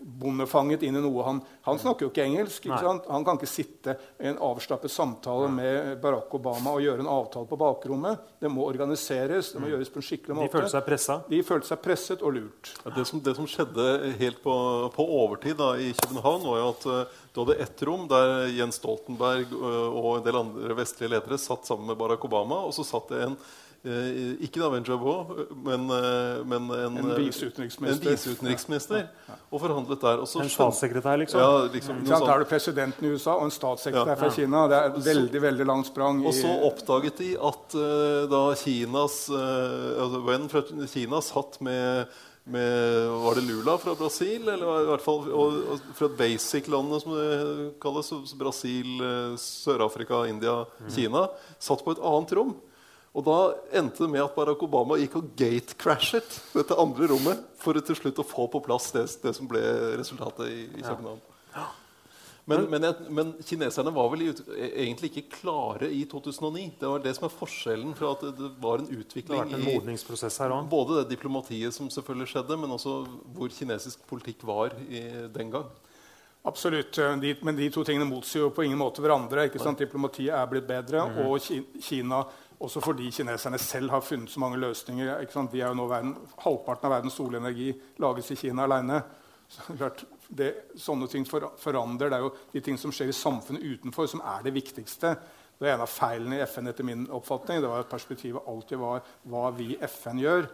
bondefanget 0.04 0.82
inn 0.84 0.96
i 0.96 1.02
noe 1.02 1.24
han 1.26 1.40
Han 1.64 1.78
snakker 1.80 2.04
jo 2.04 2.10
ikke 2.12 2.24
engelsk. 2.26 2.66
Ikke 2.68 2.90
han 3.08 3.24
kan 3.24 3.38
ikke 3.38 3.48
sitte 3.48 3.94
i 4.20 4.28
en 4.28 4.40
avslappet 4.42 4.92
samtale 4.92 5.48
med 5.52 5.94
Barack 6.02 6.34
Obama 6.36 6.74
og 6.76 6.84
gjøre 6.84 7.00
en 7.00 7.08
avtale 7.08 7.48
på 7.48 7.58
bakrommet. 7.60 8.20
Det 8.40 8.50
må 8.52 8.66
organiseres. 8.68 9.54
det 9.54 9.62
må 9.62 9.66
mm. 9.66 9.72
gjøres 9.72 9.92
på 9.94 10.02
en 10.02 10.06
skikkelig 10.08 10.36
måte. 10.36 10.50
De 10.50 10.56
følte 10.58 10.74
seg 10.74 10.84
pressa? 10.90 11.16
De 11.30 11.40
følte 11.46 11.70
seg 11.70 11.82
presset 11.86 12.24
og 12.24 12.36
lurt. 12.36 12.74
Ja, 12.84 12.92
det, 12.98 13.06
som, 13.08 13.22
det, 13.24 13.36
som, 13.38 13.48
skjedde 13.48 14.12
helt 14.20 14.42
på, 14.44 14.54
på 14.92 15.08
overtid 15.22 15.56
da, 15.60 15.72
i 15.80 15.94
København, 16.02 16.44
var 16.52 16.60
jo 16.60 16.70
at 16.74 16.86
uh, 16.90 17.20
du 17.32 17.42
hadde 17.42 17.58
ett 17.64 17.84
rom 17.88 18.04
der 18.12 18.34
Jens 18.52 18.80
Stoltenberg 18.82 19.56
uh, 19.56 19.88
og 19.88 20.10
en 20.18 20.28
del 20.28 20.40
andre 20.42 20.76
vestlige 20.82 21.14
ledere 21.16 21.40
satt 21.40 21.64
sammen 21.64 21.88
med 21.88 22.00
Barack 22.00 22.28
Obama, 22.28 22.60
og 22.68 22.76
så 22.76 22.84
satt 22.84 23.08
det 23.14 23.24
en 23.24 23.38
Eh, 23.84 24.38
ikke 24.46 24.62
da 24.62 24.70
Venjabo, 24.72 25.12
men, 25.60 25.82
eh, 25.92 26.38
men 26.48 26.70
en, 26.72 26.94
en 27.02 27.10
viseutenriksminister. 27.18 29.02
Ja, 29.02 29.28
ja. 29.28 29.36
Og 29.52 29.60
forhandlet 29.60 30.00
der. 30.00 30.22
Også 30.24 30.40
en 30.40 30.48
statssekretær, 30.48 31.20
liksom? 31.20 31.42
Ja, 31.42 31.66
liksom 31.68 32.00
ja, 32.08 32.16
Da 32.24 32.30
er 32.32 32.46
du 32.46 32.48
presidenten 32.48 33.04
i 33.04 33.12
USA 33.12 33.36
og 33.36 33.50
en 33.50 33.52
statssekretær 33.52 34.16
fra 34.22 34.32
Kina. 34.32 34.64
Det 34.72 34.78
er 34.78 34.88
et 34.88 35.04
veldig 35.10 35.44
veldig 35.44 35.68
langt 35.68 35.92
sprang. 35.92 36.24
Og 36.24 36.32
så 36.32 36.48
oppdaget 36.70 37.20
de 37.20 37.34
at 37.36 37.76
uh, 37.76 38.24
da 38.32 38.42
Kinas 38.56 39.20
uh, 39.28 40.00
altså, 40.06 40.24
venn 40.30 40.48
fra 40.48 40.64
Kina 40.88 41.20
satt 41.24 41.60
med 41.60 42.14
med, 42.44 43.08
Var 43.08 43.38
det 43.38 43.46
Lula 43.48 43.78
fra 43.80 43.94
Brasil? 43.96 44.42
Eller 44.52 44.82
i 44.82 44.88
hvert 44.90 45.04
fall 45.04 45.30
og, 45.32 45.54
og 45.72 45.86
fra 45.96 46.10
basic-landet, 46.12 47.04
som 47.04 47.14
det 47.16 47.70
kalles. 47.80 48.10
Brasil, 48.36 49.00
Sør-Afrika, 49.40 50.26
India, 50.28 50.62
mm. 50.80 50.92
Kina. 50.92 51.30
Satt 51.56 51.84
på 51.84 51.96
et 51.96 52.04
annet 52.04 52.36
rom. 52.36 52.52
Og 53.14 53.22
da 53.22 53.38
endte 53.78 54.02
det 54.02 54.10
med 54.10 54.24
at 54.24 54.34
Barack 54.34 54.64
Obama 54.66 54.98
gikk 54.98 55.20
og 55.20 55.30
gate-crashet 55.38 56.40
dette 56.56 56.78
andre 56.82 57.06
rommet 57.12 57.44
for 57.62 57.78
til 57.78 57.98
slutt 57.98 58.18
å 58.18 58.26
få 58.26 58.48
på 58.50 58.62
plass 58.64 58.90
det, 58.94 59.06
det 59.22 59.36
som 59.36 59.46
ble 59.50 59.62
resultatet 60.00 60.50
i, 60.50 60.64
i 60.66 60.82
København. 60.82 61.22
Ja. 61.54 61.68
Men, 62.44 62.66
men, 62.68 62.84
men, 63.08 63.30
kineserne 63.40 63.92
var 63.94 64.10
vel 64.12 64.26
e, 64.26 64.32
egentlig 64.82 65.08
ikke 65.14 65.38
klare 65.38 65.88
i 65.88 66.02
2009. 66.10 66.64
Det 66.80 66.90
var 66.90 67.00
det 67.00 67.14
som 67.16 67.24
er 67.28 67.32
forskjellen 67.32 67.94
fra 67.96 68.10
at 68.12 68.26
det 68.36 68.50
var 68.60 68.82
en 68.82 68.90
utvikling 68.90 69.46
det 69.48 69.56
en 69.56 69.64
i 69.64 69.96
her 70.42 70.52
også. 70.52 70.68
både 70.74 70.98
det 70.98 71.14
diplomatiet 71.14 71.72
som 71.74 71.88
selvfølgelig 71.90 72.34
skjedde, 72.34 72.58
men 72.60 72.76
også 72.76 72.98
hvor 73.38 73.48
kinesisk 73.48 74.04
politikk 74.10 74.44
var 74.44 74.76
i, 74.90 75.06
den 75.32 75.54
gang. 75.54 75.70
Absolutt. 76.44 76.98
De, 77.22 77.32
men 77.40 77.56
de 77.56 77.70
to 77.72 77.86
tingene 77.88 78.04
motsier 78.10 78.44
jo 78.44 78.52
på 78.52 78.66
ingen 78.66 78.76
måte 78.76 79.00
hverandre. 79.00 79.46
ikke 79.48 79.62
sant? 79.62 79.80
Diplomatiet 79.80 80.34
er 80.36 80.50
blitt 80.50 80.68
bedre, 80.68 81.06
mm 81.06 81.14
-hmm. 81.16 81.26
og 81.30 81.80
Kina 81.80 82.24
også 82.64 82.80
fordi 82.84 83.10
kineserne 83.12 83.58
selv 83.60 83.92
har 83.92 84.02
funnet 84.04 84.30
så 84.32 84.40
mange 84.40 84.58
løsninger. 84.62 85.20
De 85.52 85.60
er 85.60 85.68
jo 85.68 85.76
nå 85.78 85.86
verden, 85.90 86.16
halvparten 86.44 86.88
av 86.88 86.96
verdens 86.96 87.16
solenergi 87.18 87.70
lages 88.02 88.32
i 88.34 88.38
Kina 88.40 88.66
aleine. 88.66 89.02
Så 89.48 89.90
sånne 90.80 91.08
ting 91.12 91.26
for, 91.28 91.52
forandrer. 91.60 92.10
Det 92.10 92.18
er 92.18 92.24
jo 92.24 92.34
de 92.52 92.62
ting 92.64 92.78
som 92.80 92.92
skjer 92.94 93.12
i 93.12 93.16
samfunnet 93.16 93.64
utenfor, 93.64 94.08
som 94.10 94.22
er 94.24 94.44
det 94.46 94.54
viktigste. 94.56 95.14
Det 95.58 95.68
er 95.68 95.76
En 95.76 95.84
av 95.84 95.90
feilene 95.90 96.40
i 96.40 96.44
FN 96.48 96.66
etter 96.66 96.86
min 96.86 97.06
oppfatning 97.14 97.60
det 97.62 97.70
var 97.70 97.84
at 97.84 97.90
perspektivet 97.92 98.48
alltid 98.50 98.80
var 98.80 99.04
hva 99.30 99.50
vi 99.54 99.74
i 99.74 99.80
FN 99.86 100.18
gjør. 100.18 100.48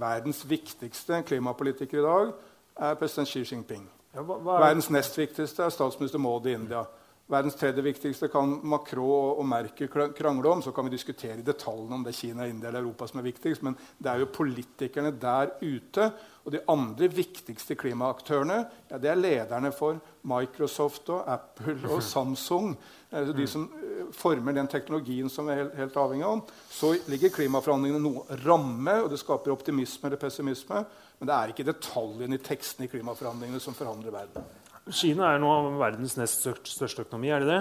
Verdens 0.00 0.44
viktigste 0.48 1.22
klimapolitiker 1.26 1.98
i 1.98 2.06
dag 2.06 2.32
er 2.80 2.96
president 2.96 3.28
Xi 3.28 3.42
Jinping. 3.44 3.84
Ja, 4.14 4.22
hva, 4.22 4.38
hva 4.38 4.56
er... 4.56 4.64
Verdens 4.68 4.88
nest 4.94 5.18
viktigste 5.18 5.66
er 5.66 5.74
statsminister 5.74 6.22
Modi 6.22 6.54
i 6.54 6.56
India. 6.56 6.86
Verdens 7.30 7.54
tredje 7.54 7.82
viktigste 7.86 8.26
kan 8.28 8.56
Macron 8.66 9.36
og 9.38 9.44
Merkel 9.46 9.88
krangle 9.88 10.50
om. 10.50 10.62
Så 10.62 10.72
kan 10.74 10.88
vi 10.88 10.96
diskutere 10.96 11.38
i 11.38 11.46
detaljene 11.46 11.94
om 11.94 12.02
det 12.02 12.10
er 12.10 12.18
Kina, 12.18 12.48
India 12.50 12.68
eller 12.68 12.82
Europa 12.82 13.06
som 13.06 13.20
er 13.20 13.28
viktigst. 13.28 13.62
Men 13.62 13.76
det 13.98 14.10
er 14.10 14.22
jo 14.24 14.32
politikerne 14.34 15.12
der 15.14 15.52
ute 15.62 16.10
og 16.40 16.54
de 16.54 16.62
andre 16.72 17.06
viktigste 17.12 17.76
klimaaktørene 17.78 18.56
ja, 18.88 18.98
det 18.98 19.10
er 19.12 19.18
lederne 19.20 19.70
for 19.76 20.00
Microsoft 20.26 21.10
og 21.12 21.28
Apple 21.30 21.76
og 21.92 22.02
Samsung. 22.02 22.72
Altså 23.12 23.34
de 23.36 23.46
som 23.50 23.68
eh, 23.78 24.08
former 24.16 24.56
den 24.56 24.70
teknologien 24.70 25.30
som 25.30 25.46
vi 25.46 25.54
er 25.54 25.62
helt, 25.62 25.76
helt 25.78 26.00
avhengig 26.00 26.26
av. 26.26 26.42
Så 26.70 26.96
ligger 27.12 27.34
klimaforhandlingene 27.34 28.02
noe 28.02 28.40
ramme, 28.42 28.96
og 29.04 29.12
det 29.12 29.20
skaper 29.22 29.54
optimisme 29.54 30.08
eller 30.08 30.20
pessimisme. 30.20 30.82
Men 31.20 31.30
det 31.30 31.36
er 31.36 31.54
ikke 31.54 31.68
detaljene 31.68 32.40
i 32.40 32.42
teksten 32.42 32.86
i 32.86 32.90
klimaforhandlingene 32.90 33.62
som 33.62 33.76
forhandler 33.76 34.14
verden. 34.14 34.50
Kina 34.94 35.34
er 35.34 35.40
nå 35.42 35.52
verdens 35.80 36.16
nest 36.18 36.46
største 36.46 37.06
økonomi, 37.06 37.30
er 37.32 37.44
det 37.44 37.50
det? 37.50 37.60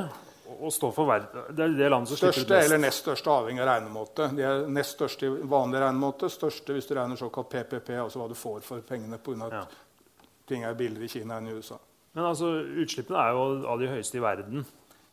Og 0.60 0.72
står 0.74 0.94
for 0.96 1.06
verden, 1.06 1.44
det 1.54 1.62
er 1.64 1.76
det 1.78 1.90
landet 1.94 2.10
som 2.10 2.18
Største 2.18 2.58
eller 2.58 2.82
nest 2.82 3.04
største, 3.04 3.30
avhengig 3.30 3.62
av 3.62 3.70
regnemåte. 3.70 4.32
De 4.34 4.46
er 4.46 4.64
nest 4.74 4.96
største 4.98 5.28
i 5.28 5.44
vanlig 5.52 5.84
regnemåte, 5.84 6.30
største 6.34 6.74
hvis 6.74 6.90
du 6.90 6.96
regner 6.98 7.20
såkalt 7.20 7.52
PPP, 7.52 7.94
altså 8.02 8.24
hva 8.24 8.28
du 8.32 8.36
får 8.38 8.66
for 8.66 8.82
pengene 8.88 9.22
pga. 9.22 9.46
at 9.46 9.56
ja. 9.60 10.26
ting 10.50 10.66
er 10.66 10.74
billigere 10.80 11.06
i 11.06 11.14
Kina 11.14 11.38
enn 11.38 11.52
i 11.52 11.54
USA. 11.54 11.78
Men 12.18 12.32
altså, 12.32 12.50
utslippene 12.82 13.22
er 13.22 13.38
jo 13.38 13.46
av 13.70 13.80
de 13.82 13.92
høyeste 13.94 14.18
i 14.18 14.26
verden. 14.26 14.66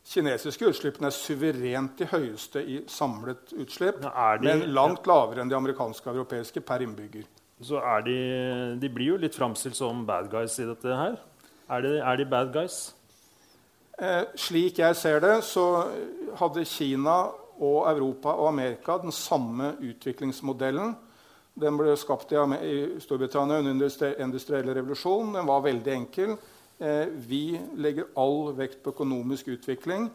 Kinesiske 0.07 0.71
utslippene 0.71 1.11
er 1.11 1.15
suverent 1.15 1.99
de 1.99 2.07
høyeste 2.09 2.63
i 2.63 2.81
samlet 2.89 3.53
utslipp, 3.59 4.01
de, 4.01 4.47
men 4.47 4.69
langt 4.73 5.09
lavere 5.11 5.43
enn 5.43 5.51
de 5.51 5.59
amerikanske 5.59 6.09
og 6.09 6.21
europeiske 6.23 6.63
per 6.65 6.85
innbygger. 6.87 7.27
Så 7.67 7.81
er 7.81 8.05
de, 8.07 8.19
de 8.81 8.91
blir 8.93 9.15
jo 9.15 9.21
litt 9.21 9.37
framstilt 9.37 9.77
som 9.77 10.05
bad 10.09 10.31
guys 10.33 10.59
i 10.63 10.69
dette 10.69 10.95
her? 10.95 11.17
Er 11.67 11.83
de, 11.83 11.97
er 11.99 12.17
de 12.17 12.25
bad 12.31 12.53
guys? 12.55 12.95
Eh, 13.99 14.23
slik 14.39 14.79
jeg 14.79 14.97
ser 14.97 15.19
det, 15.25 15.41
så 15.43 15.65
hadde 16.39 16.63
Kina 16.69 17.17
og 17.57 17.89
Europa 17.91 18.37
og 18.37 18.53
Amerika 18.53 18.99
den 19.03 19.13
samme 19.13 19.73
utviklingsmodellen. 19.83 20.95
Den 21.57 21.79
ble 21.81 21.97
skapt 21.97 22.31
i, 22.37 23.01
Storbritannia 23.01 23.59
under 23.59 23.89
den 23.89 24.15
industrielle 24.29 24.75
revolusjonen. 24.77 25.35
Den 25.35 25.49
var 25.49 25.65
veldig 25.65 25.93
enkel. 25.93 26.37
Eh, 26.79 27.07
vi 27.09 27.59
legger 27.75 28.13
all 28.17 28.53
vekt 28.55 28.85
på 28.85 28.93
økonomisk 28.93 29.49
utvikling. 29.49 30.11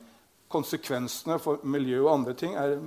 Konsekvensene 0.47 1.39
for 1.39 1.59
miljø 1.63 2.05
og 2.05 2.13
andre 2.13 2.33
ting 2.33 2.55
er 2.55 2.77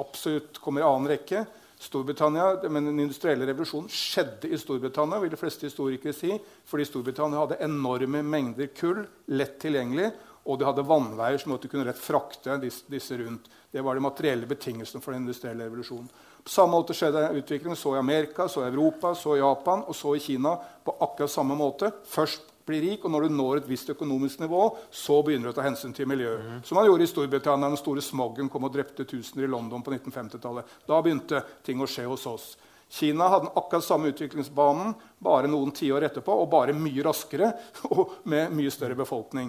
absolutt 0.00 0.58
kommer 0.64 0.82
i 0.82 0.88
annen 0.88 1.12
rekke. 1.12 1.44
Storbritannia, 1.82 2.60
men 2.70 2.84
Den 2.86 3.00
industrielle 3.00 3.46
revolusjonen 3.48 3.90
skjedde 3.90 4.48
i 4.52 4.58
Storbritannia, 4.58 5.18
vil 5.18 5.32
de 5.32 5.38
fleste 5.40 5.66
historikere 5.66 6.14
si, 6.14 6.36
fordi 6.68 6.86
Storbritannia 6.86 7.40
hadde 7.42 7.58
enorme 7.64 8.22
mengder 8.22 8.70
kull 8.76 9.02
lett 9.34 9.58
tilgjengelig, 9.62 10.12
og 10.46 10.58
de 10.58 10.66
hadde 10.66 10.84
vannveier 10.86 11.38
som 11.38 11.52
måtte 11.54 11.70
kunne 11.70 11.86
rett 11.86 11.98
frakte 11.98 12.56
disse, 12.62 13.18
rundt. 13.18 13.50
Det 13.70 13.82
var 13.82 13.94
de 13.94 14.04
materielle 14.04 14.46
betingelsene 14.46 15.02
for 15.02 15.14
den 15.14 15.24
industrielle 15.24 15.66
revolusjonen. 15.66 16.08
På 16.42 16.50
samme 16.50 16.74
måte 16.74 16.94
skjedde 16.98 17.28
utviklingen 17.38 17.78
så 17.78 17.94
i 17.94 18.00
Amerika, 18.00 18.48
så 18.50 18.64
i 18.64 18.70
Europa, 18.70 19.14
så 19.14 19.36
i 19.36 19.42
Japan 19.42 19.84
og 19.86 19.94
så 19.94 20.16
i 20.16 20.22
Kina. 20.22 20.56
på 20.84 20.96
akkurat 21.00 21.30
samme 21.30 21.54
måte. 21.54 21.92
Først 22.06 22.51
bli 22.66 22.80
rik, 22.82 23.04
og 23.04 23.12
når 23.12 23.26
du 23.26 23.36
når 23.36 23.60
et 23.60 23.68
visst 23.70 23.90
økonomisk 23.92 24.42
nivå, 24.42 24.62
så 24.90 25.18
begynner 25.24 25.50
du 25.50 25.52
å 25.52 25.56
ta 25.56 25.64
hensyn 25.66 25.94
til 25.96 26.08
miljøet. 26.10 26.42
Mm. 26.42 26.60
Som 26.66 26.78
man 26.78 26.86
gjorde 26.88 27.06
i 27.06 27.10
Storbritannia 27.10 27.70
den 27.72 27.80
store 27.80 28.04
smoggen 28.04 28.50
kom 28.52 28.68
og 28.68 28.74
drepte 28.74 29.06
tusener 29.08 29.46
i 29.46 29.50
London 29.50 29.82
på 29.84 29.94
1950-tallet. 29.94 30.76
Da 30.88 31.00
begynte 31.02 31.42
ting 31.66 31.82
å 31.82 31.88
skje 31.90 32.06
hos 32.10 32.26
oss. 32.30 32.46
Kina 32.92 33.28
hadde 33.32 33.52
akkurat 33.56 33.84
samme 33.84 34.10
utviklingsbanen 34.12 34.92
bare 35.24 35.48
noen 35.48 35.72
tiår 35.72 36.10
etterpå, 36.10 36.34
og 36.42 36.50
bare 36.52 36.74
mye 36.76 37.06
raskere 37.06 37.52
og 37.94 38.18
med 38.28 38.52
mye 38.52 38.72
større 38.74 38.98
befolkning. 38.98 39.48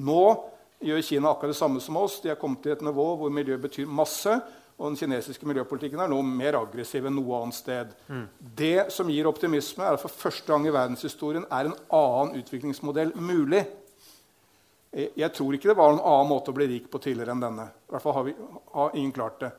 Nå 0.00 0.22
gjør 0.80 1.04
Kina 1.04 1.34
akkurat 1.34 1.52
det 1.52 1.58
samme 1.60 1.82
som 1.84 1.98
oss. 2.00 2.20
De 2.24 2.32
er 2.32 2.40
kommet 2.40 2.62
til 2.64 2.72
et 2.74 2.86
nivå 2.86 3.10
hvor 3.20 3.34
miljø 3.34 3.58
betyr 3.60 3.90
masse. 3.90 4.38
Og 4.78 4.92
den 4.92 4.98
kinesiske 5.00 5.46
miljøpolitikken 5.50 5.98
er 5.98 6.10
nå 6.10 6.20
mer 6.22 6.60
aggressiv 6.60 7.08
enn 7.08 7.16
noe 7.18 7.40
annet 7.42 7.56
sted. 7.56 7.94
Mm. 8.06 8.26
Det 8.60 8.88
som 8.94 9.08
gir 9.10 9.26
optimisme, 9.26 9.82
er 9.82 9.96
at 9.96 10.02
for 10.04 10.14
første 10.14 10.46
gang 10.52 10.68
i 10.68 10.74
verdenshistorien 10.74 11.48
er 11.50 11.66
en 11.66 11.78
annen 11.98 12.38
utviklingsmodell 12.38 13.10
mulig. 13.18 13.64
Jeg 14.94 15.32
tror 15.34 15.54
ikke 15.54 15.72
det 15.72 15.76
var 15.76 15.90
noen 15.92 16.06
annen 16.06 16.30
måte 16.30 16.52
å 16.52 16.56
bli 16.56 16.68
rik 16.70 16.86
på 16.92 17.00
tidligere 17.02 17.34
enn 17.34 17.42
denne. 17.42 17.66
I 17.74 17.92
hvert 17.92 18.04
fall 18.06 18.16
har, 18.20 18.28
vi, 18.28 18.36
har 18.76 18.94
ingen 18.94 19.16
klart 19.16 19.42
det. 19.42 19.50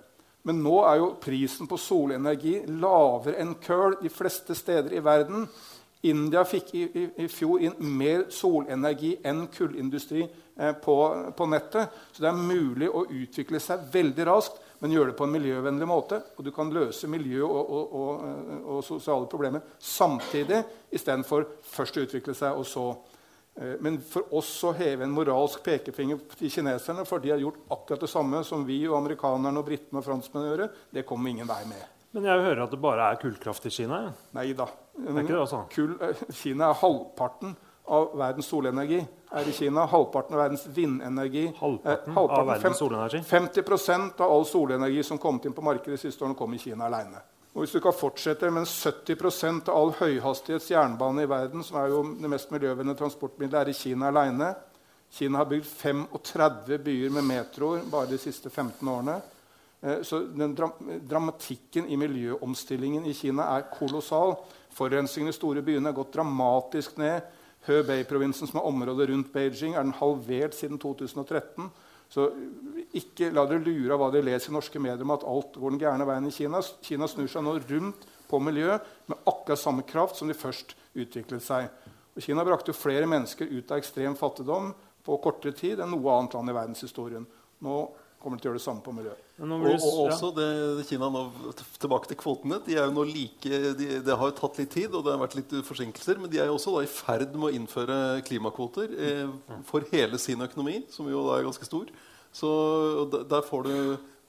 Men 0.48 0.64
nå 0.64 0.78
er 0.88 1.02
jo 1.02 1.12
prisen 1.20 1.68
på 1.68 1.78
solenergi 1.78 2.62
lavere 2.80 3.42
enn 3.44 3.58
kull 3.62 4.00
de 4.00 4.12
fleste 4.14 4.56
steder 4.56 4.96
i 4.96 5.04
verden. 5.04 5.44
India 6.08 6.46
fikk 6.48 6.72
i, 6.80 6.86
i, 6.96 7.06
i 7.26 7.28
fjor 7.28 7.60
inn 7.60 7.76
mer 8.00 8.30
solenergi 8.32 9.18
enn 9.28 9.50
kullindustri 9.52 10.24
eh, 10.24 10.72
på, 10.80 10.96
på 11.36 11.50
nettet. 11.52 11.92
Så 12.16 12.24
det 12.24 12.32
er 12.32 12.40
mulig 12.40 12.88
å 12.88 13.04
utvikle 13.04 13.60
seg 13.60 13.84
veldig 13.92 14.28
raskt 14.32 14.64
men 14.80 14.94
gjør 14.94 15.12
det 15.12 15.18
på 15.20 15.28
en 15.28 15.34
miljøvennlig 15.34 15.88
måte. 15.90 16.22
Og 16.38 16.46
du 16.46 16.52
kan 16.56 16.72
løse 16.74 17.10
miljø- 17.12 17.48
og, 17.48 17.70
og, 17.70 17.94
og, 18.00 18.26
og 18.76 18.82
sosiale 18.88 19.28
problemer 19.32 19.64
samtidig 19.80 20.64
istedenfor 20.96 21.48
først 21.68 22.00
å 22.00 22.06
utvikle 22.08 22.36
seg 22.38 22.58
og 22.60 22.68
så 22.68 22.86
eh, 23.60 23.76
Men 23.84 24.00
for 24.00 24.32
oss 24.40 24.52
å 24.64 24.74
heve 24.78 25.04
en 25.04 25.16
moralsk 25.16 25.64
pekefinger 25.66 26.22
til 26.38 26.54
kineserne 26.54 27.06
for 27.08 27.24
de 27.24 27.34
har 27.34 27.44
gjort 27.44 27.62
akkurat 27.76 28.08
det 28.08 28.12
samme 28.12 28.44
som 28.48 28.66
vi 28.68 28.82
og 28.88 28.98
amerikanerne 29.02 29.60
og 29.60 29.68
britene 29.68 30.02
og 30.02 30.08
franskmennene 30.08 30.54
gjør, 30.56 30.76
det 30.96 31.08
kommer 31.08 31.34
ingen 31.34 31.50
vei 31.50 31.64
med. 31.70 31.88
Men 32.16 32.26
jeg 32.26 32.42
hører 32.42 32.64
at 32.64 32.72
det 32.74 32.82
bare 32.82 33.12
er 33.12 33.20
kullkraft 33.22 33.68
i 33.70 33.74
Kina? 33.74 34.00
Ja. 34.08 34.14
Nei 34.40 34.52
da. 34.58 34.66
Altså. 35.06 35.66
Eh, 35.76 36.24
Kina 36.34 36.72
er 36.72 36.80
halvparten 36.80 37.58
av 37.90 38.14
verdens 38.18 38.48
solenergi 38.52 39.00
er 39.02 39.50
i 39.50 39.54
Kina. 39.54 39.86
Halvparten 39.90 40.36
av 40.38 40.44
verdens 40.44 40.68
vindenergi. 40.68 41.48
Halvparten, 41.58 42.12
eh, 42.12 42.16
halvparten 42.16 42.40
av 42.40 42.48
verdens 42.54 42.78
solenergi? 42.78 43.24
50% 43.24 44.22
av 44.22 44.32
all 44.32 44.46
solenergi 44.46 45.04
som 45.04 45.18
kom 45.18 45.42
inn 45.46 45.54
på 45.54 45.66
markedet 45.66 45.98
de 45.98 45.98
siste 45.98 46.24
årene, 46.24 46.38
kom 46.38 46.54
i 46.54 46.58
Kina 46.58 46.86
alene. 46.86 47.22
Og 47.54 47.64
hvis 47.64 47.72
du 47.74 47.80
kan 47.82 47.94
fortsette 47.94 48.52
med 48.54 48.68
70% 48.68 49.70
av 49.70 49.76
all 49.76 49.92
høyhastighets 49.98 50.70
jernbane 50.70 51.24
i 51.26 51.30
verden, 51.30 51.64
som 51.66 51.78
er 51.82 51.90
jo 51.90 52.04
det 52.22 52.30
mest 52.30 52.52
miljøvennlige 52.54 53.02
transportmiddelet, 53.02 53.68
er 53.68 53.70
i 53.70 53.74
Kina 53.74 54.12
alene. 54.14 54.56
Kina 55.12 55.42
har 55.42 55.50
bygd 55.50 55.66
35 55.66 56.78
byer 56.86 57.10
med 57.10 57.26
metroer 57.26 57.82
bare 57.90 58.12
de 58.12 58.18
siste 58.22 58.50
15 58.50 58.88
årene. 58.88 59.22
Eh, 59.82 60.02
så 60.02 60.20
den 60.20 60.56
dra 60.56 60.70
dramatikken 61.02 61.88
i 61.88 61.98
miljøomstillingen 61.98 63.06
i 63.06 63.14
Kina 63.14 63.48
er 63.58 63.68
kolossal. 63.74 64.36
Forurensningen 64.76 65.34
i 65.34 65.36
store 65.36 65.64
byene 65.66 65.90
har 65.90 65.98
gått 65.98 66.14
dramatisk 66.14 66.98
ned. 67.02 67.22
Hebei-provinsen, 67.68 68.48
som 68.48 68.62
er 68.62 68.68
området 68.70 69.10
rundt 69.10 69.32
Beijing, 69.34 69.76
er 69.76 69.84
den 69.84 69.98
halvert 70.00 70.56
siden 70.58 70.80
2013. 70.80 71.70
Så 72.10 72.26
ikke 72.98 73.30
la 73.36 73.44
dere 73.46 73.62
lure 73.62 73.94
av 73.94 74.02
hva 74.02 74.10
dere 74.14 74.26
leser 74.32 74.50
i 74.50 74.56
norske 74.56 74.82
medier 74.82 75.06
om 75.06 75.14
at 75.14 75.26
alt 75.30 75.60
går 75.60 75.76
den 75.76 75.82
gærne 75.84 76.08
veien 76.10 76.26
i 76.26 76.34
Kina. 76.34 76.62
Kina 76.86 77.10
snur 77.10 77.30
seg 77.30 77.46
nå 77.46 77.58
rundt 77.70 78.08
på 78.30 78.40
miljø 78.42 78.78
med 79.10 79.30
akkurat 79.30 79.62
samme 79.62 79.86
kraft 79.86 80.18
som 80.18 80.30
de 80.30 80.38
først 80.38 80.74
utviklet 80.98 81.46
seg. 81.46 81.70
Og 82.16 82.26
Kina 82.26 82.46
brakte 82.48 82.74
flere 82.74 83.10
mennesker 83.10 83.52
ut 83.52 83.70
av 83.70 83.82
ekstrem 83.82 84.18
fattigdom 84.18 84.72
på 85.06 85.20
kortere 85.22 85.54
tid 85.58 85.82
enn 85.84 85.94
noe 85.94 86.16
annet 86.16 86.36
land 86.38 86.52
i 86.52 86.58
verdenshistorien. 86.58 87.28
Nå 87.66 87.76
kommer 88.20 88.40
til 88.40 88.50
å 88.50 88.52
gjøre 88.52 88.60
det 88.60 88.66
samme 88.66 88.84
på 88.84 88.94
miljø. 88.96 89.14
Og, 89.40 89.66
og, 89.72 90.00
også 90.10 90.30
det, 90.36 90.48
Kina 90.90 91.08
nå, 91.12 91.24
Tilbake 91.80 92.10
til 92.12 92.20
kvotene. 92.20 92.60
de 92.66 92.76
er 92.76 92.90
jo 92.90 92.96
nå 92.96 93.06
like, 93.08 93.62
de, 93.80 93.90
Det 94.06 94.18
har 94.20 94.32
jo 94.32 94.36
tatt 94.36 94.60
litt 94.60 94.72
tid, 94.76 94.92
og 94.92 95.06
det 95.06 95.14
har 95.14 95.22
vært 95.22 95.38
litt 95.40 95.56
forsinkelser. 95.68 96.20
Men 96.20 96.32
de 96.32 96.42
er 96.42 96.50
jo 96.52 96.58
også 96.58 96.76
da 96.76 96.84
i 96.84 96.92
ferd 96.92 97.36
med 97.36 97.50
å 97.50 97.54
innføre 97.56 98.00
klimakvoter 98.28 98.96
eh, 99.08 99.62
for 99.70 99.88
hele 99.94 100.20
sin 100.22 100.44
økonomi, 100.44 100.82
som 100.92 101.08
jo 101.12 101.24
da 101.30 101.38
er 101.38 101.48
ganske 101.48 101.70
stor. 101.70 101.92
Så 102.36 102.50
der 103.30 103.46
får 103.48 103.70
du 103.70 103.76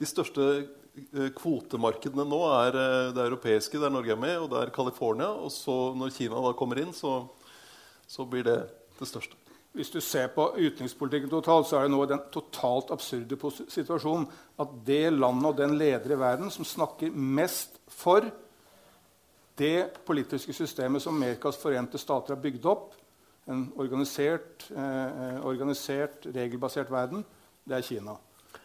De 0.01 0.09
største 0.09 0.45
eh, 0.57 1.29
kvotemarkedene 1.37 2.25
nå 2.25 2.41
er 2.55 2.79
eh, 2.81 3.11
det 3.17 3.27
europeiske, 3.27 3.83
der 3.83 3.93
Norge 3.93 4.15
er 4.15 4.23
med, 4.23 4.39
og 4.39 4.49
det 4.55 4.63
er 4.63 4.75
California. 4.75 5.29
Og 5.35 5.53
så 5.53 5.77
når 5.99 6.15
Kina 6.17 6.41
da 6.47 6.55
kommer 6.57 6.81
inn, 6.81 6.95
så, 6.97 7.25
så 8.09 8.25
blir 8.25 8.47
det 8.47 8.61
det 9.01 9.09
største. 9.11 9.40
Hvis 9.73 9.91
du 9.91 10.01
ser 10.03 10.33
på 10.35 10.49
utenrikspolitikken 10.57 11.31
totalt, 11.31 11.69
så 11.69 11.79
er 11.79 11.87
det 11.87 11.93
nå 11.95 12.03
den 12.11 12.23
totalt 12.35 12.91
absurde 12.91 13.39
situasjonen 13.71 14.27
at 14.59 14.73
det 14.87 15.13
landet 15.15 15.47
og 15.53 15.59
den 15.61 15.77
leder 15.79 16.11
i 16.11 16.19
verden 16.19 16.51
som 16.51 16.67
snakker 16.67 17.15
mest 17.15 17.79
for 17.87 18.27
det 19.61 20.01
politiske 20.07 20.53
systemet 20.57 21.03
som 21.03 21.15
Amerikas 21.15 21.61
forente 21.61 22.01
stater 22.01 22.35
har 22.35 22.43
bygd 22.43 22.67
opp, 22.67 22.97
en 23.51 23.69
organisert, 23.77 24.67
eh, 24.71 25.39
organisert, 25.47 26.27
regelbasert 26.27 26.91
verden, 26.91 27.25
det 27.69 27.77
er 27.77 27.87
Kina. 27.87 28.17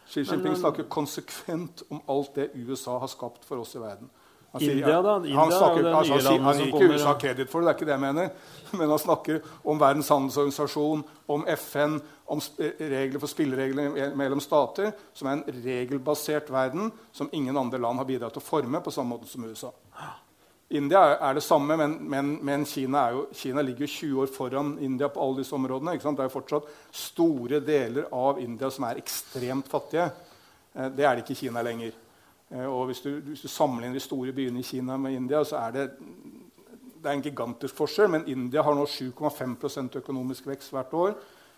Xi 0.06 0.22
Jinping 0.22 0.56
snakker 0.56 0.86
konsekvent 0.90 1.82
om 1.90 2.02
alt 2.08 2.34
det 2.34 2.50
USA 2.54 2.98
har 2.98 3.10
skapt 3.10 3.44
for 3.44 3.62
oss 3.62 3.74
i 3.74 3.82
verden. 3.82 4.10
Han 4.52 4.62
India, 4.62 5.02
da? 5.02 5.16
India, 5.16 5.38
han, 5.38 5.52
snakker, 5.52 5.88
altså, 5.90 6.18
han, 6.30 6.44
han 6.46 6.60
gir 6.60 6.70
ikke 6.70 6.90
USA 6.94 7.14
kreditt 7.20 7.50
for 7.52 7.60
det, 7.60 7.66
det 7.66 7.72
er 7.72 7.78
ikke 7.78 7.88
det 7.88 7.96
jeg 7.96 8.04
mener. 8.04 8.30
Men 8.78 8.92
han 8.92 9.00
snakker 9.02 9.40
om 9.62 9.80
Verdens 9.80 10.10
handelsorganisasjon, 10.14 11.02
om 11.36 11.48
FN, 11.56 11.98
om 12.26 12.42
regler 12.78 13.22
for 13.22 13.30
spilleregler 13.30 14.14
mellom 14.18 14.40
stater, 14.42 14.94
som 15.14 15.28
er 15.30 15.38
en 15.38 15.64
regelbasert 15.64 16.50
verden 16.50 16.90
som 17.14 17.30
ingen 17.32 17.56
andre 17.56 17.82
land 17.82 18.02
har 18.02 18.08
bidratt 18.08 18.34
til 18.34 18.42
å 18.42 18.46
forme 18.46 18.82
på 18.82 18.94
samme 18.94 19.14
måte 19.14 19.30
som 19.30 19.44
USA. 19.46 19.72
India 20.68 21.02
er 21.22 21.36
det 21.38 21.44
samme, 21.46 21.76
men, 21.78 21.92
men, 22.10 22.32
men 22.42 22.64
Kina, 22.66 23.04
jo, 23.14 23.26
Kina, 23.38 23.62
ligger 23.62 23.86
jo 23.86 23.92
20 23.92 24.22
år 24.24 24.32
foran 24.34 24.72
India 24.82 25.06
på 25.08 25.22
alle 25.22 25.44
disse 25.44 25.54
områdene. 25.54 25.94
Det 26.00 26.10
er 26.10 26.26
jo 26.26 26.34
fortsatt 26.34 26.72
store 26.90 27.60
deler 27.62 28.08
av 28.10 28.40
India 28.42 28.70
som 28.74 28.88
er 28.88 28.98
ekstremt 28.98 29.70
fattige. 29.70 30.08
Eh, 30.74 30.90
det 30.90 31.06
er 31.06 31.14
det 31.14 31.22
ikke 31.22 31.36
i 31.36 31.40
Kina 31.44 31.62
lenger. 31.62 31.94
Eh, 32.50 32.66
og 32.66 32.86
hvis 32.90 33.02
du, 33.04 33.10
hvis 33.26 33.42
du, 33.42 33.48
sammenligner 33.50 33.98
de 33.98 34.04
store 34.04 34.34
byene 34.36 34.62
i 34.62 34.66
Kina 34.66 34.98
med 35.00 35.16
India, 35.16 35.42
så 35.44 35.60
er 35.64 35.74
det, 35.74 35.86
det 37.02 37.10
er 37.10 37.16
en 37.16 37.24
gigantisk 37.24 37.78
forskjell. 37.78 38.10
Men 38.12 38.28
India 38.30 38.62
har 38.62 38.76
nå 38.76 38.86
7,5% 38.86 40.00
økonomisk 40.02 40.50
vekst 40.52 40.74
hvert 40.74 40.94
år. 40.94 41.16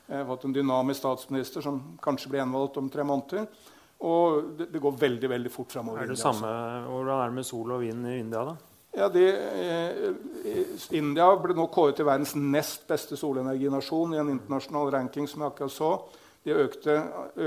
Jeg 0.09 0.15
eh, 0.15 0.23
har 0.23 0.31
fått 0.31 0.47
en 0.49 0.57
dynamisk 0.57 1.03
statsminister 1.03 1.65
som 1.65 1.83
kanskje 2.05 2.33
blir 2.33 2.43
gjenvalgt 2.43 2.81
om 2.81 2.89
tre 2.93 3.05
måneder. 3.05 3.51
Og 3.99 4.55
det, 4.59 4.71
det 4.73 4.81
går 4.81 4.99
veldig 4.99 5.29
veldig 5.35 5.53
fort 5.53 5.75
framover. 5.75 6.05
Er 6.05 6.13
det 6.13 6.21
samme, 6.21 6.49
hvordan 6.87 7.15
er 7.19 7.31
det 7.31 7.41
med 7.41 7.47
sol 7.47 7.73
og 7.75 7.83
vind 7.83 8.07
i 8.07 8.19
India, 8.23 8.45
da? 8.47 8.57
Ja, 8.99 9.09
de, 9.13 9.25
eh, 9.29 10.65
India 10.97 11.27
ble 11.39 11.55
nå 11.55 11.67
kåret 11.71 11.99
til 11.99 12.07
verdens 12.09 12.33
nest 12.39 12.87
beste 12.89 13.19
solenerginasjon 13.21 14.15
i 14.17 14.23
en 14.23 14.33
internasjonal 14.33 14.91
ranking. 14.95 15.29
som 15.29 15.43
jeg 15.43 15.53
akkurat 15.53 15.75
så. 15.75 15.91
De 16.47 16.55
økte, 16.55 16.95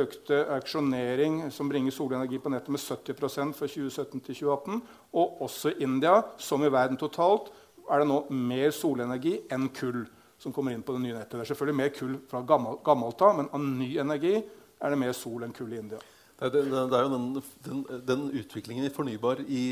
økte 0.02 0.42
auksjonering 0.58 1.46
som 1.54 1.70
bringer 1.72 1.94
solenergi 1.96 2.40
på 2.42 2.52
nettet, 2.52 2.72
med 2.74 2.82
70% 2.84 3.56
fra 3.58 3.70
2017 3.70 4.20
til 4.20 4.40
2018. 4.44 4.82
Og 5.18 5.42
også 5.48 5.74
India, 5.80 6.20
som 6.38 6.64
i 6.64 6.72
verden 6.72 7.00
totalt, 7.00 7.52
er 7.92 8.02
det 8.02 8.10
nå 8.12 8.22
mer 8.30 8.72
solenergi 8.76 9.40
enn 9.52 9.70
kull 9.76 10.04
som 10.42 10.54
kommer 10.54 10.74
inn 10.74 10.84
på 10.86 10.96
det 10.96 11.04
nye 11.04 11.16
nettet. 11.16 11.38
Det 11.38 11.44
er 11.46 11.52
selvfølgelig 11.52 11.80
mer 11.80 11.94
kull 11.96 12.18
fra 12.30 12.42
gammelt, 12.48 13.22
av, 13.22 13.38
men 13.38 13.52
av 13.54 13.64
ny 13.64 13.92
energi 14.02 14.36
er 14.38 14.94
det 14.94 15.00
mer 15.00 15.14
sol 15.18 15.46
enn 15.46 15.56
kull 15.56 15.72
i 15.74 15.80
India. 15.82 16.02
Det 16.42 16.50
er, 16.50 16.70
det 16.90 16.98
er 16.98 17.06
jo 17.06 17.12
den, 17.14 17.26
den, 17.68 17.82
den, 18.08 18.24
utviklingen 18.40 18.88
i 18.88 18.94
fornybar 18.94 19.44
i, 19.46 19.66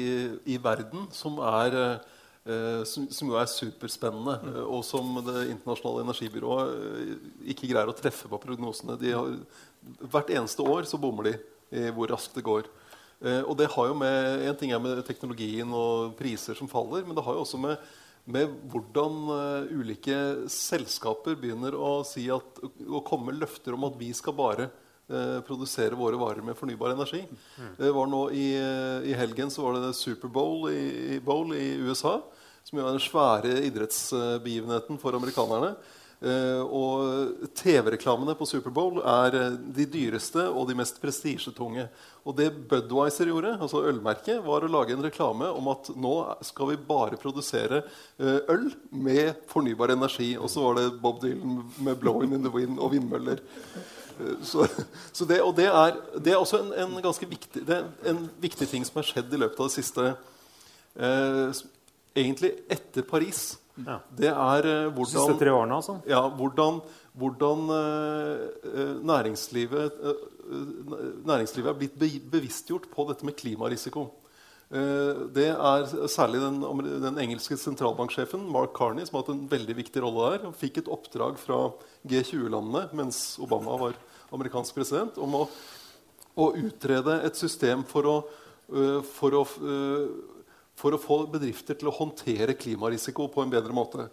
i 0.45 0.60
verden 0.62 1.08
som 1.15 1.39
er 1.41 1.73
Eh, 1.73 2.17
som, 2.87 3.06
som, 3.12 3.29
jo 3.29 3.37
er 3.37 3.50
superspennende, 3.52 4.37
mm. 4.42 4.60
og 4.63 4.83
som 4.87 5.19
Det 5.25 5.50
internasjonale 5.52 6.06
energibyrået 6.08 6.73
eh, 6.73 7.15
ikke 7.54 7.69
greier 7.69 7.92
å 7.92 7.96
treffe 7.98 8.31
på 8.31 8.40
prognosene. 8.42 8.98
Har, 9.04 9.33
hvert 10.08 10.31
eneste 10.33 10.65
år 10.65 10.87
så 10.90 11.00
bommer 11.02 11.29
de 11.29 11.35
i 11.69 11.90
hvor 11.94 12.10
raskt 12.10 12.33
det 12.33 12.42
går. 12.48 12.65
og 13.21 13.52
det 13.60 13.67
har 13.69 13.87
jo 13.87 13.94
med, 13.94 14.42
En 14.48 14.56
ting 14.58 14.71
er 14.71 14.79
med 14.81 15.04
teknologien 15.06 15.69
og 15.69 16.15
priser 16.17 16.58
som 16.58 16.67
faller, 16.67 17.04
men 17.06 17.13
det 17.13 17.23
har 17.23 17.35
jo 17.37 17.44
også 17.44 17.60
med, 17.62 17.77
med 18.25 18.56
hvordan 18.71 19.19
ulike 19.69 20.50
selskaper 20.50 21.37
begynner 21.37 21.77
å, 21.77 22.00
si 22.02 22.25
at, 22.33 22.63
å 22.90 23.04
komme 23.06 23.35
løfter 23.37 23.77
om 23.77 23.85
at 23.85 24.00
vi 24.02 24.10
skal 24.17 24.33
bare 24.33 24.65
eh, 24.65 24.88
produsere 25.47 25.97
våre 25.97 26.19
varer 26.21 26.45
med 26.45 26.57
fornybar 26.57 26.93
energi. 26.93 27.23
Det 27.77 27.89
var 27.95 28.10
nå 28.12 28.19
I, 28.29 28.47
i 29.10 29.15
helgen 29.17 29.49
så 29.49 29.63
var 29.65 29.79
det 29.79 29.93
Superbowl 29.97 30.69
i, 30.69 31.15
i, 31.15 31.19
Bowl 31.23 31.55
i 31.57 31.71
USA, 31.81 32.19
som 32.67 32.77
er 32.77 32.91
den 32.91 33.01
svære 33.01 33.55
idrettsbegivenheten 33.69 35.01
for 35.01 35.17
amerikanerne. 35.17 35.73
Uh, 36.19 36.65
og 36.75 37.45
TV-reklamene 37.55 38.33
på 38.35 38.43
Superbowl 38.43 38.97
er 39.07 39.35
uh, 39.39 39.53
de 39.55 39.85
dyreste 39.87 40.49
og 40.51 40.65
de 40.67 40.75
mest 40.75 40.97
prestisjetunge. 40.99 41.85
Og 42.27 42.35
det 42.35 42.49
Budwiser 42.67 43.31
gjorde, 43.31 43.53
altså 43.55 43.85
ølmerket, 43.87 44.41
var 44.43 44.65
å 44.65 44.71
lage 44.71 44.97
en 44.97 45.05
reklame 45.05 45.47
om 45.47 45.69
at 45.71 45.87
nå 45.95 46.12
skal 46.43 46.73
vi 46.73 46.81
bare 46.89 47.19
produsere 47.21 47.85
øl 48.19 48.67
med 48.91 49.39
fornybar 49.47 49.95
energi. 49.95 50.33
Og 50.35 50.51
så 50.51 50.65
var 50.65 50.75
det 50.81 50.99
Bob 50.99 51.23
Dylan 51.23 51.63
med 51.79 51.95
'Blowing 51.95 52.35
in 52.35 52.43
the 52.43 52.51
Wind' 52.51 52.83
og 52.83 52.91
vindmøller. 52.91 53.39
Så, 54.44 54.65
så 55.15 55.26
det, 55.30 55.40
og 55.42 55.54
det 55.56 55.70
er, 55.72 55.96
det 56.20 56.34
er 56.34 56.42
også 56.42 56.60
en, 56.63 56.74
en, 56.84 56.98
ganske 57.04 57.28
viktig, 57.30 57.63
en 58.10 58.26
viktig 58.42 58.67
ting 58.67 58.84
som 58.88 59.00
har 59.00 59.08
skjedd 59.08 59.32
i 59.34 59.40
løpet 59.40 59.60
av 59.60 59.70
det 59.70 59.78
siste 59.80 60.10
Egentlig 62.20 62.50
etter 62.74 63.06
Paris. 63.08 63.54
Ja. 63.86 64.00
Det 64.15 64.30
er 64.32 64.67
eh, 64.67 64.88
hvordan, 64.92 65.13
Siste 65.13 65.38
tre 65.40 65.52
årene, 65.54 65.78
altså? 65.80 66.00
Ja, 66.10 66.24
hvordan, 66.36 66.80
hvordan 67.20 67.70
eh, 67.76 68.96
næringslivet, 69.08 70.00
uh, 70.04 70.96
næringslivet, 71.28 71.70
er 71.70 71.78
blitt 71.78 72.00
be 72.00 72.10
bevisstgjort 72.32 72.90
på 72.92 73.06
dette 73.12 73.28
med 73.28 73.38
klimarisiko. 73.40 74.10
det 74.70 75.48
er 75.50 76.08
særlig 76.08 76.40
den, 76.44 76.60
den, 77.02 77.15
engelske 77.17 77.56
sentralbanksjefen 77.58 78.44
Mark 78.54 78.76
Carney 78.78 79.02
som 79.06 79.15
har 79.15 79.24
hatt 79.24 79.32
en 79.34 79.48
veldig 79.50 79.76
viktig 79.80 80.04
rolle 80.04 80.28
der. 80.30 80.44
Han 80.44 80.54
fikk 80.54 80.78
et 80.78 80.92
oppdrag 80.94 81.40
fra 81.42 81.72
G20-landene 82.06 82.84
mens 82.94 83.40
Obama 83.42 83.80
var 83.82 83.98
amerikansk 84.36 84.75
president, 84.77 85.17
om 85.21 85.42
å, 85.42 85.46
å 86.40 86.52
utrede 86.60 87.19
et 87.27 87.40
system 87.40 87.86
for 87.88 88.10
å, 88.10 88.17
for 89.15 89.40
å 89.42 89.44
for 90.80 90.96
å 90.96 91.02
få 91.02 91.23
bedrifter 91.32 91.75
til 91.75 91.90
å 91.92 91.96
håndtere 91.96 92.56
klimarisiko 92.58 93.27
på 93.32 93.44
en 93.44 93.52
bedre 93.52 93.75
måte. 93.75 94.08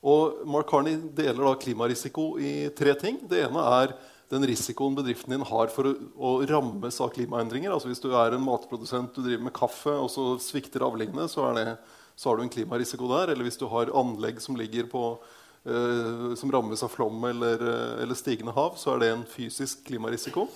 Og 0.00 0.44
Mark 0.48 0.68
Carney 0.70 0.96
deler 1.16 1.44
da 1.44 1.56
klimarisiko 1.60 2.32
i 2.40 2.70
tre 2.76 2.94
ting. 3.00 3.20
Det 3.28 3.44
ene 3.46 3.64
er 3.80 3.94
den 4.30 4.46
risikoen 4.46 4.94
bedriften 4.96 5.34
din 5.34 5.44
har 5.44 5.72
for 5.74 5.90
å, 5.90 5.94
å 6.14 6.30
rammes 6.48 7.00
av 7.02 7.12
klimaendringer. 7.16 7.72
Altså 7.72 7.90
Hvis 7.90 8.02
du 8.04 8.12
er 8.14 8.36
en 8.36 8.44
matprodusent, 8.44 9.12
du 9.16 9.24
driver 9.24 9.48
med 9.48 9.56
kaffe, 9.56 9.92
og 9.92 10.08
så 10.12 10.26
svikter 10.42 10.86
avlingene, 10.86 11.26
så, 11.28 11.50
det, 11.56 11.74
så 12.16 12.30
har 12.30 12.38
du 12.38 12.46
en 12.46 12.52
klimarisiko 12.52 13.10
der. 13.10 13.34
Eller 13.34 13.48
hvis 13.48 13.60
du 13.60 13.66
har 13.72 13.92
anlegg 14.00 14.40
som, 14.44 14.56
ligger 14.60 14.88
på, 14.92 15.04
eh, 15.18 15.39
som 16.40 16.52
rammes 16.52 16.80
av 16.82 16.88
flom 16.88 17.24
eller, 17.28 17.60
eller, 18.00 18.16
stigende 18.16 18.54
hav, 18.56 18.78
så 18.80 18.94
er 18.94 19.02
det 19.02 19.10
en 19.12 19.24
fysisk 19.28 19.82
klimarisiko. 19.84 20.46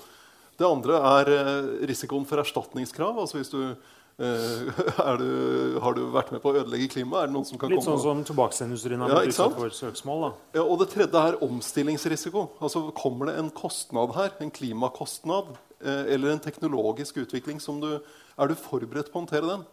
Det 0.56 0.64
andre 0.68 1.00
er 1.18 1.32
eh, 1.34 1.68
risikoen 1.90 2.24
for 2.28 2.40
erstatningskrav. 2.40 3.18
altså 3.20 3.40
hvis 3.40 3.52
du 3.52 3.74
Eh, 4.14 5.16
du, 5.18 5.78
har 5.82 5.96
du 5.96 6.04
vært 6.14 6.28
med 6.30 6.38
på 6.42 6.52
å 6.52 6.58
ødelegge 6.60 6.92
klimaet? 6.92 7.32
Litt 7.34 7.82
sånn 7.82 7.98
som 7.98 8.20
tobakksindustrien 8.26 9.02
har 9.02 9.10
blitt 9.10 9.32
ja, 9.32 9.32
utsatt 9.32 9.56
for 9.58 9.74
søksmål? 9.74 10.28
Ja, 10.54 10.62
og 10.62 10.78
det 10.82 10.92
tredje 10.92 11.22
er 11.30 11.40
omstillingsrisiko. 11.42 12.44
Altså 12.62 12.84
Kommer 12.94 13.32
det 13.32 13.40
en 13.42 13.50
kostnad 13.54 14.14
her, 14.14 14.30
en 14.38 14.54
klimakostnad, 14.54 15.56
eh, 15.82 16.14
eller 16.14 16.30
en 16.30 16.44
teknologisk 16.44 17.18
utvikling, 17.24 17.58
som 17.58 17.82
du, 17.82 17.96
er 17.98 18.50
du 18.50 18.54
forberedt 18.54 19.10
på 19.10 19.18
å 19.18 19.24
håndtere 19.24 19.50
den? 19.50 19.66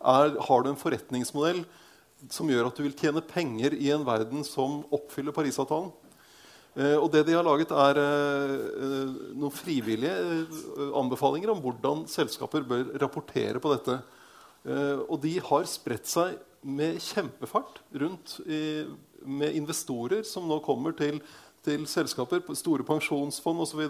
Er, 0.00 0.36
har 0.38 0.62
du 0.62 0.70
en 0.70 0.78
forretningsmodell 0.80 1.64
som 2.28 2.50
gjør 2.50 2.68
at 2.68 2.76
du 2.76 2.84
vil 2.84 2.96
tjene 2.98 3.24
penger 3.24 3.74
i 3.78 3.88
en 3.94 4.04
verden 4.04 4.44
som 4.46 4.82
oppfyller 4.92 5.34
Parisavtalen? 5.34 5.92
Eh, 6.78 6.96
og 6.96 7.08
det 7.10 7.24
de 7.26 7.34
har 7.34 7.46
laget, 7.46 7.72
er 7.74 7.98
eh, 7.98 8.54
eh, 8.86 9.12
noen 9.34 9.54
frivillige 9.54 10.14
anbefalinger 10.96 11.50
om 11.50 11.62
hvordan 11.64 12.04
selskaper 12.10 12.66
bør 12.66 12.92
rapportere 13.02 13.62
på 13.62 13.74
dette. 13.74 14.00
Og 15.08 15.14
de 15.22 15.38
har 15.40 15.62
spredt 15.64 16.04
seg 16.10 16.34
med 16.68 16.98
kjempefart 17.00 17.78
rundt 17.96 18.34
med 19.24 19.54
investorer 19.56 20.20
som 20.28 20.44
nå 20.44 20.58
kommer 20.60 20.92
til, 20.98 21.16
til 21.64 21.86
selskaper, 21.88 22.42
store 22.52 22.84
pensjonsfond 22.84 23.64
osv. 23.64 23.80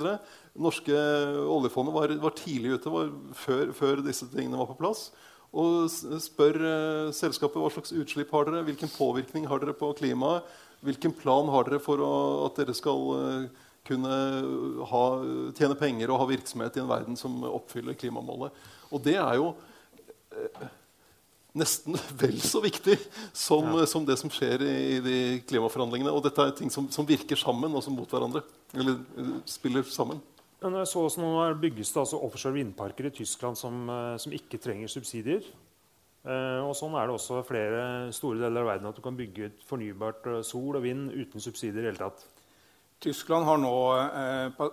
Norske 0.54 1.00
oljefondet 1.42 1.96
var, 1.96 2.14
var, 2.22 2.36
tidlig 2.38 2.76
ute 2.78 2.92
var 2.94 3.10
før, 3.34 3.74
før, 3.74 4.04
disse 4.06 4.30
tingene 4.30 4.62
var 4.62 4.70
på 4.70 4.78
plass. 4.78 5.08
Og 5.51 5.90
spør 5.90 6.61
uh, 6.62 7.14
selskapet 7.14 7.59
hva 7.59 7.70
slags 7.74 7.94
utslipp 7.96 8.30
har 8.36 8.46
dere, 8.46 8.66
hvilken 8.68 8.92
påvirkning 8.92 9.48
har 9.51 9.62
dere 9.62 9.74
på 9.74 9.90
klimaet. 9.98 10.46
Hvilken 10.86 11.12
plan 11.12 11.51
har 11.53 11.66
dere 11.66 11.80
for 11.82 12.01
å, 12.01 12.12
at 12.46 12.61
dere 12.61 12.76
skal 12.76 13.03
uh, 13.18 13.64
kunne 13.86 14.18
ha, 14.90 15.05
tjene 15.57 15.78
penger 15.78 16.12
og 16.12 16.22
ha 16.22 16.28
virksomhet 16.30 16.76
i 16.76 16.82
en 16.84 16.90
verden 16.90 17.18
som 17.18 17.40
oppfyller 17.48 17.98
klimamålet? 17.98 18.55
Og 18.90 19.03
det 19.05 19.16
er 19.20 19.38
jo 19.38 19.53
eh, 20.34 20.70
nesten 21.59 21.98
vel 22.22 22.38
så 22.42 22.62
viktig 22.64 22.96
som, 23.32 23.66
ja. 23.78 23.86
som, 23.90 24.07
det 24.07 24.18
som 24.20 24.32
skjer 24.32 24.64
i, 24.66 24.74
i, 24.96 24.98
de 25.05 25.18
klimaforhandlingene. 25.51 26.12
Og 26.14 26.24
dette 26.26 26.46
er 26.46 26.57
ting 26.59 26.72
som, 26.72 26.88
som, 26.92 27.09
virker 27.09 27.38
sammen 27.40 27.74
og 27.74 27.84
som 27.86 27.96
mot 27.96 28.11
hverandre. 28.11 28.44
Eller 28.76 29.01
spiller 29.48 29.86
sammen. 29.90 30.20
Men 30.61 30.76
jeg 30.80 30.90
så 30.90 31.06
også 31.06 31.22
nå 31.22 31.32
bygges 31.61 31.92
det 31.94 32.02
altså 32.02 32.20
offshore 32.20 32.58
vindparker 32.58 33.08
i 33.08 33.14
Tyskland 33.16 33.56
som, 33.56 33.88
som 34.20 34.34
ikke 34.36 34.61
trenger 34.61 34.92
subsidier. 34.92 35.46
Uh, 36.20 36.61
og 36.66 36.74
Sånn 36.76 36.92
er 37.00 37.08
det 37.08 37.14
også 37.16 37.40
flere 37.48 37.84
store 38.12 38.42
deler 38.42 38.61
av 38.61 38.74
verden 38.74 38.90
at 38.90 38.98
du 38.98 39.00
kan 39.00 39.16
bygge 39.16 39.46
ut 39.48 39.62
fornybart 39.64 40.26
uh, 40.28 40.42
sol 40.44 40.76
og 40.76 40.84
vind 40.84 41.08
uten 41.14 41.40
subsidier. 41.40 41.86
i 41.86 41.88
hele 41.88 42.02
tatt. 42.02 42.26
Tyskland 43.00 43.46
har 43.48 43.56
nå, 43.56 43.76
eh, 43.96 44.66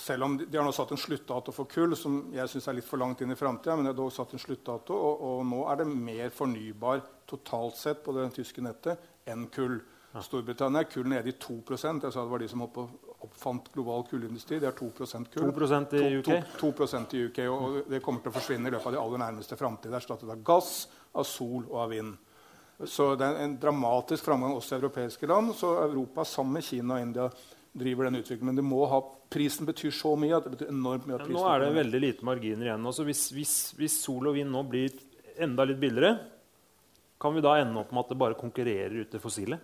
selv 0.00 0.24
om 0.24 0.36
de, 0.38 0.46
de 0.48 0.56
har 0.56 0.64
nå 0.64 0.70
satt 0.72 0.94
en 0.94 1.00
sluttdato 1.00 1.52
for 1.52 1.68
kull, 1.68 1.92
som 1.92 2.30
jeg 2.32 2.48
syns 2.48 2.70
er 2.70 2.78
litt 2.78 2.86
for 2.88 2.96
langt 2.96 3.20
inn 3.20 3.34
i 3.34 3.36
framtida, 3.36 3.74
men 3.76 3.84
de 3.84 3.90
har 3.90 3.98
dog 3.98 4.08
satt 4.16 4.32
en 4.32 4.40
sluttdato, 4.40 4.96
og, 4.96 5.20
og, 5.20 5.42
nå 5.44 5.58
er 5.68 5.82
det 5.82 5.86
mer 5.90 6.32
fornybar 6.32 7.02
totalt 7.28 7.76
sett 7.76 8.00
på 8.06 8.14
det 8.16 8.30
tyske 8.38 8.64
nettet 8.64 9.04
enn 9.28 9.44
kull. 9.52 9.76
Ja. 10.14 10.24
Storbritannia 10.24 10.86
er 10.86 10.88
kull 10.88 11.12
nede 11.12 11.28
i 11.28 11.36
2 11.36 11.60
Jeg 11.68 11.82
sa 11.84 12.24
det 12.24 12.32
var 12.32 12.40
de 12.40 12.48
som 12.48 12.64
holdt 12.64 12.78
på 12.78 12.86
oppfant 13.26 13.68
global 13.74 14.04
kullindustri. 14.08 14.58
Det 14.62 14.68
er 14.70 14.76
2% 14.76 15.30
kull. 15.34 15.52
2% 15.52 15.94
i 15.98 16.16
UK? 16.20 16.32
2, 16.60 16.72
2 16.78 17.18
i 17.18 17.22
UK, 17.28 17.38
og 17.50 17.78
Det 17.90 18.02
kommer 18.04 18.24
til 18.24 18.32
å 18.32 18.36
forsvinne 18.38 18.68
i 18.68 18.74
løpet 18.74 18.90
av 18.90 18.96
de 18.96 19.00
aller 19.02 19.22
nærmeste 19.24 19.58
framtid. 19.60 19.94
Erstattet 19.94 20.30
av 20.30 20.42
gass, 20.44 20.88
av 21.12 21.26
sol 21.28 21.64
og 21.68 21.78
av 21.84 21.94
vind. 21.94 22.18
Så 22.88 23.12
det 23.20 23.26
er 23.28 23.42
en 23.44 23.56
dramatisk 23.60 24.24
framgang 24.24 24.54
også 24.56 24.76
i 24.76 24.78
europeiske 24.80 25.28
land. 25.28 25.52
Så 25.56 25.74
Europa 25.82 26.24
sammen 26.24 26.56
med 26.58 26.64
Kina 26.64 26.96
og 26.96 27.04
India 27.04 27.28
driver 27.72 28.08
den 28.08 28.20
utviklingen. 28.22 28.52
Men 28.52 28.60
det 28.60 28.66
må 28.66 28.84
ha, 28.88 29.00
prisen 29.30 29.68
betyr 29.68 29.92
så 29.94 30.14
mye 30.18 30.38
at 30.38 30.46
det 30.46 30.54
betyr 30.56 30.72
enormt 30.72 31.08
mye. 31.08 31.20
nå 31.28 31.44
er 31.50 31.64
det 31.64 31.74
veldig 31.76 32.00
lite 32.06 32.26
marginer 32.26 32.70
igjen. 32.70 32.86
Altså 32.86 33.06
hvis, 33.06 33.26
hvis, 33.36 33.56
hvis 33.78 33.98
sol 34.02 34.30
og 34.30 34.38
vind 34.38 34.50
nå 34.52 34.64
blir 34.68 34.96
enda 35.40 35.66
litt 35.68 35.80
billigere, 35.82 36.16
kan 37.20 37.36
vi 37.36 37.44
da 37.44 37.58
ende 37.60 37.82
opp 37.82 37.92
med 37.92 38.06
at 38.06 38.14
det 38.14 38.20
bare 38.22 38.38
konkurrerer 38.40 39.02
ut 39.02 39.12
det 39.12 39.20
fossile? 39.20 39.60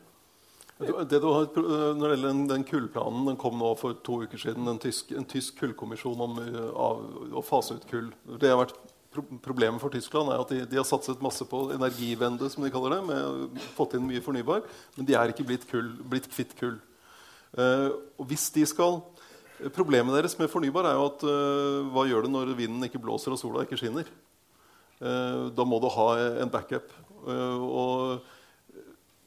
Det 0.76 1.20
du 1.22 1.28
har, 1.30 1.46
når 1.96 2.02
det 2.02 2.16
gjelder 2.16 2.40
den, 2.50 2.64
kullplanen, 2.68 3.22
den 3.30 3.38
kom 3.40 3.56
nå 3.56 3.70
for 3.80 3.96
to 4.04 4.18
uker 4.26 4.40
siden. 4.40 4.66
En 4.68 4.80
tysk, 4.80 5.14
en 5.16 5.24
tysk 5.24 5.56
kullkommisjon 5.62 6.20
om 6.20 6.36
av, 6.36 7.00
å 7.32 7.44
fase 7.44 7.78
ut 7.78 7.86
kull. 7.88 8.10
Det 8.36 8.52
har 8.52 8.60
vært 8.60 8.76
Problemet 9.40 9.80
for 9.80 9.88
Tyskland 9.88 10.28
er 10.28 10.42
at 10.42 10.50
de, 10.52 10.58
de, 10.68 10.76
har 10.76 10.84
satset 10.84 11.22
masse 11.24 11.44
på 11.48 11.62
energivende, 11.72 12.50
som 12.52 12.64
de 12.64 12.68
kaller 12.68 12.96
det, 12.96 12.98
med 13.08 13.62
fått 13.76 13.94
inn 13.96 14.04
mye 14.04 14.20
fornybar, 14.20 14.66
men 14.96 15.08
de 15.08 15.16
er 15.16 15.32
ikke 15.32 15.46
blitt, 15.48 15.64
kull, 15.70 15.88
blitt 16.10 16.28
kvitt 16.28 16.52
kull. 16.58 16.74
Uh, 17.56 17.94
og 18.20 18.26
hvis 18.28 18.50
de 18.52 18.66
skal 18.68 19.00
Problemet 19.72 20.12
deres 20.12 20.34
med 20.36 20.50
fornybar 20.52 20.84
er 20.84 20.98
jo 20.98 21.04
at 21.06 21.22
uh, 21.24 21.86
hva 21.94 22.02
gjør 22.04 22.26
det 22.26 22.30
når 22.34 22.50
vinden 22.58 22.84
ikke 22.84 23.00
blåser 23.00 23.32
og 23.32 23.40
sola 23.40 23.64
ikke 23.64 23.78
skinner? 23.80 24.08
da 24.96 25.64
må 25.68 25.76
du 25.80 25.90
ha 25.92 26.04
en 26.40 26.48
backup. 26.48 26.88
og 27.28 28.22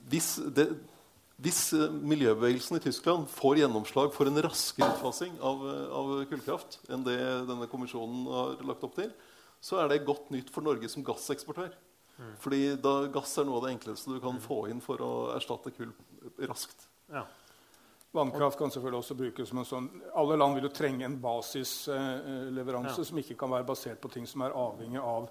hvis 0.10 0.30
det, 0.56 0.66
hvis 1.40 1.60
eh, 1.78 1.92
miljøbevegelsen 2.12 2.80
i 2.80 2.84
Tyskland 2.84 3.28
får 3.32 3.62
gjennomslag 3.62 4.12
for 4.16 4.28
en 4.28 4.42
raskere 4.44 4.92
utfasing 4.92 5.38
av, 5.40 5.66
eh, 5.72 5.84
av, 5.96 6.14
kullkraft 6.32 6.80
enn 6.92 7.06
det 7.06 7.20
denne 7.48 7.68
kommisjonen 7.72 8.26
har 8.28 8.66
lagt 8.68 8.84
opp 8.88 8.98
til, 9.00 9.12
så 9.64 9.80
er 9.80 9.92
det 9.92 10.04
godt 10.08 10.32
nytt 10.36 10.52
for 10.52 10.66
Norge 10.66 10.90
som 10.92 11.06
gasseksportør. 11.08 11.72
Mm. 12.20 12.32
Fordi 12.44 12.62
da, 12.84 12.94
gass 13.14 13.38
er 13.40 13.48
noe 13.48 13.62
av 13.62 13.68
det 13.68 13.76
enkleste 13.78 14.12
du 14.12 14.20
kan 14.20 14.36
mm. 14.36 14.44
få 14.44 14.66
inn 14.72 14.82
for 14.84 15.00
å 15.04 15.12
erstatte 15.38 15.72
kull 15.76 15.94
raskt. 16.44 16.90
Ja. 17.12 17.24
Vannkraft 18.12 18.58
kan 18.60 18.72
selvfølgelig 18.74 19.04
også 19.04 19.16
brukes 19.16 19.52
som 19.52 19.60
en 19.62 19.68
sånn 19.70 19.88
Alle 20.18 20.38
land 20.40 20.56
vil 20.58 20.66
jo 20.66 20.72
trenge 20.74 21.06
en 21.06 21.20
basisleveranse 21.22 22.96
eh, 22.96 23.04
ja. 23.04 23.06
som 23.06 23.20
ikke 23.22 23.38
kan 23.38 23.52
være 23.54 23.68
basert 23.70 24.02
på 24.02 24.10
ting 24.12 24.26
som 24.28 24.44
er 24.44 24.56
avhengig 24.58 25.00
av 25.00 25.30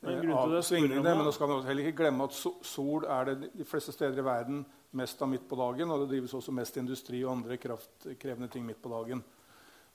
men 0.00 0.30
av 0.32 0.52
svingningene. 0.64 1.02
Men 1.04 1.26
nå 1.26 1.32
skal 1.36 1.50
vi 1.50 1.56
heller 1.66 1.88
ikke 1.88 2.02
glemme 2.04 2.24
at 2.28 2.36
sol 2.36 3.04
er 3.04 3.26
det 3.28 3.50
de 3.52 3.66
fleste 3.68 3.92
steder 3.92 4.22
i 4.22 4.24
verden 4.24 4.62
mest 4.96 5.22
av 5.22 5.28
midt 5.28 5.48
på 5.48 5.56
dagen. 5.58 5.90
Og 5.90 6.00
det 6.02 6.10
drives 6.14 6.34
også 6.34 6.52
mest 6.54 6.76
industri 6.80 7.24
og 7.24 7.32
andre 7.36 7.56
kraftkrevende 7.60 8.48
ting 8.52 8.66
midt 8.66 8.82
på 8.82 8.92
dagen. 8.92 9.22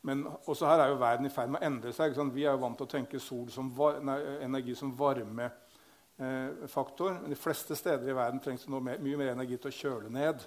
Men 0.05 0.27
også 0.45 0.67
her 0.69 0.79
er 0.83 0.87
jo 0.91 1.01
verden 1.01 1.25
i 1.25 1.33
ferd 1.33 1.49
med 1.49 1.61
å 1.61 1.65
endre 1.65 1.91
seg. 1.95 2.13
Vi 2.33 2.43
er 2.45 2.53
jo 2.53 2.61
vant 2.61 2.77
til 2.77 2.85
å 2.85 2.91
tenke 2.91 3.19
sol 3.21 3.49
som 3.53 3.71
nei, 4.05 4.19
energi 4.45 4.73
som 4.77 4.97
varmefaktor. 4.97 7.11
Eh, 7.15 7.29
de 7.31 7.37
fleste 7.39 7.75
steder 7.77 8.09
i 8.11 8.17
verden 8.17 8.39
trengs 8.43 8.63
det 8.67 8.73
nå 8.73 8.79
mer, 8.85 8.97
mye 9.01 9.17
mer 9.17 9.33
energi 9.33 9.57
til 9.57 9.71
å 9.71 9.79
kjøle 9.79 10.09
ned 10.13 10.37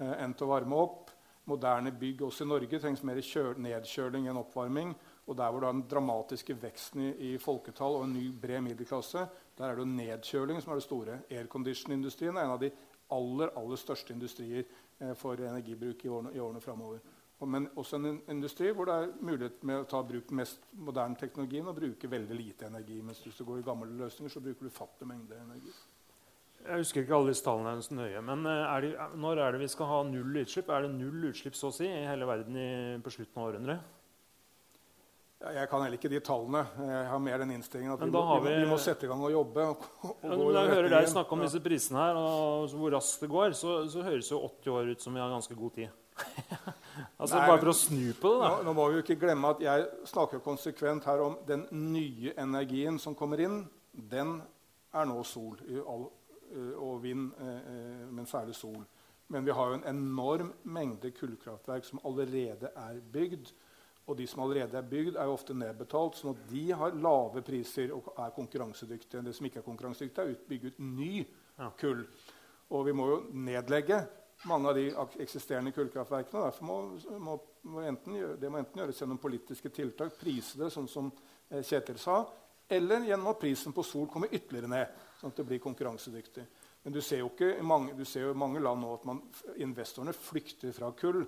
eh, 0.00 0.14
enn 0.24 0.34
til 0.34 0.46
å 0.48 0.52
varme 0.54 0.74
opp. 0.82 1.04
moderne 1.48 1.90
bygg 1.96 2.22
også 2.26 2.44
i 2.44 2.48
Norge 2.48 2.78
trengs 2.78 3.02
mer 3.08 3.16
nedkjøling 3.16 4.28
enn 4.28 4.36
oppvarming. 4.36 4.90
Og 5.28 5.36
der 5.36 5.50
hvor 5.50 5.60
det 5.60 5.68
er 5.68 5.72
den 5.72 5.88
dramatiske 5.88 6.54
veksten 6.60 7.00
i, 7.04 7.10
i, 7.30 7.38
folketall 7.38 7.96
og 8.00 8.04
en 8.04 8.12
ny 8.16 8.32
bred 8.32 8.60
middelklasse, 8.64 9.28
der 9.56 9.68
er 9.68 9.74
det 9.76 9.84
jo 9.84 9.92
nedkjøling 9.92 10.60
som 10.60 10.72
er 10.72 10.76
det 10.80 10.84
store. 10.84 11.18
Aircondition-industrien 11.30 12.36
er 12.36 12.44
en 12.44 12.56
av 12.56 12.62
de 12.62 12.70
aller, 13.14 13.52
aller 13.56 13.80
største 13.80 14.14
industrier 14.14 14.64
eh, 14.64 15.14
for 15.18 15.40
energibruk 15.40 16.04
i 16.04 16.12
årene, 16.12 16.34
i 16.34 16.42
årene 16.42 16.62
framover. 16.64 17.00
Men 17.46 17.68
også 17.78 18.00
en 18.00 18.16
industri 18.32 18.72
hvor 18.74 18.88
det 18.88 18.94
er 18.98 19.12
mulighet 19.22 19.60
med 19.68 19.84
å 19.84 19.86
ta 19.86 20.00
bruk 20.02 20.26
den 20.26 20.40
mest 20.40 20.64
moderne 20.74 21.14
teknologien 21.20 21.68
og 21.70 21.76
bruke 21.76 22.10
veldig 22.10 22.34
lite 22.34 22.66
energi. 22.66 22.98
Mens 23.04 23.20
hvis 23.22 23.38
du 23.38 23.44
går 23.46 23.60
i 23.60 23.66
gamle 23.68 23.92
løsninger, 24.00 24.32
så 24.32 24.42
bruker 24.42 24.66
du 24.66 24.74
fattige 24.74 25.10
mengder 25.10 25.38
energi. 25.44 25.74
Jeg 26.58 26.82
husker 26.82 27.04
ikke 27.04 27.14
alle 27.14 27.30
disse 27.30 27.44
tallene 27.46 27.76
hennes 27.76 27.90
nøye, 27.94 28.22
men 28.26 28.48
eh, 28.50 28.64
er 28.72 28.84
det, 28.84 28.90
når 29.22 29.44
er 29.44 29.54
det 29.54 29.62
vi 29.62 29.70
skal 29.70 29.92
ha 29.92 30.00
null 30.08 30.42
utslipp? 30.42 30.72
Er 30.74 30.84
det 30.84 30.96
null 30.96 31.30
utslipp 31.30 31.54
så 31.54 31.70
å 31.70 31.76
si, 31.76 31.86
i 31.86 32.08
hele 32.08 32.26
verden 32.26 32.58
i, 32.58 32.70
på 33.04 33.14
slutten 33.14 33.38
av 33.38 33.52
århundret? 33.52 33.94
Jeg 35.38 35.68
kan 35.70 35.84
heller 35.84 35.94
ikke 35.94 36.10
de 36.10 36.18
tallene. 36.24 36.64
Jeg 36.82 37.02
har 37.12 37.20
mer 37.22 37.38
den 37.38 37.52
innstillingen 37.54 37.94
at 37.94 38.00
vi 38.02 38.10
må, 38.10 38.22
vi, 38.42 38.54
vi 38.58 38.66
må, 38.66 38.78
sette 38.82 39.06
i 39.06 39.10
gang 39.10 39.20
og 39.22 39.30
jobbe. 39.30 39.66
Og, 39.70 39.84
og 40.02 40.24
ja, 40.24 40.34
når 40.34 40.56
jeg 40.56 40.72
hører 40.72 40.94
deg 40.96 41.10
snakke 41.12 41.36
om 41.36 41.44
disse 41.44 41.60
prisene 41.62 42.00
her, 42.02 42.18
og 42.18 42.74
hvor 42.74 42.96
raskt 42.96 43.22
det 43.22 43.30
går, 43.30 43.54
så, 43.54 43.76
så 43.92 44.02
høres 44.02 44.32
jo 44.32 44.40
80 44.42 44.74
år 44.74 44.90
ut 44.90 45.06
som 45.06 45.14
vi 45.14 45.22
har 45.22 45.30
ganske 45.30 45.54
god 45.54 45.76
tid. 45.76 45.94
altså 47.20 47.38
Nei, 47.38 47.44
Bare 47.46 47.60
for 47.60 47.70
å 47.70 47.76
snu 47.78 48.02
på 48.18 48.32
det, 48.32 48.40
da. 48.42 48.50
Nå, 48.50 48.66
nå, 48.66 48.74
må 48.80 48.88
vi 48.88 48.98
jo 48.98 49.04
ikke 49.04 49.18
glemme 49.22 49.54
at 49.54 49.62
jeg 49.62 49.86
snakker 50.10 50.42
konsekvent 50.42 51.06
her 51.06 51.22
om 51.22 51.38
den 51.46 51.62
nye 51.70 52.34
energien 52.34 52.98
som 52.98 53.14
kommer 53.18 53.44
inn. 53.44 53.60
Den 53.94 54.40
er 54.90 55.06
nå 55.06 55.22
sol 55.22 55.54
eh, 55.68 55.78
og 55.86 56.98
vind, 57.06 57.30
eh, 57.38 57.62
eh, 57.76 58.04
men 58.10 58.26
særlig 58.26 58.58
sol. 58.58 58.82
Men 59.30 59.46
vi 59.46 59.54
har 59.54 59.70
jo 59.70 59.78
en 59.78 59.88
enorm 59.90 60.52
mengde 60.66 61.14
kullkraftverk 61.14 61.86
som 61.86 62.02
allerede 62.02 62.74
er 62.74 62.98
bygd. 63.14 63.54
Og 64.08 64.16
de 64.16 64.26
som 64.26 64.40
allerede 64.40 64.78
er 64.78 64.86
bygd, 64.88 65.16
er 65.16 65.28
jo 65.28 65.36
ofte 65.36 65.56
nedbetalt, 65.56 66.16
sånn 66.16 66.32
at 66.32 66.44
de 66.48 66.62
har 66.80 66.96
lave 66.96 67.42
priser 67.44 67.92
og 67.92 68.08
er 68.16 68.32
konkurransedyktige. 68.36 69.20
Det 69.26 69.34
som 69.36 69.48
ikke 69.48 69.60
er 69.60 69.66
konkurransedyktig, 69.66 70.24
er 70.24 70.32
å 70.32 70.48
bygge 70.48 70.72
ut 70.72 70.80
ny 70.80 71.12
kull. 71.80 72.06
Og 72.72 72.86
vi 72.88 72.94
må 72.96 73.08
jo 73.10 73.18
nedlegge 73.36 74.00
mange 74.48 74.70
av 74.70 74.78
de 74.78 74.86
eksisterende 75.24 75.72
kullkraftverkene. 75.76 76.44
Derfor 76.46 76.68
må, 76.68 76.78
må, 77.18 77.36
må 77.68 77.84
gjøre, 77.84 78.36
det 78.40 78.52
må 78.52 78.60
enten 78.62 78.82
gjøres 78.82 79.02
gjennom 79.02 79.20
politiske 79.20 79.72
tiltak, 79.74 80.14
prise 80.20 80.60
det, 80.60 80.70
sånn 80.72 80.88
som 80.90 81.10
eh, 81.50 81.64
Kjetil 81.66 81.98
sa, 82.00 82.22
eller 82.68 83.06
gjennom 83.08 83.32
at 83.32 83.40
prisen 83.40 83.74
på 83.74 83.84
sol 83.86 84.08
kommer 84.12 84.32
ytterligere 84.32 84.70
ned, 84.70 85.04
sånn 85.18 85.32
at 85.32 85.40
det 85.40 85.46
blir 85.48 85.62
konkurransedyktig. 85.64 86.46
Men 86.84 86.94
du 86.94 87.00
ser 87.02 87.22
jo 87.22 87.30
ikke 87.32 87.56
i 87.58 87.66
mange, 87.66 87.96
mange 88.38 88.62
land 88.62 88.84
nå 88.84 88.94
at 88.94 89.06
man, 89.08 89.22
investorene 89.60 90.14
flykter 90.14 90.72
fra 90.76 90.92
kull. 90.96 91.24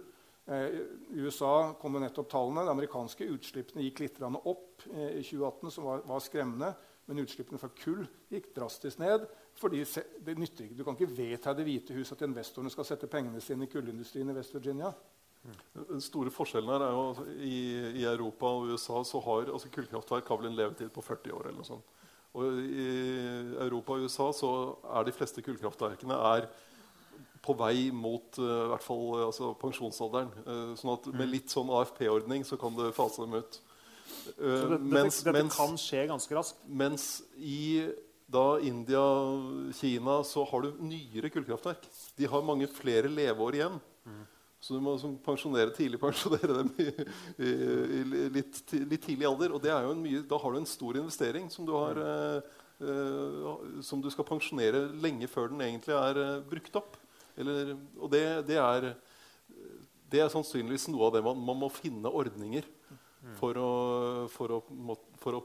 Eh, 0.51 0.67
I 1.11 1.19
USA 1.23 1.75
kom 1.81 1.95
det 1.95 2.03
nettopp 2.05 2.31
tallene. 2.31 2.65
De 2.67 2.75
amerikanske 2.75 3.27
utslippene 3.31 3.85
gikk 3.87 4.03
litt 4.03 4.17
opp 4.23 4.87
eh, 4.91 5.21
i 5.21 5.23
2018, 5.23 5.71
som 5.71 5.87
var, 5.87 6.03
var, 6.09 6.23
skremmende. 6.25 6.73
Men 7.07 7.23
utslippene 7.23 7.59
fra 7.59 7.71
kull 7.75 8.03
gikk 8.31 8.51
drastisk 8.55 8.99
ned. 9.03 9.29
fordi 9.55 9.85
det 10.25 10.39
nytter 10.39 10.65
ikke. 10.65 10.77
Du 10.79 10.85
kan 10.85 10.97
ikke 10.97 11.15
vedta 11.15 11.55
Det 11.55 11.65
hvite 11.67 11.95
hus 11.95 12.13
at 12.13 12.23
investorene 12.23 12.71
skal 12.71 12.87
sette 12.87 13.11
pengene 13.11 13.41
sine 13.41 13.67
i 13.67 13.71
kullindustrien 13.71 14.31
i 14.31 14.35
West 14.35 14.55
Virginia. 14.55 14.93
Den 15.75 16.03
store 16.05 16.31
forskjellen 16.31 16.69
her 16.69 16.85
er 16.85 16.93
jo 16.93 17.05
at 17.11 17.21
i, 17.41 17.59
i 18.03 18.05
Europa 18.05 18.47
og 18.47 18.75
USA 18.75 19.03
så 19.05 19.21
har 19.25 19.49
altså 19.49 19.71
kullkraftverk 19.73 20.29
har 20.29 20.41
vel 20.41 20.51
en 20.51 20.59
levetid 20.59 20.91
på 20.93 21.03
40 21.03 21.33
år. 21.33 21.47
eller 21.49 21.63
noe 21.63 21.71
sånt. 21.71 21.97
Og 22.39 22.59
I 22.63 22.89
Europa 23.59 23.97
og 23.97 24.07
USA 24.07 24.29
så 24.37 24.51
er 24.99 25.07
de 25.07 25.15
fleste 25.15 25.43
kullkraftverkene 25.43 26.19
er 26.35 26.47
på 27.45 27.57
vei 27.57 27.89
mot 27.95 28.39
uh, 28.41 28.69
hvert 28.75 28.85
fall, 28.85 29.05
uh, 29.17 29.25
altså 29.31 29.55
pensjonsalderen. 29.61 30.31
Uh, 30.45 30.73
sånn 30.79 30.93
at 30.93 31.09
med 31.13 31.25
mm. 31.25 31.33
litt 31.33 31.53
sånn 31.53 31.73
AFP-ordning 31.81 32.45
så 32.47 32.61
kan 32.61 32.77
du 32.77 32.87
fase 32.97 33.25
dem 33.25 33.41
ut. 33.41 33.61
så 34.37 34.69
det, 34.75 34.81
mens, 34.85 35.23
dette, 35.25 35.37
mens, 35.39 35.57
kan 35.57 35.79
skje 35.81 36.05
ganske 36.11 36.37
raskt? 36.37 36.61
Mens 36.69 37.07
i 37.37 37.89
da 38.31 38.61
India, 38.63 39.03
Kina, 39.75 40.21
så 40.27 40.45
har 40.47 40.67
du 40.67 40.85
nyere 40.87 41.33
kullkraftverk. 41.35 41.89
De 42.19 42.29
har 42.31 42.47
mange 42.47 42.69
flere 42.71 43.11
leveår 43.11 43.59
igjen. 43.59 43.81
Mm. 44.07 44.21
Så 44.61 44.77
du 44.77 44.85
må 44.85 44.93
som 45.01 45.17
pensjonere 45.25 45.73
tidlig 45.75 45.99
pensjonere 46.05 46.61
dem 46.61 46.71
i, 46.77 46.91
i, 47.41 47.51
i 47.51 48.29
litt, 48.37 48.61
litt, 48.77 49.01
tidlig 49.01 49.27
alder. 49.27 49.57
Og 49.57 49.97
mye, 49.99 50.23
da 50.29 50.39
har 50.39 50.53
du 50.53 50.61
en 50.61 50.69
stor 50.69 51.01
investering 51.01 51.49
som 51.51 51.67
du, 51.67 51.73
har, 51.75 51.99
mm. 52.85 53.81
som 53.83 54.05
du 54.05 54.13
skal 54.13 54.29
pensjonere 54.29 54.85
lenge 55.01 55.27
før 55.33 55.51
den 55.51 55.65
egentlig 55.65 55.97
er 55.97 56.45
brukt 56.47 56.77
opp. 56.79 57.00
Eller, 57.41 57.75
og 57.99 58.11
det, 58.13 58.23
det, 58.49 58.59
er, 58.61 58.91
det, 60.11 60.21
er, 60.21 60.33
sannsynligvis 60.33 60.89
noe 60.93 61.09
av 61.09 61.17
det 61.17 61.25
man, 61.27 61.41
man 61.51 61.61
må 61.63 61.71
finne 61.73 62.13
ordninger 62.13 62.67
for 63.37 63.57
å, 63.61 63.71
for 64.33 64.57
å, 64.57 64.61
for 65.21 65.39
å 65.39 65.45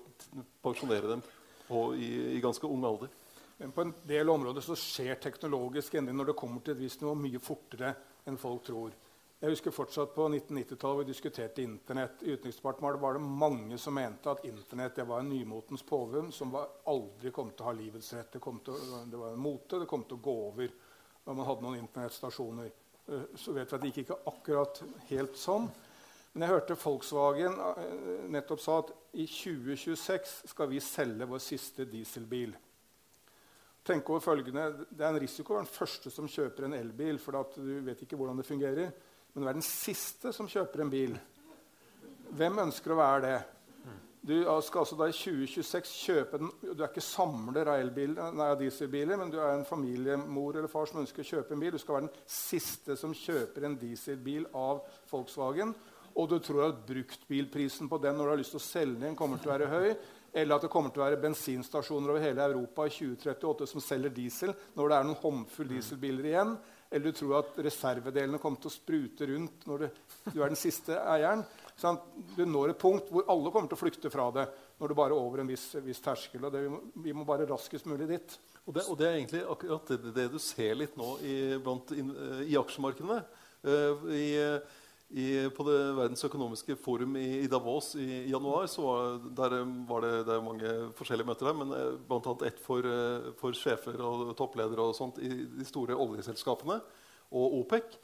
pensjonere 0.63 1.15
dem 1.15 1.23
på, 1.67 1.87
i, 1.99 2.09
i, 2.35 2.41
ganske 2.43 2.67
ung 2.67 2.85
alder. 2.87 3.11
Men 3.57 3.71
på 3.71 3.85
en 3.85 3.93
del 4.07 4.29
områder 4.29 4.63
så 4.63 4.75
skjer 4.79 5.17
teknologisk 5.23 5.95
endring 5.95 6.17
når 6.19 6.31
det 6.31 6.39
kommer 6.39 6.63
til 6.63 6.75
et 6.75 6.83
visst 6.83 7.03
nivå 7.03 7.15
mye 7.19 7.41
fortere 7.43 7.93
enn 8.27 8.39
folk 8.39 8.65
tror. 8.67 8.95
Jeg 9.45 9.51
husker 9.51 9.73
fortsatt 9.75 10.13
På 10.15 10.25
1990-tallet 10.31 11.03
vi 11.03 11.11
diskuterte 11.11 11.61
Internett. 11.61 12.23
I 12.23 12.33
Utenriksdepartementet 12.33 13.01
var 13.01 13.17
det 13.17 13.27
mange 13.43 13.77
som 13.77 13.93
mente 13.93 14.31
at 14.31 14.45
Internett 14.47 14.97
var 15.05 15.19
en 15.19 15.29
nymotens 15.29 15.83
påvum 15.83 16.31
som 16.31 16.53
var, 16.55 16.71
aldri 16.87 17.31
kom 17.35 17.51
til 17.51 17.65
å 17.65 17.67
ha 17.67 17.75
livets 17.75 18.13
rett. 18.15 18.31
Det, 18.31 18.41
til, 18.65 18.79
det 19.11 19.19
var 19.19 19.35
en 19.35 19.43
mote, 19.43 19.81
det 19.81 19.89
kom 19.91 20.07
til 20.07 20.17
å 20.17 20.23
gå 20.23 20.35
over 20.47 20.71
da 21.25 21.33
man 21.33 21.47
hadde 21.47 21.65
noen 21.65 21.81
internettstasjoner. 21.81 22.69
Eh, 23.07 23.25
så 23.35 23.53
vet 23.55 23.71
vi 23.71 23.77
at 23.77 23.81
det 23.81 23.91
gikk 23.91 24.03
ikke 24.05 24.21
akkurat 24.31 24.81
helt 25.09 25.39
sånn. 25.39 25.67
Men 26.33 26.45
jeg 26.45 26.53
hørte 26.53 26.77
Volkswagen 26.77 27.57
eh, 27.71 28.27
nettopp 28.35 28.61
sa 28.61 28.79
at 28.83 28.93
i 29.15 29.25
2026 29.29 30.37
skal 30.51 30.69
vi 30.71 30.83
selge 30.83 31.27
vår 31.29 31.43
siste 31.43 31.87
dieselbil. 31.89 32.55
Tenk 33.85 34.09
over 34.09 34.23
følgende, 34.23 34.85
Det 34.89 35.05
er 35.05 35.11
en 35.13 35.21
risiko 35.21 35.53
å 35.53 35.59
være 35.59 35.67
den 35.67 35.75
første 35.75 36.09
som 36.09 36.27
kjøper 36.27 36.65
en 36.65 36.73
elbil. 36.73 37.19
for 37.19 37.37
du 37.55 37.81
vet 37.85 38.01
ikke 38.01 38.17
hvordan 38.17 38.37
det 38.37 38.45
fungerer. 38.45 38.91
Men 39.33 39.43
å 39.43 39.49
er 39.49 39.57
den 39.59 39.61
siste 39.61 40.33
som 40.33 40.47
kjøper 40.47 40.81
en 40.81 40.89
bil. 40.89 41.17
Hvem 42.33 42.57
ønsker 42.65 42.91
å 42.91 42.97
være 42.97 43.21
det? 43.21 43.37
Du 44.25 44.39
skal 44.65 44.81
altså 44.81 44.95
da 44.97 45.05
i 45.05 45.13
2026 45.13 45.89
kjøpe 46.01 46.39
den 46.41 46.49
Du 46.63 46.79
er 46.79 46.87
ikke 46.87 47.03
samler 47.03 47.69
av, 47.69 48.55
dieselbiler, 48.57 49.19
men 49.21 49.29
du 49.29 49.37
er 49.37 49.51
en 49.53 49.67
familiemor 49.67 50.55
eller 50.57 50.71
far 50.71 50.89
som 50.89 51.03
ønsker 51.03 51.21
å 51.21 51.27
kjøpe 51.27 51.53
en 51.53 51.61
bil. 51.61 51.75
Du 51.75 51.81
skal 51.81 51.99
være 51.99 52.07
den 52.07 52.23
siste 52.25 52.95
som 52.97 53.13
kjøper 53.13 53.67
en 53.67 53.75
dieselbil 53.77 54.47
av 54.57 54.81
Volkswagen. 55.11 55.75
Og 56.15 56.29
du 56.31 56.39
tror 56.41 56.71
at 56.71 56.79
bruktbilprisen 56.87 57.91
på 57.91 57.99
den 58.01 58.17
når 58.17 58.25
du 58.25 58.33
har 58.33 58.41
lyst 58.41 58.55
til 58.55 58.61
å 58.61 58.65
selge 58.65 59.03
den, 59.03 59.17
kommer 59.19 59.37
til 59.37 59.51
å 59.51 59.53
være 59.53 59.69
høy. 59.69 59.89
Eller 60.35 60.55
at 60.55 60.65
det 60.65 60.71
kommer 60.73 60.91
til 60.95 61.03
å 61.03 61.05
være 61.05 61.21
bensinstasjoner 61.21 62.15
over 62.15 62.25
hele 62.25 62.47
Europa 62.49 62.87
i 62.87 62.95
2038 62.95 63.69
som 63.71 63.83
selger 63.83 64.15
diesel 64.15 64.55
når 64.75 64.89
det 64.89 64.97
er 64.97 65.05
noen 65.05 65.21
håndfull 65.21 65.69
dieselbiler 65.69 66.31
igjen. 66.31 66.55
Eller 66.89 67.11
du 67.11 67.19
tror 67.19 67.37
at 67.43 67.61
reservedelene 67.61 68.41
kommer 68.41 68.63
til 68.63 68.71
å 68.71 68.73
sprute 68.73 69.29
rundt 69.29 69.69
når 69.69 69.85
du, 69.85 70.01
du 70.31 70.39
er 70.39 70.49
den 70.49 70.59
siste 70.59 70.97
eieren. 71.13 71.45
Sånn, 71.75 71.97
du 72.37 72.45
når 72.47 72.71
et 72.71 72.79
punkt 72.79 73.09
hvor 73.11 73.25
alle 73.31 73.51
kommer 73.51 73.67
til 73.67 73.75
å 73.75 73.81
flykte 73.81 74.11
fra 74.11 74.29
det 74.35 74.45
når 74.79 74.91
du 74.91 74.95
bare 74.95 75.11
er 75.11 75.19
over 75.19 75.43
en 75.43 75.49
viss, 75.49 75.67
viss 75.83 75.99
terskel. 76.03 76.45
og 76.47 76.53
det, 76.53 76.61
vi, 76.63 76.71
må, 76.71 76.79
vi, 77.03 77.15
må, 77.15 77.25
bare 77.27 77.47
raskest 77.49 77.89
mulig 77.91 78.07
dit. 78.13 78.37
Og 78.63 78.77
det, 78.77 78.85
og 78.89 78.97
det 78.99 79.09
er 79.09 79.17
egentlig 79.19 79.43
akkurat 79.43 79.91
det, 79.91 80.13
det, 80.15 80.29
du 80.31 80.39
ser 80.39 80.79
litt 80.79 80.95
nå 80.99 81.17
i, 81.27 81.35
blant, 81.63 81.91
in, 81.91 82.15
i 82.47 82.55
aksjemarkedene. 82.59 83.19
Uh, 83.65 84.07
i, 84.13 84.25
i, 85.09 85.25
på 85.53 85.65
det 85.67 85.77
verdens 85.97 86.25
økonomiske 86.25 86.77
forum 86.81 87.15
i, 87.19 87.27
i 87.43 87.49
Davos 87.49 87.91
i, 87.99 88.25
januar 88.31 88.65
så 88.71 88.85
var, 88.85 89.19
der 89.37 89.55
var 89.89 90.01
det, 90.05 90.13
det 90.27 90.39
mange 90.43 90.73
forskjellige 90.97 91.29
møter 91.29 91.49
der, 91.49 91.57
men 91.59 91.73
eh, 91.77 91.91
bl.a. 92.09 92.33
ett 92.47 92.59
for, 92.63 92.87
eh, 92.89 93.29
for, 93.39 93.55
sjefer 93.57 94.01
og 94.01 94.33
toppledere 94.37 94.81
og 94.81 94.97
sånt 94.97 95.21
i 95.23 95.29
de 95.29 95.67
store 95.67 95.97
oljeselskapene 95.97 96.79
og 97.35 97.59
OPEC. 97.61 97.95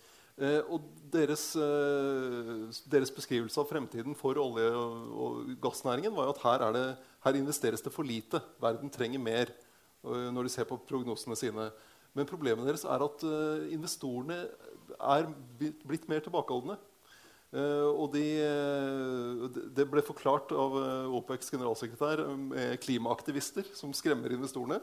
Eh, 0.41 0.61
og 0.73 0.81
deres, 1.13 1.51
eh, 1.59 2.69
deres, 2.89 3.11
beskrivelse 3.13 3.59
av 3.61 3.67
fremtiden 3.69 4.15
for 4.17 4.33
olje- 4.41 4.73
og 4.73 5.51
gassnæringen 5.61 6.15
var 6.15 6.25
jo 6.25 6.33
at 6.33 6.41
her, 6.41 6.71
det, 6.73 6.97
her, 7.23 7.37
investeres 7.37 7.81
det 7.81 7.93
for 7.93 8.03
lite. 8.03 8.41
Verden 8.59 8.89
trenger 8.89 9.19
mer 9.19 9.51
eh, 9.51 10.29
når 10.33 10.43
de 10.43 10.49
ser 10.49 10.65
på 10.65 10.79
prognosene 10.87 11.37
sine. 11.37 11.69
Men 12.13 12.25
problemet 12.25 12.65
deres 12.65 12.83
er 12.83 13.05
at 13.05 13.21
investorene 13.71 14.49
er 14.99 15.29
blitt 15.87 16.09
mer 16.09 16.19
tilbakeholdne. 16.19 16.75
og 17.53 18.11
de, 18.13 18.25
det 19.75 19.85
ble 19.87 20.01
forklart 20.03 20.51
av 20.51 20.75
OPECs 21.07 21.51
generalsekretær 21.51 22.25
med 22.35 22.77
klimaaktivister 22.83 23.63
som 23.73 23.93
skremmer 23.93 24.35
investorene. 24.35 24.81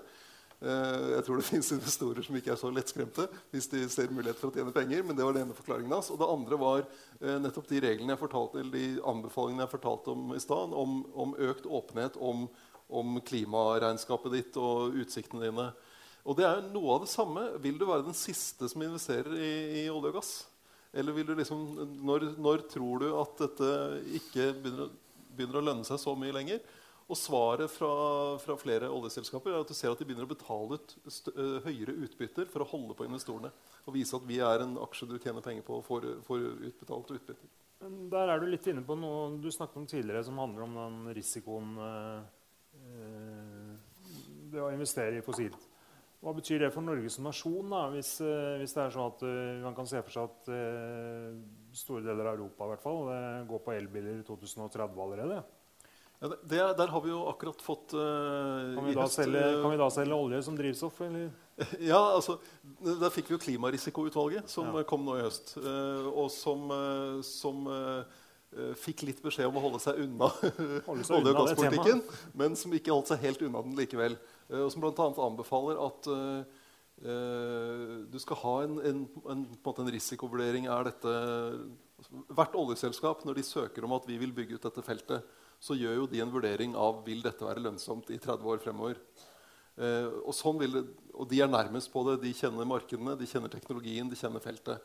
Eh, 0.59 1.05
jeg 1.15 1.25
tror 1.27 1.39
det 1.39 1.47
fins 1.53 1.69
investorer 1.75 2.25
som 2.27 2.39
ikke 2.39 2.51
er 2.55 2.59
så 2.59 2.71
lettskremte 2.75 3.29
hvis 3.53 3.69
de 3.71 3.85
ser 3.93 4.11
mulighet 4.11 4.41
for 4.41 4.51
å 4.51 4.57
tjene 4.57 4.75
penger. 4.75 5.05
men 5.07 5.15
det 5.15 5.27
var 5.27 5.37
den 5.37 5.47
ene 5.47 5.59
forklaringen 5.59 5.95
hans. 5.95 6.11
Og 6.11 6.19
det 6.19 6.31
andre 6.33 6.59
var 6.61 6.83
eh, 6.85 7.39
nettopp 7.43 7.69
de 7.71 7.83
reglene 7.85 8.15
jeg 8.15 8.23
fortalte, 8.25 8.63
eller 8.63 8.75
de 8.75 9.05
anbefalingene 9.13 9.67
jeg 9.67 9.75
fortalte 9.77 10.15
om 10.15 10.35
i 10.35 10.43
stad, 10.43 10.75
om, 10.75 11.01
om, 11.15 11.37
økt 11.51 11.69
åpenhet 11.69 12.19
om, 12.19 12.49
om, 12.89 13.21
klimaregnskapet 13.29 14.35
ditt 14.35 14.59
og 14.59 14.99
utsiktene 14.99 15.47
dine. 15.47 15.71
Og 16.29 16.37
det 16.37 16.45
er 16.49 16.67
noe 16.75 16.97
av 16.97 17.05
det 17.07 17.13
samme. 17.13 17.45
Vil 17.63 17.79
du 17.79 17.87
være 17.89 18.09
den 18.09 18.17
siste 18.17 18.69
som 18.69 18.83
investerer 18.85 19.39
i, 19.39 19.53
i 19.85 19.91
olje 19.93 20.11
og 20.11 20.19
gass? 20.19 20.33
Eller 20.93 21.15
vil 21.15 21.29
du 21.29 21.35
liksom, 21.37 21.63
når, 22.03 22.33
når 22.41 22.65
tror 22.73 23.05
du 23.05 23.09
at 23.21 23.41
dette 23.45 23.71
ikke 24.19 24.51
begynner, 24.57 24.91
begynner, 25.37 25.61
å 25.61 25.67
lønne 25.69 25.87
seg 25.87 26.01
så 26.03 26.15
mye 26.19 26.35
lenger? 26.35 26.61
Og 27.09 27.17
svaret 27.17 27.73
fra, 27.73 27.93
fra, 28.43 28.55
flere 28.61 28.91
oljeselskaper 28.93 29.55
er 29.55 29.63
at 29.63 29.71
du 29.71 29.77
ser 29.77 29.95
at 29.95 30.01
de 30.01 30.05
begynner 30.05 30.27
å 30.27 30.33
betale 30.33 30.77
ut 30.77 31.31
høyere 31.65 31.95
utbytter 32.05 32.51
for 32.53 32.61
å 32.61 32.69
holde 32.69 32.97
på 32.99 33.07
investorene. 33.09 33.49
Og 33.87 33.97
vise 33.97 34.19
at 34.19 34.27
vi 34.29 34.43
er 34.45 34.65
en 34.65 34.77
aksje 34.85 35.09
du 35.09 35.17
tjener 35.17 35.45
penger 35.45 35.65
på 35.65 35.79
og 35.79 35.87
får, 35.87 36.11
får 36.27 36.45
utbetalt 36.69 37.15
utbytter. 37.17 37.49
Der 38.13 38.33
er 38.35 38.43
du 38.43 38.49
litt 38.51 38.67
inne 38.69 38.83
på 38.85 38.99
noe 38.99 39.39
du 39.41 39.49
snakket 39.55 39.81
om 39.81 39.89
tidligere, 39.89 40.25
som 40.27 40.41
handler 40.43 40.67
om 40.67 40.77
den 40.77 41.17
risikoen 41.17 41.77
eh, 41.87 42.21
det 44.53 44.63
å 44.63 44.71
investere 44.75 45.19
i 45.21 45.25
fossilt. 45.25 45.65
Hva 46.19 46.33
betyr 46.35 46.65
det 46.65 46.73
for 46.75 46.83
Norge 46.83 47.11
som 47.15 47.29
nasjon, 47.29 47.71
da, 47.71 47.85
hvis, 47.93 48.17
eh, 48.27 48.57
hvis, 48.59 48.75
det 48.75 48.83
er 48.83 48.95
sånn 48.95 49.13
at 49.13 49.21
uh, 49.23 49.61
man 49.63 49.77
kan 49.77 49.87
se 49.87 50.01
for 50.03 50.11
seg 50.11 50.33
at 50.33 50.49
uh, 50.51 51.37
store 51.79 52.03
deler 52.03 52.27
av 52.27 52.41
Europa 52.41 52.67
i 52.67 52.73
hvert 52.73 52.83
fall, 52.83 53.05
uh, 53.07 53.45
går 53.47 53.63
på 53.63 53.75
elbiler 53.77 54.19
i 54.19 54.27
2030 54.27 55.05
allerede? 55.05 55.39
Ja, 56.19 56.31
det, 56.51 56.63
der 56.81 56.91
har 56.91 57.03
vi 57.05 57.13
jo 57.13 57.21
akkurat 57.31 57.61
fått 57.63 57.93
kan 57.95 58.87
vi, 58.89 58.95
selge, 59.13 59.43
kan, 59.63 59.71
vi 59.71 59.79
da 59.79 59.87
selge, 59.95 60.17
olje 60.17 60.41
som 60.43 60.57
drivstoff? 60.59 61.03
Eller? 61.07 61.29
Ja, 61.91 62.01
altså, 62.15 62.39
Der 62.83 63.11
fikk 63.15 63.31
vi 63.31 63.37
jo 63.37 63.43
Klimarisikoutvalget, 63.43 64.51
som 64.51 64.73
ja. 64.75 64.83
kom 64.87 65.07
nå 65.07 65.19
i 65.19 65.23
høst. 65.27 65.57
og 65.59 66.27
som, 66.35 66.71
som 67.27 67.71
fikk 68.81 69.05
litt 69.05 69.23
beskjed 69.23 69.49
om 69.51 69.59
å 69.61 69.65
holde 69.67 69.81
seg 69.83 69.99
unna 70.07 70.31
olje- 70.91 71.19
og 71.19 71.29
gasspolitikken, 71.43 72.03
men 72.39 72.57
som 72.59 72.73
ikke 72.75 72.95
holdt 72.95 73.13
seg 73.13 73.27
helt 73.27 73.45
unna 73.45 73.63
den 73.67 73.77
likevel. 73.79 74.17
Eh, 74.49 74.63
og 74.65 74.73
som 74.73 74.85
bl.a. 74.85 75.13
anbefaler 75.29 75.85
at 75.89 76.11
Uh, 76.99 78.11
du 78.11 78.17
skal 78.19 78.41
ha 78.41 78.53
en, 78.65 78.73
en, 78.83 79.03
en, 79.31 79.43
en, 79.55 79.91
risikovurdering. 79.95 80.65
Er 80.67 80.89
dette, 80.89 81.13
altså, 82.01 82.23
hvert 82.35 82.57
oljeselskap, 82.59 83.23
når 83.23 83.39
de 83.39 83.45
søker 83.47 83.87
om 83.87 83.95
at 83.95 84.09
vi 84.11 84.17
vil 84.19 84.33
bygge 84.35 84.59
ut 84.59 84.67
dette 84.67 84.83
feltet, 84.83 85.38
så 85.59 85.75
gjør 85.75 86.03
jo 86.03 86.07
de 86.11 86.23
en 86.23 86.33
vurdering 86.33 86.77
av 86.79 87.03
vil 87.07 87.23
dette 87.25 87.45
være 87.45 87.63
lønnsomt 87.65 88.13
i 88.15 88.19
30 88.23 88.47
år 88.53 88.63
fremover. 88.63 89.01
Eh, 89.79 90.07
og, 90.25 90.33
sånn 90.35 90.59
det, 90.63 90.85
og, 91.15 91.27
de 91.31 91.43
er 91.43 91.51
nærmest 91.51 91.91
på 91.93 92.05
det. 92.09 92.19
De 92.25 92.33
kjenner 92.35 92.67
markedene, 92.69 93.17
de 93.19 93.29
kjenner 93.31 93.53
teknologien, 93.53 94.11
de 94.11 94.19
kjenner 94.19 94.43
feltet. 94.43 94.83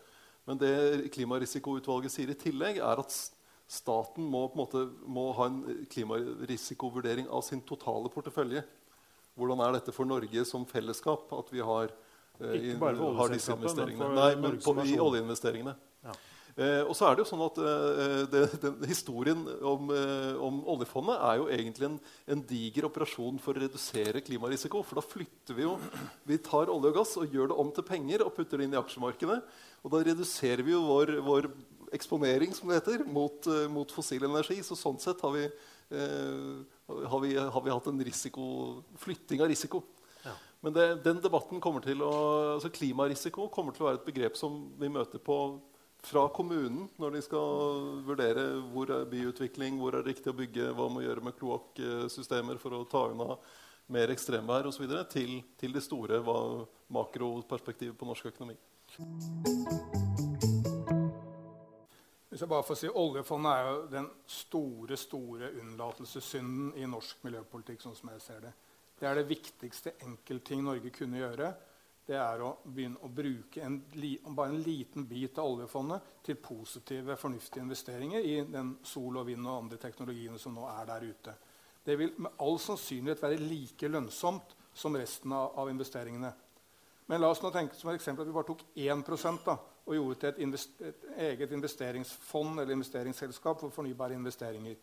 Men 0.49 0.59
det 0.59 0.73
Klimarisikoutvalget 1.15 2.13
sier 2.13 2.33
i 2.33 2.37
tillegg, 2.37 2.81
er 2.83 3.01
at 3.01 3.13
staten 3.69 4.25
må, 4.29 4.47
måte, 4.57 4.85
må 5.07 5.29
ha 5.37 5.47
en 5.49 5.61
klimarisikovurdering 5.93 7.29
av 7.31 7.45
sin 7.47 7.63
totale 7.65 8.11
portefølje. 8.13 8.65
Hvordan 9.39 9.63
er 9.65 9.77
dette 9.79 9.93
for 9.95 10.05
Norge 10.05 10.43
som 10.45 10.65
fellesskap 10.69 11.31
at 11.33 11.47
vi 11.53 11.63
har, 11.65 11.93
eh, 12.41 12.73
har 12.77 13.33
disse 13.33 13.55
investeringene? 13.55 14.09
Men 14.09 14.19
Nei, 14.19 14.35
men 14.41 14.59
på, 14.61 14.75
i 14.83 14.99
oljeinvesteringene. 15.01 15.73
Ja. 16.03 16.17
Eh, 16.53 16.83
og 16.85 16.93
så 16.93 17.07
er 17.07 17.15
det 17.15 17.23
jo 17.23 17.29
sånn 17.31 17.41
at 17.47 17.55
eh, 17.65 18.23
det, 18.29 18.41
den, 18.61 18.75
Historien 18.85 19.39
om, 19.65 19.87
eh, 19.89 20.35
om, 20.37 20.59
oljefondet 20.75 21.17
er 21.17 21.39
jo 21.39 21.47
egentlig 21.49 21.87
en, 21.87 21.95
en, 22.29 22.43
diger 22.45 22.85
operasjon 22.85 23.39
for 23.41 23.57
å 23.57 23.63
redusere 23.63 24.21
klimarisiko. 24.21 24.83
For 24.85 25.01
da 25.01 25.05
flytter 25.05 25.57
vi 25.57 25.65
jo 25.65 25.79
Vi 26.29 26.37
tar 26.45 26.69
olje 26.69 26.91
og 26.91 26.99
gass 26.99 27.15
og 27.17 27.33
gjør 27.33 27.49
det 27.49 27.59
om 27.63 27.73
til 27.73 27.87
penger 27.87 28.25
og 28.25 28.35
putter 28.37 28.61
det 28.61 28.69
inn 28.69 28.77
i 28.77 28.81
aksjemarkedet. 28.81 29.39
Og 29.81 29.95
da 29.95 30.03
reduserer 30.05 30.61
vi 30.65 30.75
jo 30.75 30.83
vår, 30.91 31.15
vår 31.25 31.49
eksponering 31.93 32.53
som 32.53 32.69
det 32.69 32.81
heter, 32.81 33.05
mot, 33.05 33.47
eh, 33.47 33.65
mot 33.71 33.89
fossil 33.91 34.25
energi. 34.29 34.59
Så 34.65 34.77
sånn 34.77 35.01
sett 35.01 35.21
har 35.25 35.33
vi 35.33 35.47
eh, 35.47 36.53
har 36.87 37.19
vi, 37.19 37.35
har 37.37 37.61
vi 37.61 37.73
hatt 37.73 37.87
en 37.89 38.05
risiko, 38.05 38.45
flytting 39.01 39.41
av 39.41 39.49
risiko. 39.51 39.83
Ja. 40.23 40.33
Men 40.61 40.73
det, 40.75 40.87
den 41.05 41.21
debatten 41.23 41.61
kommer 41.63 41.83
til 41.83 42.01
å, 42.05 42.13
altså 42.55 42.71
Klimarisiko 42.73 43.49
kommer 43.53 43.75
til 43.75 43.85
å 43.85 43.89
være 43.89 44.01
et 44.01 44.07
begrep 44.07 44.39
som 44.39 44.65
vi 44.79 44.89
møter 44.91 45.21
på 45.23 45.37
fra 46.03 46.27
kommunen 46.35 46.89
når 46.99 47.15
de 47.15 47.21
skal 47.23 47.83
vurdere 48.05 48.45
hvor 48.73 48.91
er 48.91 49.05
byutvikling, 49.09 49.77
hvor 49.79 49.95
er 49.95 50.03
det 50.03 50.13
riktig 50.13 50.33
å 50.33 50.37
bygge, 50.37 50.71
hva 50.75 50.89
må 50.91 51.03
gjøre 51.03 51.23
med 51.23 51.37
kloakksystemer 51.39 52.59
for 52.61 52.75
å 52.75 52.83
ta 52.89 53.05
unna 53.11 53.37
mer 53.93 54.11
ekstremvær 54.13 54.67
osv., 54.69 54.85
til, 55.11 55.37
til 55.59 55.75
det 55.75 55.83
store 55.83 56.21
makroperspektivet 56.93 57.97
på 57.99 58.07
norsk 58.07 58.31
økonomi. 58.31 58.55
Hvis 62.33 62.41
jeg 62.41 62.49
bare 62.49 62.65
får 62.65 62.79
si, 62.79 62.89
Oljefondet 62.89 63.51
er 63.53 63.67
jo 63.67 63.81
den 63.91 64.07
store 64.25 64.97
store 64.97 65.51
unnlatelsessynden 65.61 66.71
i 66.81 66.87
norsk 66.89 67.21
miljøpolitikk. 67.27 67.81
sånn 67.81 67.95
som 67.95 68.09
jeg 68.09 68.21
ser 68.21 68.39
Det 68.41 68.53
Det 68.99 69.07
er 69.07 69.15
det 69.15 69.29
viktigste 69.29 69.93
enkeltting 70.01 70.63
Norge 70.63 70.89
kunne 70.89 71.19
gjøre. 71.19 71.53
Det 72.03 72.17
er 72.19 72.41
å 72.43 72.49
begynne 72.67 72.99
å 72.99 73.09
bruke 73.11 73.61
en, 73.63 73.77
bare 74.35 74.51
en 74.51 74.61
liten 74.61 75.05
bit 75.07 75.37
av 75.39 75.53
oljefondet 75.53 76.09
til 76.25 76.35
positive, 76.35 77.15
fornuftige 77.19 77.63
investeringer 77.63 78.25
i 78.27 78.33
den 78.43 78.73
sol 78.83 79.21
og 79.21 79.29
vind 79.29 79.47
og 79.47 79.61
andre 79.61 79.79
teknologiene 79.79 80.39
som 80.39 80.55
nå 80.55 80.67
er 80.67 80.89
der 80.89 81.05
ute. 81.07 81.35
Det 81.83 81.95
vil 81.99 82.11
med 82.17 82.35
all 82.43 82.59
sannsynlighet 82.59 83.23
være 83.23 83.39
like 83.39 83.87
lønnsomt 83.87 84.55
som 84.75 84.95
resten 84.99 85.31
av, 85.35 85.53
av 85.59 85.71
investeringene. 85.71 86.31
Men 87.07 87.21
la 87.21 87.29
oss 87.31 87.41
nå 87.43 87.51
tenke 87.51 87.75
som 87.75 87.91
et 87.91 87.99
eksempel 87.99 88.23
at 88.23 88.31
vi 88.31 88.35
bare 88.35 88.51
tok 88.51 88.63
1 88.75 89.03
da, 89.45 89.57
og 89.83 89.95
gjorde 89.95 90.19
til 90.19 90.29
et, 90.29 90.41
invest 90.45 90.81
et, 90.81 91.07
eget 91.27 91.51
investeringsfond 91.51 92.59
eller 92.59 92.75
investeringsselskap 92.75 93.59
for 93.59 93.75
fornybare 93.75 94.15
investeringer. 94.15 94.75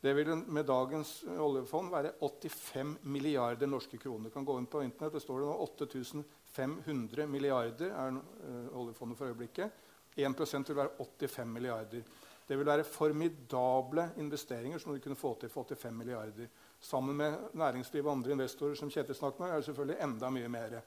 Det 0.00 0.12
vil 0.14 0.34
med 0.36 0.66
dagens 0.68 1.24
oljefond 1.24 1.90
være 1.90 2.12
85 2.20 2.98
milliarder 3.08 3.66
norske 3.66 3.98
kroner. 3.98 4.28
Du 4.28 4.34
kan 4.34 4.44
gå 4.44 4.58
inn 4.60 4.68
på 4.68 4.82
Internett, 4.84 5.16
det 5.16 5.24
står 5.24 5.40
det 5.40 5.48
nå 5.48 5.56
8500 5.64 7.26
milliarder 7.26 7.90
er 7.90 8.18
uh, 8.18 8.76
oljefondet 8.76 9.18
for 9.18 9.32
øyeblikket. 9.32 9.82
1% 10.16 10.68
vil 10.68 10.78
være 10.78 10.94
85 11.00 11.52
milliarder. 11.52 12.04
Det 12.46 12.56
vil 12.58 12.68
være 12.68 12.84
formidable 12.84 14.10
investeringer 14.22 14.78
som 14.78 14.94
du 14.94 15.00
kunne 15.02 15.18
få 15.18 15.34
til 15.40 15.50
for 15.50 15.64
85 15.64 15.96
milliarder. 15.96 16.48
Sammen 16.80 17.16
med 17.16 17.50
næringsliv 17.52 18.06
og 18.06 18.12
andre 18.12 18.36
investorer 18.36 18.76
som 18.78 18.90
Kjetil 18.92 19.16
snakket 19.16 19.40
med, 19.40 19.50
er 19.50 19.56
det 19.56 19.64
selvfølgelig 19.64 20.02
enda 20.04 20.30
mye 20.30 20.48
mer. 20.48 20.80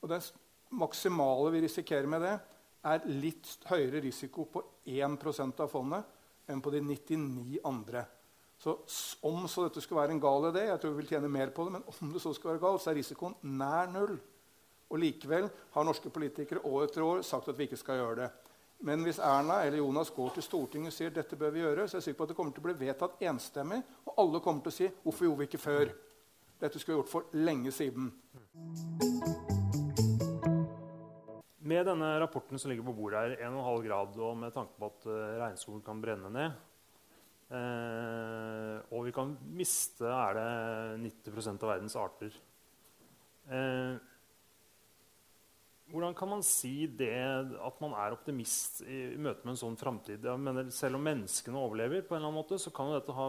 Og 0.00 0.08
det 0.08 0.22
maksimale 0.70 1.52
vi 1.52 1.60
risikerer 1.66 2.06
med 2.06 2.22
det, 2.24 2.36
er 2.86 3.08
litt 3.10 3.50
høyere 3.66 4.00
risiko 4.00 4.46
på 4.46 4.62
1% 4.86 5.62
av 5.62 5.70
fondet 5.70 6.48
enn 6.48 6.62
på 6.62 6.70
de 6.70 6.80
99 6.80 7.58
andre. 7.66 8.04
Så 8.56 8.72
om 9.26 9.44
så 9.48 9.66
dette 9.66 9.82
skulle 9.84 10.00
være 10.00 10.16
en 10.16 10.22
gal 10.22 10.48
idé, 10.48 10.64
jeg 10.70 10.80
tror 10.80 10.94
vi 10.94 11.02
vil 11.02 11.10
tjene 11.10 11.28
mer 11.28 11.52
på 11.52 11.66
det, 11.66 11.76
men 11.76 11.84
om 11.92 12.12
det 12.12 12.22
så 12.22 12.32
skal 12.34 12.54
være 12.54 12.62
galt, 12.62 12.82
så 12.82 12.90
er 12.90 12.98
risikoen 12.98 13.36
nær 13.44 13.90
null. 13.92 14.16
Og 14.86 15.00
likevel 15.02 15.48
har 15.74 15.86
norske 15.86 16.10
politikere 16.14 16.62
år 16.64 16.86
etter 16.86 17.04
år 17.04 17.24
sagt 17.26 17.50
at 17.50 17.58
vi 17.58 17.66
ikke 17.66 17.78
skal 17.80 18.00
gjøre 18.00 18.18
det. 18.22 18.28
Men 18.86 19.02
hvis 19.04 19.18
Erna 19.24 19.62
eller 19.64 19.80
Jonas 19.80 20.12
går 20.12 20.34
til 20.36 20.44
Stortinget 20.44 20.92
og 20.92 20.96
sier 20.96 21.12
dette 21.12 21.36
bør 21.36 21.52
vi 21.52 21.62
gjøre, 21.64 21.86
så 21.88 21.96
er 21.96 22.02
jeg 22.02 22.10
sikker 22.10 22.18
på 22.18 22.26
at 22.26 22.32
det 22.32 22.36
kommer 22.38 22.52
til 22.56 22.62
å 22.62 22.66
bli 22.68 22.76
vedtatt 22.84 23.24
enstemmig, 23.28 23.80
og 24.04 24.20
alle 24.22 24.42
kommer 24.44 24.64
til 24.64 24.72
å 24.72 24.76
si 24.76 24.90
hvorfor 25.04 25.28
gjorde 25.28 25.42
vi 25.42 25.48
ikke 25.50 25.62
før? 25.64 25.92
Dette 26.60 26.80
skulle 26.80 26.96
vi 26.96 27.00
gjort 27.02 27.12
for 27.12 27.36
lenge 27.36 27.72
siden. 27.76 28.12
Med 31.66 31.88
denne 31.88 32.12
rapporten 32.22 32.60
som 32.60 32.70
ligger 32.70 32.86
på 32.86 32.94
bordet 32.96 33.24
her, 33.24 33.36
1,5 33.48 33.84
grad, 33.88 34.16
og 34.22 34.36
med 34.44 34.54
tanke 34.54 34.76
på 34.78 34.88
at 34.92 35.08
uh, 35.10 35.16
regnskogen 35.42 35.84
kan 35.84 36.00
brenne 36.00 36.32
ned 36.32 36.56
uh, 37.52 38.76
Og 38.90 39.06
vi 39.06 39.14
kan 39.14 39.36
miste 39.56 40.08
er 40.10 40.36
det 40.38 40.50
90% 41.04 41.62
av 41.62 41.74
verdens 41.74 41.96
arter 42.00 42.34
Eh, 43.46 43.96
Hvordan 45.86 46.14
kan 46.18 46.28
man 46.28 46.40
si 46.42 46.88
det 46.98 47.14
at 47.62 47.76
man 47.78 47.92
er 47.94 48.10
optimist 48.16 48.80
i, 48.82 49.12
i 49.14 49.20
møte 49.22 49.46
med 49.46 49.52
en 49.52 49.60
sånn 49.60 49.76
framtid? 49.78 50.24
Selv 50.74 50.98
om 50.98 51.04
menneskene 51.06 51.60
overlever, 51.60 52.02
på 52.02 52.16
en 52.16 52.18
eller 52.18 52.32
annen 52.32 52.40
måte, 52.40 52.58
så 52.58 52.72
kan 52.74 52.90
dette 52.90 53.14
ha 53.14 53.28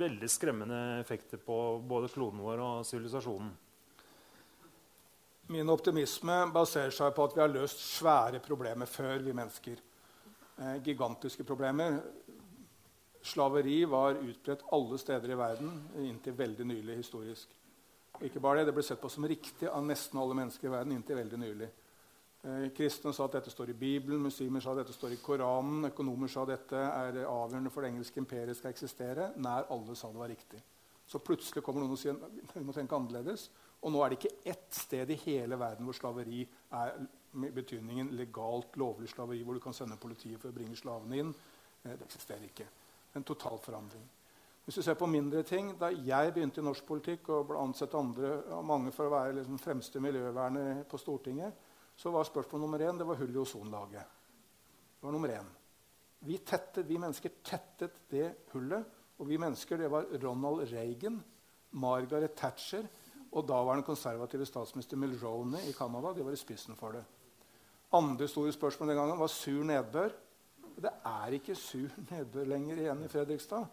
veldig 0.00 0.30
skremmende 0.30 0.80
effekter 0.98 1.38
på 1.38 1.58
både 1.86 2.10
kloden 2.10 2.42
vår 2.42 2.64
og 2.64 2.88
sivilisasjonen. 2.88 3.52
Min 5.54 5.70
optimisme 5.70 6.40
baserer 6.50 6.90
seg 6.90 7.14
på 7.14 7.28
at 7.28 7.38
vi 7.38 7.44
har 7.44 7.54
løst 7.54 7.78
svære 7.78 8.42
problemer 8.42 8.90
før, 8.90 9.22
vi 9.22 9.36
mennesker. 9.38 9.78
Eh, 10.58 10.76
gigantiske 10.82 11.46
problemer. 11.46 12.00
Slaveri 13.26 13.80
var 13.90 14.20
utbredt 14.22 14.62
alle 14.72 14.98
steder 15.02 15.32
i 15.32 15.38
verden 15.38 15.72
inntil 16.06 16.36
veldig 16.38 16.66
nylig 16.66 17.00
historisk. 17.00 17.54
Ikke 18.22 18.40
bare 18.40 18.60
Det 18.60 18.70
det 18.70 18.74
ble 18.74 18.84
sett 18.86 19.00
på 19.00 19.10
som 19.12 19.26
riktig 19.26 19.68
av 19.68 19.84
nesten 19.84 20.18
alle 20.18 20.34
mennesker 20.34 20.68
i 20.68 20.70
verden 20.70 20.92
inntil 20.92 21.16
veldig 21.16 21.38
nylig. 21.38 21.68
Eh, 22.46 22.68
kristne 22.76 23.12
sa 23.12 23.24
at 23.26 23.32
dette 23.40 23.50
står 23.50 23.72
i 23.72 23.78
Bibelen, 23.80 24.22
muslimer 24.22 24.60
sa 24.62 24.70
at 24.70 24.84
dette 24.84 24.94
står 24.94 25.16
i 25.16 25.20
Koranen, 25.22 25.88
økonomer 25.90 26.30
sa 26.30 26.44
at 26.44 26.52
dette 26.54 26.78
er 26.78 27.18
avgjørende 27.26 27.72
for 27.74 27.82
det 27.82 27.90
engelske 27.90 28.22
imperiet 28.22 28.56
skal 28.56 28.70
eksistere. 28.70 29.32
Nær 29.36 29.66
alle 29.74 29.96
sa 29.98 30.12
det 30.12 30.22
var 30.22 30.30
riktig. 30.30 30.62
Så 31.06 31.18
plutselig 31.18 31.62
kommer 31.62 31.82
noen 31.82 31.96
og 31.96 31.98
sier 31.98 32.16
vi 32.54 32.64
må 32.66 32.74
tenke 32.74 32.94
annerledes. 32.94 33.50
Og 33.82 33.92
nå 33.92 34.00
er 34.02 34.10
det 34.10 34.20
ikke 34.20 34.52
ett 34.54 34.72
sted 34.74 35.10
i 35.10 35.18
hele 35.26 35.58
verden 35.58 35.86
hvor 35.86 35.98
slaveri 35.98 36.46
er 36.72 36.96
med 37.36 37.52
betydningen 37.52 38.14
legalt, 38.16 38.78
lovlig 38.80 39.10
slaveri, 39.10 39.42
hvor 39.42 39.58
du 39.58 39.60
kan 39.60 39.74
sende 39.76 39.98
politiet 40.00 40.40
for 40.40 40.50
å 40.50 40.56
bringe 40.56 40.78
slavene 40.78 41.22
inn. 41.22 41.34
Eh, 41.82 41.92
det 41.92 42.06
eksisterer 42.06 42.46
ikke. 42.46 42.70
En 43.16 43.24
total 43.24 43.58
forandring. 43.62 44.04
Hvis 44.66 44.80
du 44.80 44.82
ser 44.82 44.96
på 44.98 45.06
mindre 45.06 45.42
ting, 45.46 45.78
Da 45.78 45.88
jeg 45.88 46.32
begynte 46.34 46.60
i 46.60 46.64
norsk 46.64 46.84
politikk 46.86 47.28
og 47.28 47.46
ble 47.48 47.58
ansett 47.58 47.94
andre, 47.94 48.62
mange 48.62 48.92
for 48.92 49.06
å 49.06 49.14
være 49.14 49.38
liksom 49.38 49.58
fremste 49.58 50.00
miljøverner 50.00 50.84
på 50.90 50.98
Stortinget, 50.98 51.52
så 51.96 52.10
var 52.10 52.24
spørsmål 52.24 52.60
nummer 52.60 52.78
én 52.78 52.98
det 52.98 53.06
var 53.06 53.16
hull 53.16 53.34
i 53.34 53.38
ozonlaget. 53.38 54.04
Det 55.00 55.06
var 55.06 55.12
nummer 55.12 55.28
én. 55.28 55.46
Vi, 56.18 56.38
tettet, 56.38 56.86
vi 56.86 56.98
mennesker 56.98 57.30
tettet 57.44 58.02
det 58.10 58.26
hullet. 58.52 58.84
Og 59.18 59.28
vi 59.28 59.38
mennesker, 59.40 59.78
det 59.80 59.90
var 59.90 60.08
Ronald 60.20 60.66
Reagan, 60.72 61.22
Margaret 61.70 62.34
Thatcher 62.36 62.84
og 63.32 63.46
daværende 63.48 63.86
konservative 63.86 64.46
statsminister 64.46 64.96
Milrone 64.96 65.62
i 65.68 65.72
Canada. 65.72 66.12
De 66.12 66.24
var 66.24 66.32
i 66.32 66.40
spissen 66.40 66.76
for 66.76 66.96
det. 66.96 67.04
Andre 67.96 68.28
store 68.28 68.52
spørsmål 68.52 68.90
den 68.90 68.98
gangen 68.98 69.18
var 69.18 69.32
sur 69.32 69.64
nedbør. 69.64 70.12
Det 70.76 70.92
er 71.08 71.36
ikke 71.38 71.56
sur 71.56 71.92
nedbør 72.10 72.48
lenger 72.50 72.82
igjen 72.82 73.04
i 73.04 73.08
Fredrikstad. 73.08 73.64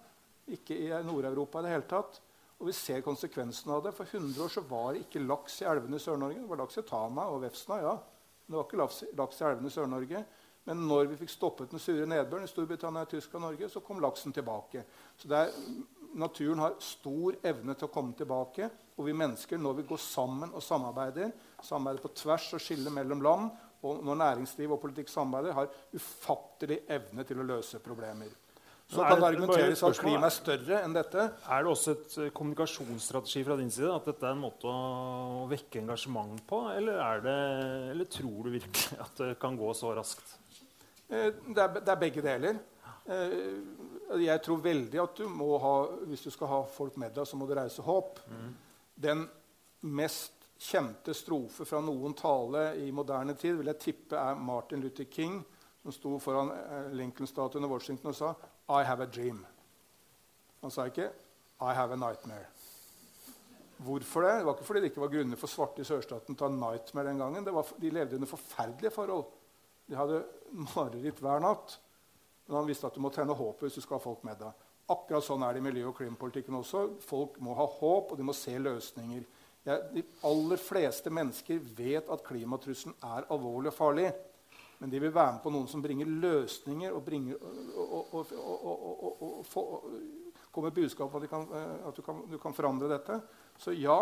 Ikke 0.56 0.78
i 0.78 0.88
Nord-Europa 1.04 1.60
i 1.60 1.66
det 1.66 1.74
hele 1.74 1.90
tatt. 1.90 2.22
Og 2.62 2.70
vi 2.70 2.76
ser 2.78 3.04
konsekvensen 3.04 3.74
av 3.76 3.82
det. 3.84 3.92
For 3.98 4.08
100 4.08 4.40
år 4.46 4.52
så 4.54 4.64
var 4.70 4.94
det 4.94 5.04
ikke 5.04 5.24
laks 5.26 5.60
i 5.62 5.68
elvene 5.68 6.00
i 6.00 6.04
Sør-Norge. 6.04 6.40
Det 6.40 6.52
var 6.52 6.62
laks 6.62 6.80
i 6.80 6.86
Tana 6.88 7.28
og 7.32 7.42
Vefsna, 7.44 7.80
ja. 7.84 7.98
Men 8.44 8.56
det 8.56 8.60
var 8.60 8.68
ikke 8.70 8.80
laks, 8.80 9.02
laks 9.20 9.42
i 9.42 9.46
elvene 9.50 9.72
i 9.72 9.76
Sør-Norge. 9.76 10.24
Men 10.64 10.86
når 10.88 11.10
vi 11.12 11.20
fikk 11.20 11.34
stoppet 11.34 11.74
den 11.74 11.84
sure 11.84 12.08
nedbøren 12.08 12.48
i 12.48 12.52
Storbritannia, 12.52 13.04
Tyskland 13.12 13.44
og 13.44 13.52
Norge, 13.52 13.70
så 13.72 13.84
kom 13.84 14.00
laksen 14.04 14.36
tilbake. 14.36 14.86
Så 15.20 15.28
er, 15.36 15.52
Naturen 16.14 16.62
har 16.62 16.78
stor 16.84 17.36
evne 17.44 17.76
til 17.76 17.90
å 17.90 17.92
komme 17.92 18.16
tilbake. 18.16 18.70
Og 18.96 19.08
vi 19.10 19.16
mennesker, 19.18 19.60
når 19.60 19.82
vi 19.82 19.88
går 19.90 20.00
sammen 20.00 20.54
og 20.54 20.64
samarbeider, 20.64 21.34
samarbeider 21.60 22.06
på 22.06 22.14
tvers 22.22 22.52
og 22.56 22.64
skiller 22.64 22.94
mellom 22.94 23.24
land, 23.26 23.50
og 23.84 24.04
når 24.08 24.20
næringsliv 24.22 24.72
og 24.72 24.82
politikk 24.82 25.12
samarbeider, 25.12 25.58
har 25.58 26.00
ufattelig 26.00 26.80
evne 26.92 27.26
til 27.28 27.42
å 27.44 27.48
løse 27.48 27.82
problemer. 27.84 28.32
Så 28.94 29.02
kan 29.02 29.18
det 29.18 29.28
argumenteres 29.28 29.82
at 29.88 29.98
klimaet 29.98 30.28
er 30.28 30.36
større 30.36 30.80
enn 30.86 30.94
dette. 30.96 31.24
Er 31.50 31.64
det 31.64 31.72
også 31.72 31.94
et 31.96 32.18
eh, 32.22 32.32
kommunikasjonsstrategi 32.36 33.44
fra 33.48 33.56
din 33.58 33.72
side? 33.74 33.90
At 33.90 34.10
dette 34.12 34.28
er 34.28 34.36
en 34.36 34.44
måte 34.44 34.70
å 34.70 35.48
vekke 35.50 35.82
engasjement 35.82 36.44
på? 36.50 36.60
Eller, 36.76 37.00
det, 37.24 37.38
eller 37.94 38.12
tror 38.12 38.46
du 38.46 38.52
virkelig 38.54 39.00
at 39.06 39.24
det 39.24 39.32
kan 39.42 39.58
gå 39.58 39.72
så 39.78 39.96
raskt? 39.98 40.36
Eh, 41.08 41.32
det 41.32 41.64
er, 41.64 41.80
det 41.80 41.96
er 41.96 42.04
begge 42.04 42.26
deler. 42.26 42.60
Eh, 43.08 43.40
jeg 44.24 44.44
tror 44.46 44.62
veldig 44.64 45.02
at 45.02 45.24
du 45.24 45.26
må 45.32 45.56
ha, 45.64 45.76
hvis 46.12 46.28
du 46.28 46.32
skal 46.36 46.52
ha 46.52 46.62
folk 46.76 47.00
med 47.02 47.16
deg, 47.16 47.28
så 47.28 47.40
må 47.40 47.50
du 47.50 47.56
reise 47.58 47.84
håp. 47.86 48.22
Mm. 48.30 48.54
Den 49.08 49.26
mest 49.84 50.43
kjente 50.64 51.14
strofe 51.16 51.66
fra 51.68 51.82
noen 51.84 52.16
tale 52.18 52.70
i 52.80 52.92
moderne 52.96 53.36
tid 53.40 53.58
vil 53.60 53.72
jeg 53.74 53.82
tippe 53.82 54.20
er 54.20 54.40
Martin 54.40 54.84
Luther 54.84 55.10
King, 55.12 55.42
som 55.84 55.92
sto 55.92 56.16
foran 56.24 56.52
Lincoln-statuen 56.96 57.68
i 57.68 57.72
Washington 57.72 58.14
og 58.14 58.18
sa 58.18 58.34
i 58.80 58.86
have 58.88 59.04
a 59.04 59.10
dream. 59.10 59.42
Han 60.62 60.72
sa 60.72 60.88
ikke 60.88 61.10
'I 61.60 61.74
have 61.74 61.94
a 61.94 61.96
nightmare'. 61.96 62.48
Hvorfor 63.84 64.22
det? 64.22 64.38
Det 64.38 64.46
var 64.46 64.54
ikke 64.54 64.64
fordi 64.64 64.80
det 64.80 64.92
ikke 64.92 65.02
var 65.02 65.12
grunner 65.12 65.36
for 65.36 65.48
svarte 65.48 65.82
i 65.82 65.88
sørstaten 65.88 66.36
til 66.36 66.46
å 66.46 66.50
ha 66.50 66.56
nightmare 66.56 67.10
den 67.10 67.20
gangen. 67.20 67.46
Var, 67.46 67.66
de 67.80 67.90
levde 67.90 68.16
under 68.16 68.28
forferdelige 68.28 68.92
forhold. 68.92 69.26
De 69.90 69.96
hadde 69.96 70.24
mareritt 70.52 71.20
hver 71.20 71.42
natt. 71.44 71.80
Men 72.48 72.58
han 72.58 72.68
visste 72.68 72.88
at 72.88 72.96
du 72.96 73.02
må 73.04 73.10
tenne 73.10 73.36
håpet 73.36 73.68
hvis 73.68 73.76
du 73.80 73.82
skal 73.82 73.98
ha 73.98 74.04
folk 74.04 74.24
med 74.24 74.40
deg. 74.40 74.52
Akkurat 74.94 75.24
sånn 75.24 75.44
er 75.44 75.54
det 75.54 75.60
i 75.60 75.68
miljø- 75.68 75.88
og 75.90 75.98
klimapolitikken 75.98 76.56
også. 76.60 77.00
Folk 77.04 77.40
må 77.40 77.56
ha 77.56 77.66
håp, 77.66 78.12
og 78.12 78.18
de 78.18 78.24
må 78.24 78.36
se 78.36 78.56
løsninger. 78.60 79.24
Ja, 79.64 79.78
de 79.94 80.04
aller 80.28 80.60
fleste 80.60 81.12
mennesker 81.14 81.62
vet 81.78 82.10
at 82.12 82.24
klimatrusselen 82.28 82.96
er 83.08 83.28
alvorlig 83.32 83.72
og 83.72 83.78
farlig. 83.78 84.10
Men 84.82 84.92
de 84.92 85.00
vil 85.00 85.14
være 85.16 85.38
med 85.38 85.44
på 85.46 85.52
noen 85.54 85.70
som 85.72 85.84
bringer 85.84 86.10
løsninger 86.10 86.92
og, 86.92 87.04
bringer, 87.06 87.40
og, 87.80 88.10
og, 88.12 88.34
og 89.24 89.46
kommer 90.54 90.70
med 90.70 90.76
budskap 90.76 91.08
om 91.08 91.22
at, 91.22 91.30
kan, 91.32 91.48
eh, 91.56 91.88
at 91.88 91.96
du, 91.96 92.04
kan, 92.06 92.20
du, 92.30 92.38
kan, 92.42 92.56
forandre 92.56 92.92
dette. 92.92 93.20
Så 93.58 93.72
ja, 93.72 93.98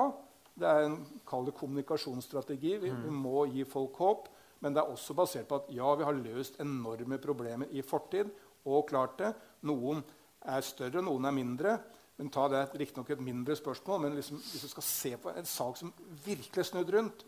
det 0.58 0.68
er 0.68 0.88
en 0.88 0.98
det 1.46 1.56
kommunikasjonsstrategi. 1.60 2.76
Vi, 2.82 2.90
vi, 2.90 2.92
mm. 2.92 3.22
må 3.24 3.46
gi 3.54 3.64
folk 3.64 4.02
håp. 4.02 4.28
Men 4.62 4.74
det 4.74 4.82
er 4.82 4.92
også 4.94 5.16
basert 5.18 5.48
på 5.50 5.62
at 5.62 5.70
ja, 5.74 5.94
vi 5.98 6.06
har 6.06 6.18
løst 6.18 6.60
enorme 6.62 7.18
problemer 7.22 7.70
i 7.72 7.82
fortid. 7.86 8.30
Og 8.66 8.90
klart 8.90 9.18
det. 9.22 9.32
Noen 9.66 10.04
er 10.42 10.66
større, 10.66 11.02
noen 11.06 11.26
er 11.30 11.38
mindre. 11.38 11.78
Men 12.20 12.30
ta 12.34 12.48
det 12.52 12.66
riktignok 12.78 13.10
et 13.14 13.24
mindre 13.24 13.56
spørsmål. 13.58 14.04
Men 14.04 14.18
liksom, 14.18 14.42
hvis 14.42 14.66
du 14.66 14.72
skal 14.72 14.86
se 14.86 15.16
på 15.22 15.32
en 15.32 15.48
sak 15.48 15.80
som 15.80 15.94
virkelig 16.26 16.64
er 16.64 16.70
snudd 16.70 16.92
rundt 16.94 17.26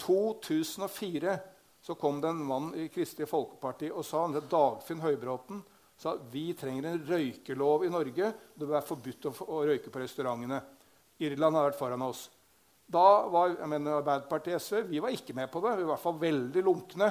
2004 0.00 1.38
så 1.82 1.94
kom 1.94 2.20
det 2.20 2.28
en 2.28 2.44
mann 2.44 2.74
i 2.76 2.88
Kristelig 2.92 3.28
Folkeparti 3.28 3.88
og 3.92 4.04
sa 4.04 4.24
han 4.26 4.36
het 4.36 4.48
Dagfinn 4.52 5.00
Høybråten, 5.00 5.62
sa 6.00 6.14
vi 6.32 6.50
trenger 6.56 6.90
en 6.90 7.00
røykelov 7.08 7.84
i 7.84 7.92
Norge. 7.92 8.32
Det 8.54 8.66
bør 8.66 8.76
være 8.76 8.88
forbudt 8.88 9.28
å, 9.28 9.32
å 9.48 9.62
røyke 9.68 9.92
på 9.92 10.02
restaurantene. 10.02 10.60
Irland 11.20 11.56
har 11.56 11.68
vært 11.68 11.80
foran 11.80 12.04
oss. 12.04 12.26
Da 12.90 13.26
var 13.30 13.52
jeg 13.52 13.68
mener, 13.70 14.00
Arbeiderpartiet 14.00 14.60
SV 14.60 14.86
vi 14.90 15.00
var 15.00 15.14
ikke 15.14 15.36
med 15.36 15.50
på 15.52 15.60
det. 15.64 15.74
Vi 15.78 15.84
var 15.84 15.88
i 15.88 15.90
hvert 15.92 16.04
fall 16.04 16.20
veldig 16.20 16.62
lunkne. 16.66 17.10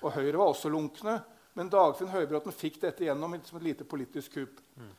Og 0.00 0.14
Høyre 0.16 0.40
var 0.40 0.50
også 0.50 0.72
lunkne. 0.72 1.16
Men 1.58 1.70
Dagfinn 1.70 2.10
Høybråten 2.12 2.54
fikk 2.54 2.80
dette 2.82 3.06
gjennom 3.06 3.38
som 3.46 3.58
et 3.58 3.68
lite 3.70 3.86
politisk 3.86 4.38
kupp. 4.38 4.60
Mm. 4.78 4.90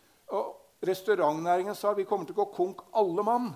Restaurantnæringen 0.82 1.76
sa 1.78 1.94
vi 1.94 2.08
kommer 2.10 2.26
til 2.26 2.34
å 2.38 2.42
gå 2.42 2.48
konk 2.56 2.82
alle 2.98 3.26
mann. 3.26 3.52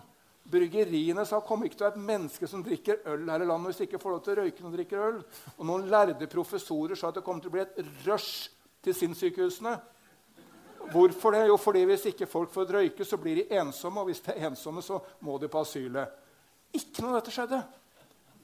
Bryggeriene 0.45 1.23
sa 1.26 1.39
kommer 1.41 1.65
ikke 1.65 1.80
til 1.80 1.88
å 1.88 1.89
være 1.89 1.97
et 1.97 2.07
menneske 2.11 2.47
som 2.49 2.61
drikker 2.63 3.07
øl 3.09 3.23
her 3.32 3.41
i 3.41 3.47
landet 3.49 3.71
hvis 3.71 3.80
de 3.82 3.88
ikke 3.88 4.01
får 4.03 4.13
lov 4.13 4.21
til 4.26 4.36
å 4.36 4.43
røyke 4.43 4.61
når 4.61 4.76
de 4.76 4.78
drikker 4.78 5.05
øl. 5.07 5.17
Og 5.57 5.65
noen 5.65 5.88
lærde 5.89 6.30
professorer 6.30 6.99
sa 6.99 7.09
at 7.09 7.17
det 7.17 7.26
kommer 7.26 7.41
til 7.41 7.49
å 7.49 7.55
bli 7.55 7.63
et 7.63 7.80
rush 8.05 8.51
til 8.86 8.93
sinnssykehusene. 8.93 9.73
Hvorfor 10.91 11.34
det? 11.34 11.47
Jo, 11.49 11.57
fordi 11.57 11.82
hvis 11.89 12.05
ikke 12.11 12.30
folk 12.30 12.53
får 12.53 12.76
røyke, 12.78 13.05
så 13.05 13.17
blir 13.17 13.41
de 13.41 13.57
ensomme. 13.57 14.03
Og 14.03 14.11
hvis 14.11 14.21
de 14.21 14.36
er 14.36 14.51
ensomme, 14.51 14.86
så 14.86 14.99
må 15.26 15.39
de 15.41 15.49
på 15.49 15.65
asylet. 15.65 16.13
Ikke 16.78 17.01
noe 17.01 17.15
av 17.15 17.23
dette 17.23 17.34
skjedde. 17.34 17.61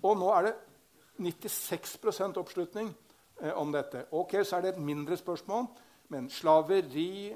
Og 0.02 0.18
nå 0.18 0.34
er 0.34 0.50
det 0.50 0.56
96 1.22 2.40
oppslutning 2.42 2.90
eh, 3.42 3.54
om 3.54 3.72
dette. 3.72 4.08
Ok, 4.12 4.40
Så 4.42 4.58
er 4.58 4.62
det 4.62 4.74
et 4.74 4.82
mindre 4.82 5.18
spørsmål. 5.18 5.68
Men 6.10 6.30
slaveri, 6.30 7.36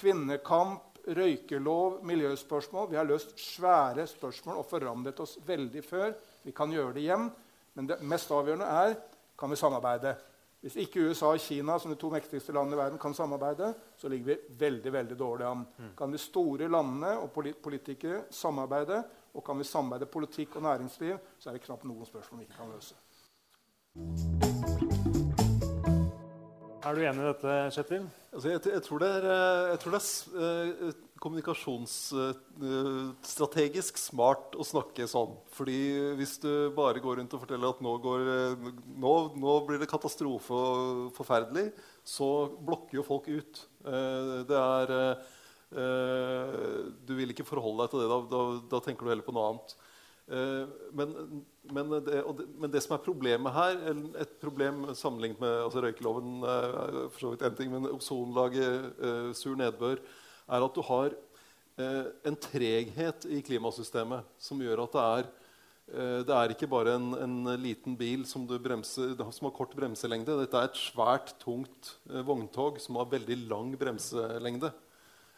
kvinnekamp, 0.00 0.98
røykelov, 1.16 2.00
miljøspørsmål. 2.06 2.90
Vi 2.90 2.98
har 2.98 3.08
løst 3.08 3.38
svære 3.40 4.06
spørsmål 4.08 4.60
og 4.60 4.68
forandret 4.68 5.20
oss 5.22 5.38
veldig 5.46 5.84
før. 5.84 6.12
Vi 6.44 6.52
kan 6.56 6.72
gjøre 6.72 6.94
det 6.96 7.04
igjen. 7.04 7.30
Men 7.74 7.86
det 7.88 8.00
mest 8.02 8.32
avgjørende 8.34 8.66
er 8.66 8.96
kan 9.38 9.50
vi 9.50 9.56
samarbeide. 9.56 10.16
Hvis 10.60 10.76
ikke 10.76 11.06
USA 11.08 11.30
og 11.32 11.40
Kina 11.40 11.78
som 11.80 11.92
de 11.92 11.96
to 11.96 12.10
mektigste 12.12 12.52
landene 12.52 12.76
i 12.76 12.80
verden, 12.82 12.98
kan 13.00 13.14
samarbeide, 13.16 13.72
så 13.96 14.08
ligger 14.12 14.26
vi 14.26 14.56
veldig 14.60 14.92
veldig 14.92 15.16
dårlig 15.18 15.46
an. 15.48 15.64
Mm. 15.78 15.94
Kan 15.96 16.12
de 16.12 16.20
store 16.20 16.68
landene 16.68 17.14
og 17.22 17.32
politikere 17.62 18.26
samarbeide, 18.30 19.00
og 19.34 19.44
kan 19.46 19.58
vi 19.58 19.64
samarbeide 19.64 20.10
politikk 20.12 20.56
og 20.56 20.68
næringsliv, 20.68 21.16
så 21.38 21.48
er 21.48 21.56
det 21.56 21.64
knapt 21.64 21.88
noen 21.88 22.06
spørsmål 22.06 22.44
vi 22.44 22.50
ikke 22.50 22.60
kan 22.60 22.76
løse. 22.76 24.49
Er 26.80 26.96
du 26.96 27.02
enig 27.04 27.20
i 27.20 27.28
dette, 27.28 27.54
Kjetil? 27.74 28.06
Altså, 28.30 28.54
jeg, 28.54 28.60
jeg, 28.72 28.80
tror 28.86 29.02
det 29.02 29.08
er, 29.18 29.24
eh, 29.28 29.72
tror 29.82 29.92
det 29.92 29.98
er 30.00 30.04
uh, 30.86 30.92
kommunikasjonsstrategisk 31.20 33.94
uh, 33.98 34.00
smart 34.00 34.56
å 34.56 34.64
snakke 34.64 35.04
sånn. 35.10 35.34
Fordi 35.52 35.76
hvis 36.16 36.38
du 36.40 36.72
bare 36.76 37.00
går 37.04 37.16
rundt 37.20 37.34
og 37.36 37.42
forteller 37.42 37.68
at 37.74 37.82
nå, 37.84 37.92
går, 38.00 38.20
nå, 39.04 39.12
nå 39.42 39.52
blir 39.68 39.78
det 39.82 39.90
katastrofe 39.90 40.54
og 40.56 41.12
forferdelig, 41.18 41.66
så 42.06 42.28
blokker 42.56 42.96
jo 42.96 43.04
folk 43.04 43.28
ut. 43.28 43.68
Det 44.48 44.60
er 44.60 44.86
Du 47.04 47.12
vil 47.18 47.30
ikke 47.34 47.48
forholde 47.48 47.82
deg 47.84 47.90
til 47.92 48.00
det. 48.00 48.08
Da, 48.08 48.18
da, 48.32 48.40
da 48.72 48.78
tenker 48.86 49.04
du 49.04 49.10
heller 49.12 49.28
på 49.28 49.36
noe 49.36 49.48
annet. 49.52 49.68
men 50.96 51.08
men 51.68 51.90
det, 51.92 52.00
det, 52.08 52.46
men 52.58 52.70
det, 52.72 52.80
som 52.80 52.94
er 52.96 53.02
problemet 53.04 53.52
her, 53.52 53.80
et 54.22 54.32
problem 54.40 54.86
sammenlignet 54.96 55.42
med 55.42 55.58
altså 55.66 55.82
røykeloven 55.84 56.38
er 56.48 57.02
for 57.12 57.18
så 57.20 57.32
vidt 57.34 57.44
en 57.46 57.58
ting, 57.58 57.72
men 57.72 57.90
ozonlaget, 57.90 58.86
uh, 59.02 59.28
sur 59.36 59.58
nedbør, 59.58 60.00
er 60.50 60.64
at 60.66 60.78
du 60.78 60.80
har 60.88 61.12
uh, 61.12 62.06
en 62.26 62.38
treghet 62.40 63.28
i 63.28 63.42
klimasystemet 63.44 64.24
som 64.40 64.62
gjør 64.62 64.86
at 64.86 64.96
det 64.96 65.04
er 65.10 65.30
det 65.90 66.30
er 66.30 66.52
ikke 66.52 66.68
bare 66.70 66.92
en, 66.94 67.06
en 67.18 67.48
liten 67.58 67.96
bil 67.98 68.20
som, 68.22 68.44
bremser, 68.46 69.16
som, 69.18 69.48
har 69.48 69.54
kort 69.56 69.72
bremselengde. 69.74 70.36
Dette 70.38 70.54
er 70.54 70.68
et 70.68 70.78
svært, 70.78 71.32
tungt 71.42 71.88
vogntog 72.28 72.78
som 72.78 73.00
har 73.00 73.08
veldig 73.10 73.34
lang 73.50 73.72
bremselengde. 73.74 74.70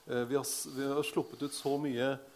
Vi 0.04 0.36
har, 0.36 0.44
vi 0.76 0.90
har 0.90 1.08
sluppet 1.08 1.46
ut 1.46 1.56
så 1.56 1.72
mye 1.80 2.10
Eh, 2.12 2.31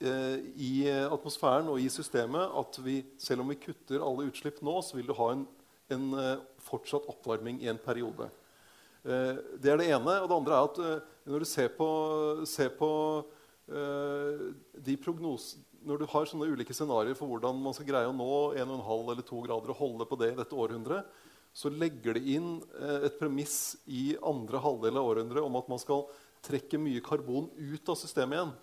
i 0.00 0.84
atmosfæren 1.08 1.70
og 1.72 1.80
i 1.80 1.88
systemet 1.88 2.52
at 2.60 2.78
vi, 2.84 2.98
selv 3.18 3.40
om 3.40 3.48
vi 3.48 3.56
kutter 3.60 4.02
alle 4.04 4.26
utslipp 4.28 4.60
nå, 4.64 4.74
så 4.84 4.98
vil 4.98 5.06
du 5.08 5.14
ha 5.16 5.30
en, 5.32 5.46
en 5.92 6.10
eh, 6.20 6.42
fortsatt 6.66 7.06
oppvarming 7.08 7.62
i 7.64 7.70
en 7.72 7.80
periode. 7.80 8.28
Eh, 9.06 9.38
det 9.56 9.72
er 9.72 9.80
det 9.80 9.88
ene. 9.88 10.18
Og 10.20 10.28
det 10.28 10.36
andre 10.36 10.58
er 10.58 10.68
at 10.68 11.06
når 11.24 11.44
du 11.44 11.48
ser 11.48 11.72
på, 11.78 11.88
ser 12.48 12.74
på 12.76 12.90
de 13.66 14.94
prognosene 15.02 15.64
Når 15.82 15.98
du 15.98 16.04
har 16.12 16.28
sånne 16.30 16.46
ulike 16.46 16.74
scenarioer 16.74 17.16
for 17.18 17.26
hvordan 17.26 17.58
man 17.64 17.74
skal 17.74 17.88
greie 17.88 18.06
å 18.06 18.14
nå 18.14 18.28
1,5 18.58 19.10
eller 19.10 19.24
2 19.26 19.40
grader 19.42 19.72
og 19.72 19.80
holde 19.80 20.06
på 20.06 20.18
det 20.20 20.28
i 20.32 20.36
dette 20.38 20.54
århundret, 20.54 21.08
så 21.50 21.70
legger 21.70 22.14
det 22.14 22.22
inn 22.30 22.60
et 22.78 23.18
premiss 23.18 23.74
i 23.86 24.16
andre 24.22 24.60
halvdel 24.62 24.98
av 24.98 25.10
århundret 25.10 25.46
om 25.46 25.58
at 25.58 25.70
man 25.70 25.82
skal 25.82 26.04
trekke 26.46 26.78
mye 26.78 27.02
karbon 27.02 27.50
ut 27.58 27.90
av 27.90 27.98
systemet 27.98 28.38
igjen. 28.38 28.54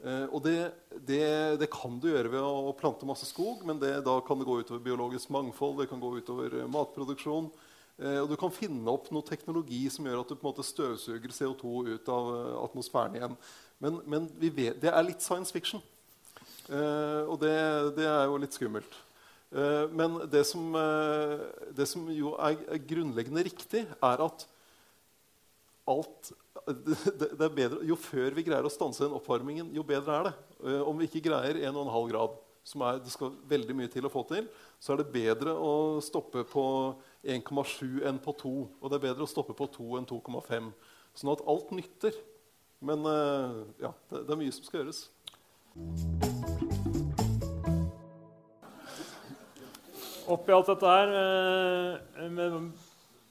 Eh, 0.00 0.26
og 0.32 0.40
det, 0.44 0.70
det, 1.04 1.24
det, 1.60 1.68
kan 1.72 1.98
du 2.00 2.08
gjøre 2.08 2.32
ved 2.32 2.40
å 2.44 2.72
plante 2.78 3.08
masse 3.08 3.26
skog, 3.28 3.66
men 3.68 3.80
det, 3.82 3.98
da 4.06 4.16
kan 4.24 4.40
det 4.40 4.46
gå 4.48 4.60
utover 4.62 4.80
biologisk 4.84 5.32
mangfold, 5.34 5.82
det 5.82 5.90
kan 5.90 6.00
gå 6.00 6.14
utover 6.16 6.56
eh, 6.62 6.70
matproduksjon. 6.72 7.50
Eh, 8.00 8.16
og 8.22 8.30
du 8.30 8.36
kan 8.40 8.54
finne 8.54 8.88
opp 8.88 9.10
noe 9.12 9.26
teknologi 9.28 9.82
som 9.92 10.08
gjør 10.08 10.22
at 10.22 10.32
du 10.32 10.38
på 10.38 10.46
en 10.46 10.52
måte 10.54 10.64
støvsuger 10.64 11.36
CO2 11.36 11.74
ut 11.90 12.12
av 12.12 12.30
atmosfæren 12.64 13.20
igjen. 13.20 13.36
Men, 13.80 14.00
men 14.08 14.30
vet, 14.40 14.80
det 14.80 14.88
er 14.92 15.04
litt 15.04 15.24
science 15.24 15.52
fiction. 15.52 15.82
Og 16.70 17.34
det, 17.40 17.54
det, 17.96 18.04
er 18.06 18.28
jo 18.28 18.36
litt 18.38 18.54
skummelt. 18.54 18.92
Men 19.96 20.20
det 20.30 20.44
som, 20.46 20.68
det 21.74 21.86
som, 21.88 22.04
jo 22.14 22.36
er 22.38 22.78
grunnleggende 22.86 23.42
riktig, 23.48 23.80
er 23.88 24.22
at 24.22 24.44
alt 25.90 26.30
det, 26.66 27.30
det 27.38 27.48
bedre, 27.54 27.80
Jo 27.88 27.96
før 27.98 28.34
vi 28.36 28.44
greier 28.46 28.66
å 28.66 28.72
stanse 28.72 29.04
den 29.04 29.16
oppvarmingen, 29.16 29.72
jo 29.74 29.84
bedre 29.86 30.16
er 30.16 30.28
det. 30.28 30.32
Uh, 30.62 30.82
om 30.88 30.98
vi 31.00 31.08
ikke 31.08 31.24
greier 31.30 31.58
1,5 31.70 32.08
grad, 32.12 32.38
som 32.70 32.84
er, 32.84 33.00
det 33.00 33.12
skal 33.12 33.32
veldig 33.48 33.76
mye 33.76 33.90
til 33.90 34.06
å 34.06 34.12
få 34.12 34.22
til, 34.28 34.48
så 34.80 34.92
er 34.92 35.00
det 35.00 35.12
bedre 35.14 35.54
å 35.56 36.00
stoppe 36.04 36.44
på 36.48 36.64
1,7 37.24 38.02
enn 38.08 38.20
på 38.22 38.34
2. 38.42 38.52
Og 38.80 38.92
det 38.92 39.00
er 39.00 39.06
bedre 39.08 39.26
å 39.26 39.30
stoppe 39.30 39.56
på 39.56 39.68
2 39.78 40.00
enn 40.00 40.08
2,5. 40.10 40.70
Sånn 41.16 41.32
at 41.32 41.44
alt 41.48 41.72
nytter. 41.74 42.16
Men 42.80 43.04
uh, 43.04 43.64
ja, 43.80 43.92
det, 44.12 44.24
det, 44.24 44.30
er 44.32 44.40
mye 44.40 44.54
som 44.56 44.64
skal 44.64 44.84
gjøres. 44.84 45.02
Oppi 50.30 50.54
alt 50.54 50.70
dette 50.70 50.94
her 50.94 51.12
uh, 51.16 52.30
med 52.32 52.70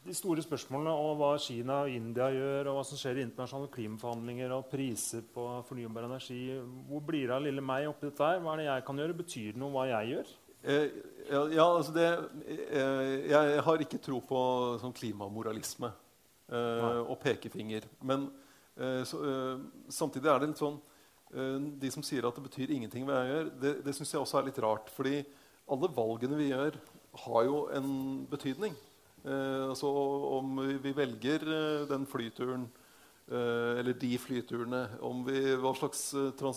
de 0.09 0.17
store 0.17 0.43
spørsmålene 0.43 0.91
om 0.97 1.15
hva 1.19 1.31
Kina 1.41 1.83
og 1.85 1.93
India 1.93 2.29
gjør, 2.33 2.71
og 2.71 2.79
hva 2.79 2.83
som 2.87 2.99
skjer 2.99 3.19
i 3.19 3.25
internasjonale 3.27 3.69
klimaforhandlinger 3.73 4.53
og 4.55 4.67
priser 4.71 5.23
på 5.35 5.45
fornybar 5.67 6.07
energi. 6.07 6.41
Hvor 6.89 7.03
blir 7.05 7.27
det 7.27 7.35
av 7.35 7.45
lille 7.45 7.63
meg 7.63 7.87
oppi 7.89 8.09
dette 8.09 8.25
her? 8.25 8.41
Hva 8.43 8.55
er 8.55 8.61
det 8.63 8.67
jeg 8.69 8.85
kan 8.87 9.01
gjøre? 9.01 9.17
Betyr 9.21 9.49
det 9.53 9.61
noe 9.61 9.73
hva 9.75 9.85
jeg 9.91 10.13
gjør? 10.15 10.33
Eh, 10.59 10.97
ja, 11.29 11.43
ja, 11.53 11.65
altså 11.65 11.93
det, 11.95 12.07
eh, 12.49 13.29
jeg 13.29 13.63
har 13.69 13.85
ikke 13.85 14.01
tro 14.03 14.19
på 14.27 14.41
sånn 14.81 14.95
klimamoralisme 14.97 15.91
eh, 16.51 16.99
og 17.05 17.15
pekefinger. 17.23 17.87
Men 18.03 18.27
eh, 18.75 19.05
så, 19.07 19.21
eh, 19.23 19.65
samtidig 19.93 20.27
er 20.33 20.41
det 20.41 20.51
litt 20.51 20.63
sånn 20.63 20.81
eh, 21.31 21.55
De 21.79 21.93
som 21.93 22.03
sier 22.03 22.27
at 22.27 22.35
det 22.35 22.47
betyr 22.49 22.75
ingenting 22.75 23.07
hva 23.07 23.21
jeg 23.21 23.33
gjør, 23.35 23.53
det, 23.63 23.73
det 23.85 23.95
syns 23.95 24.17
jeg 24.17 24.23
også 24.25 24.41
er 24.41 24.49
litt 24.49 24.61
rart. 24.65 24.91
fordi 24.91 25.21
alle 25.69 25.91
valgene 25.93 26.37
vi 26.39 26.49
gjør, 26.49 26.75
har 27.23 27.43
jo 27.45 27.65
en 27.77 27.89
betydning. 28.29 28.73
Eh, 29.23 29.63
altså 29.67 29.89
om 30.39 30.61
vi, 30.79 30.93
velger 30.95 31.43
eh, 31.43 31.87
den 31.89 32.05
flyturen 32.07 32.69
eh, 33.27 33.79
eller 33.81 33.97
de 33.99 34.13
flyturene, 34.21 34.85
vi, 35.27 35.41
slags, 35.79 36.13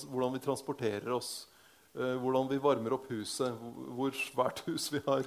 hvordan 0.07 0.37
vi 0.37 0.45
transporterer 0.45 1.11
oss, 1.17 1.49
hvordan 1.93 2.47
vi 2.49 2.57
varmer 2.63 2.95
opp 2.97 3.11
huset, 3.13 3.53
hvor 3.93 4.15
svært 4.17 4.63
hus 4.71 4.87
vi 4.95 5.03
har, 5.05 5.27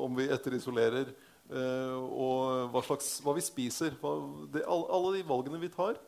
om 0.00 0.14
vi 0.16 0.30
etterisolerer, 0.32 1.10
og 1.52 2.70
hva, 2.72 2.80
slags, 2.86 3.18
hva, 3.20 3.34
vi 3.36 3.44
spiser. 3.44 3.92
Hva, 4.00 4.14
det, 4.54 4.62
alle, 4.64 5.10
de 5.18 5.26
valgene 5.28 5.60
vi 5.60 5.68
tar, 5.74 5.98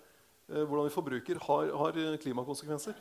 hvordan 0.49 0.89
vi 0.89 0.95
forbruker, 0.95 1.43
har, 1.45 1.75
har 1.77 2.01
klimakonsekvenser. 2.25 2.97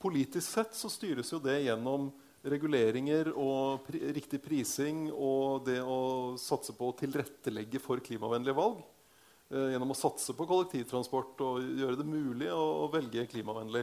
politisk 0.00 0.48
sett 0.48 0.72
så 0.72 0.88
styres 0.88 1.34
jo 1.34 1.42
det 1.44 1.58
gjennom 1.66 2.08
reguleringer 2.42 3.32
og 3.36 3.82
pri 3.84 4.00
riktig 4.16 4.40
prising 4.42 5.08
og 5.12 5.66
det 5.66 5.80
å 5.84 6.36
satse 6.40 6.72
på 6.76 6.88
å 6.88 6.96
tilrettelegge 6.96 7.80
for 7.82 8.00
klimavennlige 8.04 8.56
valg. 8.56 8.80
Eh, 9.50 9.72
gjennom 9.74 9.92
å 9.92 9.98
satse 9.98 10.34
på 10.36 10.46
kollektivtransport 10.48 11.42
og 11.44 11.72
gjøre 11.80 11.98
det 12.00 12.06
mulig 12.08 12.48
å, 12.54 12.62
å 12.84 12.92
velge 12.92 13.26
klimavennlig. 13.32 13.82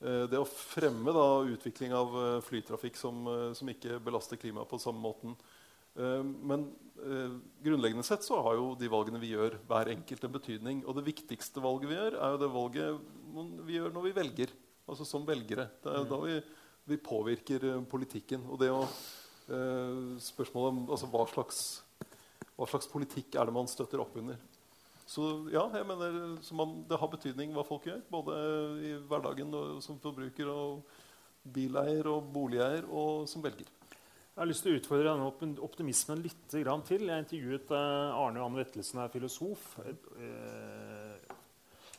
Eh, 0.00 0.24
det 0.30 0.40
å 0.40 0.48
fremme 0.48 1.14
da, 1.14 1.26
utvikling 1.54 1.94
av 1.94 2.16
eh, 2.22 2.38
flytrafikk 2.46 2.98
som, 2.98 3.20
eh, 3.30 3.50
som, 3.58 3.70
ikke 3.70 4.00
belaster 4.02 4.40
klimaet 4.40 4.70
på 4.70 4.80
samme 4.82 5.02
måten. 5.04 5.36
Eh, 5.94 6.24
men 6.24 6.66
eh, 7.04 7.38
grunnleggende 7.62 8.06
sett 8.06 8.26
så 8.26 8.40
har 8.42 8.58
jo 8.58 8.72
de 8.80 8.90
valgene 8.90 9.22
vi 9.22 9.34
gjør, 9.36 9.60
hver 9.68 9.92
enkelt 9.94 10.26
en 10.26 10.34
betydning. 10.34 10.82
Og 10.88 10.98
det 10.98 11.06
viktigste 11.12 11.62
valget 11.62 11.92
vi 11.92 12.00
gjør, 12.00 12.18
er 12.18 12.34
jo 12.34 12.42
det 12.42 12.52
valget 12.58 13.08
vi 13.68 13.78
gjør 13.78 13.94
når 13.94 14.08
vi 14.08 14.18
velger. 14.18 14.58
Altså 14.84 15.06
som 15.08 15.22
velgere. 15.24 15.70
Det 15.80 15.92
er 15.92 16.02
jo 16.02 16.10
da 16.10 16.20
vi 16.26 16.40
vi 16.84 16.98
påvirker 17.00 17.64
eh, 17.70 17.84
politikken. 17.90 18.44
Og 18.50 18.60
det 18.60 18.70
å 18.72 18.82
eh, 18.84 20.18
Spørsmålet 20.24 20.72
om 20.72 20.82
altså, 20.88 21.08
hva, 21.12 21.24
slags, 21.30 21.60
hva, 22.56 22.68
slags, 22.68 22.90
politikk 22.92 23.38
er 23.38 23.48
det 23.48 23.56
man 23.56 23.70
støtter 23.70 24.02
opp 24.04 24.16
under. 24.20 24.40
Så 25.04 25.24
ja, 25.52 25.66
jeg 25.74 25.84
mener 25.84 26.36
man, 26.56 26.78
det 26.88 26.98
har 27.00 27.10
betydning 27.12 27.52
hva 27.56 27.64
folk 27.66 27.88
gjør. 27.88 28.04
Både 28.12 28.36
i 28.80 28.94
hverdagen 29.08 29.52
og, 29.52 29.80
som 29.84 30.00
forbruker 30.02 30.48
og 30.52 30.84
bileier 31.54 32.08
og 32.08 32.30
boligeier 32.32 32.86
og 32.88 33.28
som 33.28 33.44
velger. 33.44 33.68
Jeg 34.34 34.40
har 34.40 34.48
lyst 34.50 34.64
til 34.66 34.74
å 34.74 34.78
utfordre 34.80 35.12
denne 35.12 35.58
optimismen 35.62 36.22
litt 36.24 36.48
til. 36.50 36.64
Jeg 36.66 37.22
intervjuet 37.22 37.68
eh, 37.70 38.16
Arne 38.18 38.40
Johan 38.40 38.56
Vettelsen, 38.58 39.04
er 39.04 39.12
filosof. 39.12 39.76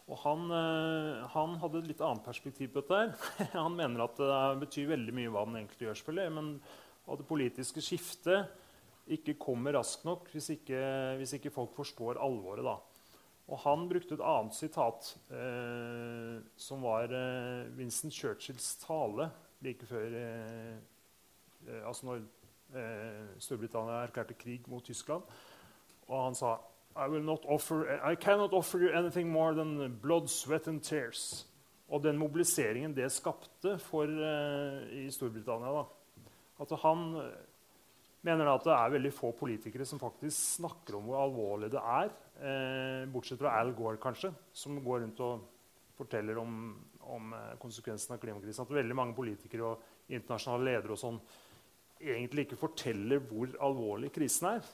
Og 0.06 0.20
han, 0.22 0.50
eh, 0.54 1.24
han, 1.34 1.56
hadde 1.62 1.82
et 1.82 1.90
litt 1.94 2.04
annet 2.06 2.26
perspektiv 2.26 2.74
på 2.74 2.84
dette. 2.84 3.16
han 3.56 3.78
mener 3.78 4.06
at 4.06 4.20
det 4.22 4.66
betyr 4.66 4.92
veldig 4.94 5.16
mye 5.18 5.32
hva 5.34 5.48
den 5.50 5.64
enkelte 5.64 5.88
gjør, 5.88 6.00
selvfølgelig, 6.02 6.36
men 6.38 6.52
at 7.06 7.22
det 7.22 7.30
politiske 7.30 7.84
skiftet 7.86 8.62
ikke 9.16 9.36
kommer 9.38 9.76
raskt 9.78 10.06
nok 10.08 10.32
hvis 10.34 10.50
ikke, 10.56 10.82
hvis 11.20 11.36
ikke 11.38 11.54
folk 11.54 11.76
forstår 11.78 12.20
alvoret. 12.22 12.66
da. 12.66 12.78
Og 13.46 13.62
han 13.62 13.86
brukte 13.90 14.18
et 14.18 14.24
annet 14.26 14.58
sitat, 14.58 15.12
eh, 15.30 16.38
som 16.58 16.86
var 16.86 17.12
eh, 17.14 17.68
Winston 17.78 18.14
Churchills 18.14 18.72
tale 18.82 19.30
like 19.66 19.86
før 19.86 20.18
eh, 20.22 20.78
eh 21.70 21.84
Altså 21.86 22.06
når 22.06 22.24
eh, 22.78 23.28
Storbritannia 23.40 24.04
erklærte 24.04 24.34
krig 24.34 24.68
mot 24.68 24.84
Tyskland. 24.84 25.24
Og 26.08 26.24
han 26.24 26.36
sa 26.36 26.58
i, 26.96 27.08
will 27.08 27.24
not 27.24 27.46
offer, 27.46 28.00
I 28.04 28.16
cannot 28.16 28.54
offer 28.54 28.80
you 28.80 28.92
anything 28.94 29.30
more 29.30 29.54
than 29.54 30.00
blood, 30.02 30.30
sweat 30.30 30.68
and 30.68 30.82
tears. 30.84 31.46
Og 31.92 32.02
den 32.04 32.18
mobiliseringen 32.18 32.96
det 32.96 33.12
skapte 33.14 33.76
for, 33.84 34.10
uh, 34.10 34.86
i 34.90 35.10
Storbritannia 35.14 35.74
da. 35.76 35.84
At 36.64 36.72
han 36.82 37.04
uh, 37.20 37.26
mener 38.26 38.50
at 38.50 38.64
det 38.66 38.74
er 38.74 38.94
veldig 38.96 39.12
få 39.14 39.34
politikere 39.38 39.86
som 39.86 40.02
faktisk 40.02 40.56
snakker 40.62 40.98
om 40.98 41.10
hvor 41.10 41.20
alvorlig 41.22 41.70
det 41.76 41.82
er. 41.82 42.14
Uh, 42.40 43.12
bortsett 43.14 43.42
fra 43.42 43.58
Al 43.60 43.76
Gore, 43.78 44.00
kanskje, 44.02 44.32
som 44.54 44.80
går 44.84 45.04
rundt 45.04 45.22
og 45.26 45.52
forteller 45.96 46.40
om, 46.42 46.74
om 47.12 47.36
konsekvensen 47.62 48.16
av 48.16 48.24
klimakrisen. 48.24 48.66
At 48.66 48.80
veldig 48.80 48.98
mange 48.98 49.16
politikere 49.16 49.68
og 49.68 50.10
internasjonale 50.12 50.72
ledere 50.72 50.96
og 50.96 51.00
sånn 51.00 51.20
egentlig 52.02 52.48
ikke 52.48 52.60
forteller 52.60 53.22
hvor 53.30 53.54
alvorlig 53.64 54.10
krisen 54.16 54.50
er. 54.56 54.74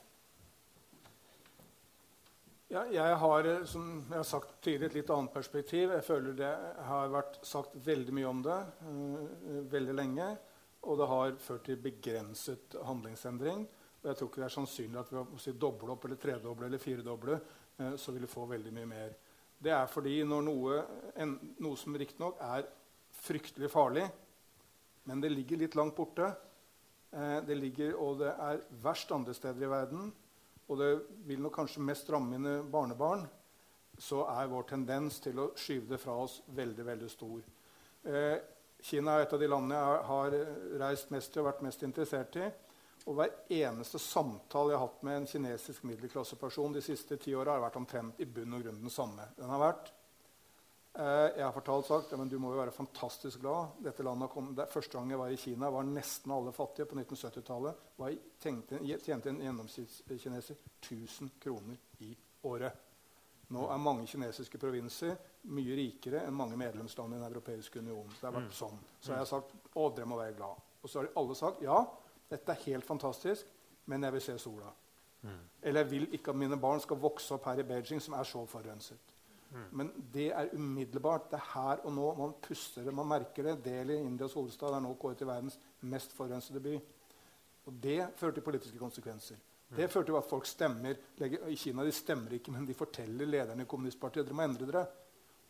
Ja, 2.72 2.86
jeg 2.88 3.16
har 3.20 3.48
eh, 3.52 3.64
som 3.68 3.88
jeg 4.08 4.16
har 4.16 4.28
sagt 4.28 4.54
tidligere, 4.64 4.94
et 4.94 5.02
litt 5.02 5.10
annet 5.12 5.34
perspektiv. 5.34 5.92
Jeg 5.92 6.06
føler 6.08 6.38
det 6.40 6.52
har 6.88 7.10
vært 7.12 7.42
sagt 7.44 7.74
veldig 7.84 8.14
mye 8.16 8.30
om 8.30 8.44
det 8.46 8.56
uh, 8.86 9.18
veldig 9.74 9.96
lenge. 9.98 10.28
Og 10.88 11.02
det 11.02 11.08
har 11.12 11.34
ført 11.44 11.66
til 11.68 11.82
begrenset 11.84 12.78
handlingsendring. 12.88 13.66
Og 14.00 14.08
jeg 14.08 14.18
tror 14.22 14.32
ikke 14.32 14.44
det 14.44 14.48
er 14.48 14.56
sannsynlig 14.56 15.02
at 15.02 15.12
ved 15.12 15.36
å 15.36 15.42
si 15.44 15.56
doble 15.66 15.92
opp 15.98 16.08
eller 16.08 16.22
tredoble 16.24 16.70
eller 16.70 16.80
firedoble, 16.80 17.42
uh, 17.82 17.92
så 18.00 18.16
vil 18.16 18.24
vi 18.24 18.32
få 18.38 18.48
veldig 18.54 18.74
mye 18.80 18.92
mer. 18.94 19.20
Det 19.60 19.76
er 19.76 19.92
fordi 19.92 20.16
når 20.32 20.48
noe, 20.48 20.80
en, 21.20 21.36
noe 21.60 21.76
som 21.76 22.00
riktignok 22.00 22.40
er 22.54 22.72
fryktelig 23.20 23.74
farlig, 23.76 24.08
men 25.12 25.20
det 25.20 25.36
ligger 25.36 25.60
litt 25.60 25.76
langt 25.76 25.98
borte, 26.00 26.32
det 27.12 27.56
ligger, 27.58 27.98
og 28.00 28.22
det 28.22 28.30
er 28.32 28.62
verst 28.80 29.10
andre 29.12 29.34
steder 29.36 29.66
i 29.66 29.70
verden 29.70 30.14
og 30.72 30.80
det 30.80 30.92
vil 31.28 31.42
nok 31.44 31.58
kanskje 31.60 31.84
mest 31.84 32.10
ramme 32.14 32.38
mine 32.38 32.62
barnebarn, 32.72 33.26
så 34.00 34.24
er 34.32 34.50
vår 34.50 34.66
tendens 34.72 35.20
til 35.22 35.40
å 35.44 35.52
skyve 35.60 35.92
det 35.92 36.00
fra 36.02 36.16
oss 36.24 36.40
veldig 36.56 36.86
veldig 36.88 37.10
stor. 37.12 37.42
Eh, 38.08 38.38
Kina 38.82 39.18
er 39.18 39.28
et 39.28 39.34
av 39.36 39.42
de 39.42 39.50
landene 39.52 39.78
jeg 39.78 40.06
har 40.08 40.36
reist 40.82 41.12
mest 41.14 41.34
til 41.34 41.44
og 41.44 41.52
vært 41.52 41.66
mest 41.68 41.84
interessert 41.86 42.38
i. 42.40 42.48
Og 43.10 43.18
hver 43.18 43.34
eneste 43.54 44.00
samtale 44.02 44.74
jeg 44.74 44.80
har 44.80 44.88
hatt 44.88 45.04
med 45.06 45.18
en 45.20 45.28
kinesisk 45.30 45.86
middelklasseperson 45.90 46.74
de 46.76 46.84
siste 46.86 47.18
ti 47.22 47.34
åra, 47.38 47.56
har 47.58 47.66
vært 47.66 47.80
omtrent 47.82 48.22
i 48.22 48.30
bunn 48.30 48.58
og 48.58 48.66
grunn 48.66 48.82
den 48.82 48.94
samme. 48.94 49.28
Den 49.38 49.50
har 49.54 49.62
vært 49.62 49.92
jeg 50.92 51.46
har 51.46 51.54
fortalt 51.56 51.88
sagt 51.88 52.12
ja, 52.12 52.18
men 52.20 52.28
du 52.28 52.36
må 52.42 52.52
jo 52.52 52.60
være 52.60 52.74
fantastisk 52.76 53.40
glad. 53.40 53.78
Dette 53.86 54.04
landet 54.04 54.32
kom, 54.34 54.50
der, 54.56 54.68
Første 54.72 54.98
gang 54.98 55.14
jeg 55.14 55.22
var 55.22 55.32
i 55.32 55.40
Kina, 55.40 55.70
var 55.72 55.88
nesten 55.88 56.34
alle 56.36 56.52
fattige 56.56 56.90
på 56.90 56.98
1970-tallet. 57.00 57.86
Tjente 58.44 59.32
en 59.32 59.40
gjennomsnittskineser 59.46 60.60
1000 60.82 61.32
kroner 61.40 61.80
i 62.04 62.12
året. 62.50 62.88
Nå 63.52 63.66
er 63.68 63.84
mange 63.84 64.08
kinesiske 64.08 64.60
provinser 64.60 65.16
mye 65.52 65.76
rikere 65.76 66.22
enn 66.28 66.36
mange 66.36 66.60
medlemsland 66.60 67.16
i 67.16 67.18
Den 67.20 67.28
europeiske 67.28 67.80
union. 67.80 68.12
Det 68.14 68.28
har 68.28 68.36
vært 68.36 68.52
mm. 68.52 68.60
sånn. 68.60 68.84
Så 69.00 69.14
jeg 69.14 69.24
har 69.24 69.30
sagt 69.30 69.56
å, 69.74 69.90
dere 69.96 70.08
må 70.08 70.20
være 70.20 70.38
glad. 70.38 70.62
Og 70.82 70.90
så 70.90 71.02
har 71.02 71.12
alle 71.20 71.36
sagt 71.38 71.64
ja, 71.66 71.80
dette 72.32 72.54
er 72.54 72.64
helt 72.68 72.88
fantastisk, 72.88 73.48
men 73.92 74.08
jeg 74.08 74.16
vil 74.16 74.24
se 74.24 74.38
sola. 74.40 74.72
Mm. 75.22 75.42
Eller 75.62 75.84
jeg 75.84 75.92
vil 75.92 76.08
ikke 76.18 76.34
at 76.34 76.40
mine 76.44 76.60
barn 76.62 76.82
skal 76.82 77.00
vokse 77.02 77.36
opp 77.36 77.50
her 77.50 77.62
i 77.62 77.68
Beijing, 77.68 78.02
som 78.02 78.16
er 78.18 78.28
så 78.28 78.46
forurenset. 78.50 79.11
Men 79.52 79.92
det 80.14 80.30
er 80.32 80.54
umiddelbart. 80.56 81.30
Det 81.32 81.40
er 81.40 81.50
her 81.54 81.86
og 81.86 81.94
nå. 81.96 82.08
Man 82.16 82.34
puster 82.44 82.86
det, 82.88 82.94
man 82.96 83.10
merker 83.10 83.50
det. 83.50 83.58
Delhi, 83.66 84.00
Indias 84.00 84.36
hovedstad, 84.38 84.76
er 84.76 84.84
nå 84.84 84.94
kåret 85.00 85.20
til 85.20 85.28
verdens 85.28 85.60
mest 85.92 86.16
forurensede 86.16 86.64
by. 86.64 86.78
Og 87.68 87.80
det 87.84 88.00
fører 88.18 88.38
til 88.38 88.46
politiske 88.46 88.80
konsekvenser. 88.80 89.40
Det 89.72 89.88
fører 89.92 90.08
til 90.08 90.18
at 90.20 90.28
folk 90.28 90.48
stemmer. 90.48 90.98
I 91.48 91.56
Kina 91.56 91.86
de 91.88 91.94
stemmer 91.96 92.36
ikke, 92.36 92.52
men 92.52 92.68
de 92.68 92.76
forteller 92.76 93.28
lederne 93.28 93.64
i 93.64 93.70
kommunistpartiet 93.70 94.28
dere 94.28 94.36
må 94.36 94.48
endre 94.48 94.68
dere. 94.68 94.86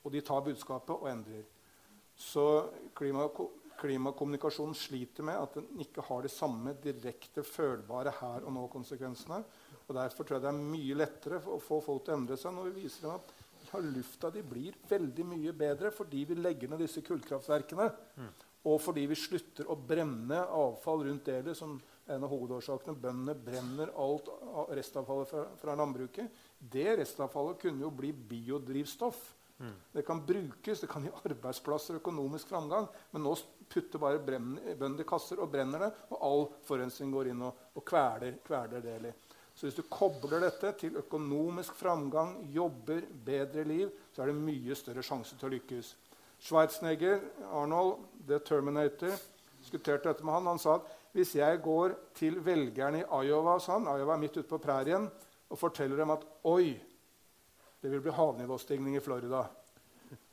Og 0.03 0.13
de 0.13 0.21
tar 0.25 0.43
budskapet 0.45 0.93
og 0.95 1.09
endrer. 1.09 1.45
Så 2.17 2.45
klima, 2.97 3.27
klimakommunikasjonen 3.81 4.77
sliter 4.77 5.25
med 5.25 5.39
at 5.41 5.57
den 5.57 5.81
ikke 5.81 6.05
har 6.05 6.21
de 6.21 6.29
samme 6.29 6.73
direkte 6.83 7.43
følbare 7.45 8.13
her 8.19 8.45
og 8.45 8.53
nå-konsekvensene. 8.57 9.41
Og 9.87 9.95
Derfor 9.97 10.23
tror 10.23 10.37
jeg 10.37 10.45
det 10.45 10.51
er 10.51 10.65
mye 10.75 10.97
lettere 10.97 11.41
å 11.41 11.57
få 11.61 11.81
folk 11.83 12.05
til 12.05 12.13
å 12.13 12.19
endre 12.21 12.37
seg 12.39 12.53
når 12.55 12.69
vi 12.69 12.83
viser 12.83 13.07
dem 13.07 13.17
at 13.17 13.33
ja, 13.71 13.81
lufta 13.83 14.31
de 14.33 14.43
blir 14.45 14.77
veldig 14.89 15.25
mye 15.33 15.53
bedre 15.57 15.91
fordi 15.95 16.25
vi 16.29 16.37
legger 16.39 16.71
ned 16.71 16.83
disse 16.83 17.03
kullkraftverkene. 17.05 17.89
Mm. 18.17 18.31
Og 18.69 18.77
fordi 18.83 19.07
vi 19.09 19.17
slutter 19.17 19.69
å 19.71 19.75
brenne 19.75 20.43
avfall 20.53 21.07
rundt 21.07 21.25
delet, 21.25 21.57
som 21.57 21.79
en 22.11 22.25
av 22.25 22.31
hovedårsakene. 22.31 22.97
Bøndene 23.01 23.35
brenner 23.37 23.93
alt 23.97 24.29
restavfallet 24.75 25.29
fra, 25.31 25.45
fra, 25.61 25.75
landbruket. 25.79 26.41
Det 26.59 26.97
restavfallet 26.99 27.61
kunne 27.61 27.85
jo 27.85 27.91
bli 27.95 28.11
biodrivstoff. 28.13 29.21
Mm. 29.61 29.73
Det 29.93 30.03
kan 30.05 30.21
brukes, 30.25 30.81
det 30.81 30.89
kan 30.89 31.05
gi 31.05 31.13
arbeidsplasser 31.23 31.97
og 31.97 32.03
økonomisk 32.03 32.53
framgang. 32.53 32.87
Men 33.13 33.25
nå 33.25 33.33
putter 33.71 34.01
bare 34.01 34.21
bøndene 34.21 35.01
i 35.01 35.09
kasser 35.09 35.41
og 35.41 35.51
brenner 35.53 35.87
det, 35.87 35.91
og 36.11 36.23
all 36.27 36.47
forurensning 36.67 37.13
går 37.13 37.31
inn 37.31 37.45
og, 37.47 37.67
og 37.77 37.85
kveler, 37.87 38.41
kveler 38.45 38.83
Deli. 38.83 39.13
Så 39.61 39.67
hvis 39.67 39.75
du 39.77 39.83
kobler 39.93 40.41
dette 40.41 40.71
til 40.73 40.95
økonomisk 40.97 41.75
framgang, 41.77 42.31
jobber, 42.49 43.03
bedre 43.25 43.61
liv, 43.69 43.91
så 44.09 44.23
er 44.23 44.31
det 44.31 44.39
mye 44.41 44.73
større 44.73 45.03
sjanse 45.05 45.35
til 45.37 45.45
å 45.45 45.51
lykkes. 45.53 45.91
Schwarzenegger, 46.41 47.19
Arnold, 47.53 47.99
The 48.25 48.39
Terminator, 48.41 49.13
diskuterte 49.61 50.09
dette 50.09 50.25
med 50.25 50.33
han. 50.33 50.49
Han 50.49 50.61
sa 50.63 50.79
at 50.79 50.89
hvis 51.13 51.35
jeg 51.37 51.61
går 51.61 51.93
til 52.17 52.39
velgerne 52.41 53.03
i 53.03 53.27
Iowa, 53.27 53.59
sånn, 53.61 53.85
Iowa 53.85 54.15
er 54.15 54.23
midt 54.23 54.39
ute 54.39 54.49
på 54.49 54.57
prærien, 54.65 55.05
og 55.53 55.61
forteller 55.61 56.01
dem 56.01 56.15
at 56.15 56.25
oi, 56.49 56.73
det 57.85 57.93
vil 57.93 58.01
bli 58.01 58.17
havnivåstigning 58.17 58.97
i 58.97 59.05
Florida 59.05 59.43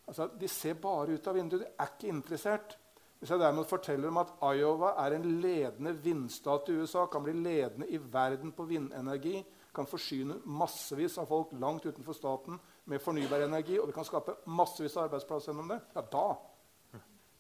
altså, 0.09 0.31
De 0.41 0.49
ser 0.49 0.81
bare 0.81 1.21
ut 1.21 1.29
av 1.29 1.37
vinduet. 1.37 1.67
De 1.67 1.77
er 1.77 1.93
ikke 1.93 2.15
interessert. 2.17 2.79
Hvis 3.19 3.33
jeg 3.35 3.41
derimot 3.41 3.71
forteller 3.71 4.13
om 4.13 4.21
at 4.23 4.35
Iowa 4.55 4.93
er 5.03 5.17
en 5.17 5.25
ledende 5.43 5.93
vindstat 6.05 6.69
i 6.71 6.77
USA, 6.79 7.07
kan 7.11 7.25
bli 7.27 7.35
ledende 7.35 7.89
i 7.91 7.99
verden 7.99 8.53
på 8.55 8.67
vindenergi, 8.69 9.41
kan 9.75 9.87
forsyne 9.87 10.39
massevis 10.47 11.19
av 11.19 11.27
folk 11.31 11.51
langt 11.59 11.87
utenfor 11.87 12.15
staten 12.15 12.61
med 12.89 13.03
fornybar 13.03 13.43
energi, 13.47 13.79
og 13.79 13.91
vi 13.91 13.97
kan 13.97 14.07
skape 14.07 14.39
massevis 14.47 14.97
av 14.97 15.09
arbeidsplasser 15.09 15.53
gjennom 15.53 15.75
det, 15.75 15.81
ja, 15.97 16.05
da 16.13 16.29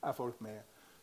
er 0.09 0.19
folk 0.19 0.43
med. 0.45 0.59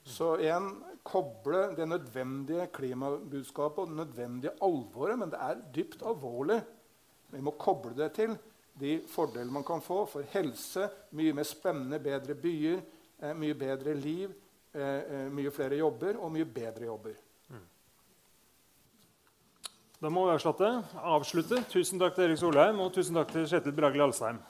Så 0.06 0.36
igjen 0.38 0.70
koble 1.04 1.72
det 1.76 1.88
nødvendige 1.90 2.68
klimabudskapet 2.76 3.80
og 3.82 3.90
det 3.90 4.00
nødvendige 4.04 4.54
alvoret. 4.62 5.18
Men 5.18 5.32
det 5.34 5.40
er 5.42 5.64
dypt 5.74 6.04
alvorlig. 6.06 6.60
Vi 7.34 7.42
må 7.42 7.56
koble 7.58 7.96
det 7.98 8.12
til 8.20 8.36
de 8.80 9.00
fordelene 9.10 9.56
man 9.56 9.66
kan 9.66 9.82
få 9.82 10.04
for 10.12 10.28
helse, 10.36 10.86
mye 11.16 11.34
mer 11.34 11.48
spennende, 11.48 12.00
bedre 12.04 12.36
byer, 12.38 12.84
eh, 13.24 13.34
mye 13.34 13.56
bedre 13.58 13.96
liv, 13.98 14.34
eh, 14.76 15.00
eh, 15.00 15.28
mye 15.32 15.52
flere 15.56 15.80
jobber 15.80 16.20
og 16.20 16.34
mye 16.36 16.46
bedre 16.46 16.90
jobber. 16.90 17.16
Da 20.02 20.10
må 20.12 20.26
vi 20.28 20.34
avslutte. 20.36 21.62
Tusen 21.72 22.02
takk 22.02 22.18
til 22.18 22.28
Erik 22.28 22.38
Solheim 22.38 22.82
og 22.84 22.92
tusen 22.94 23.16
takk 23.16 23.32
til 23.32 23.48
Kjetil 23.48 23.74
Bragli 23.74 24.04
Alsheim. 24.04 24.42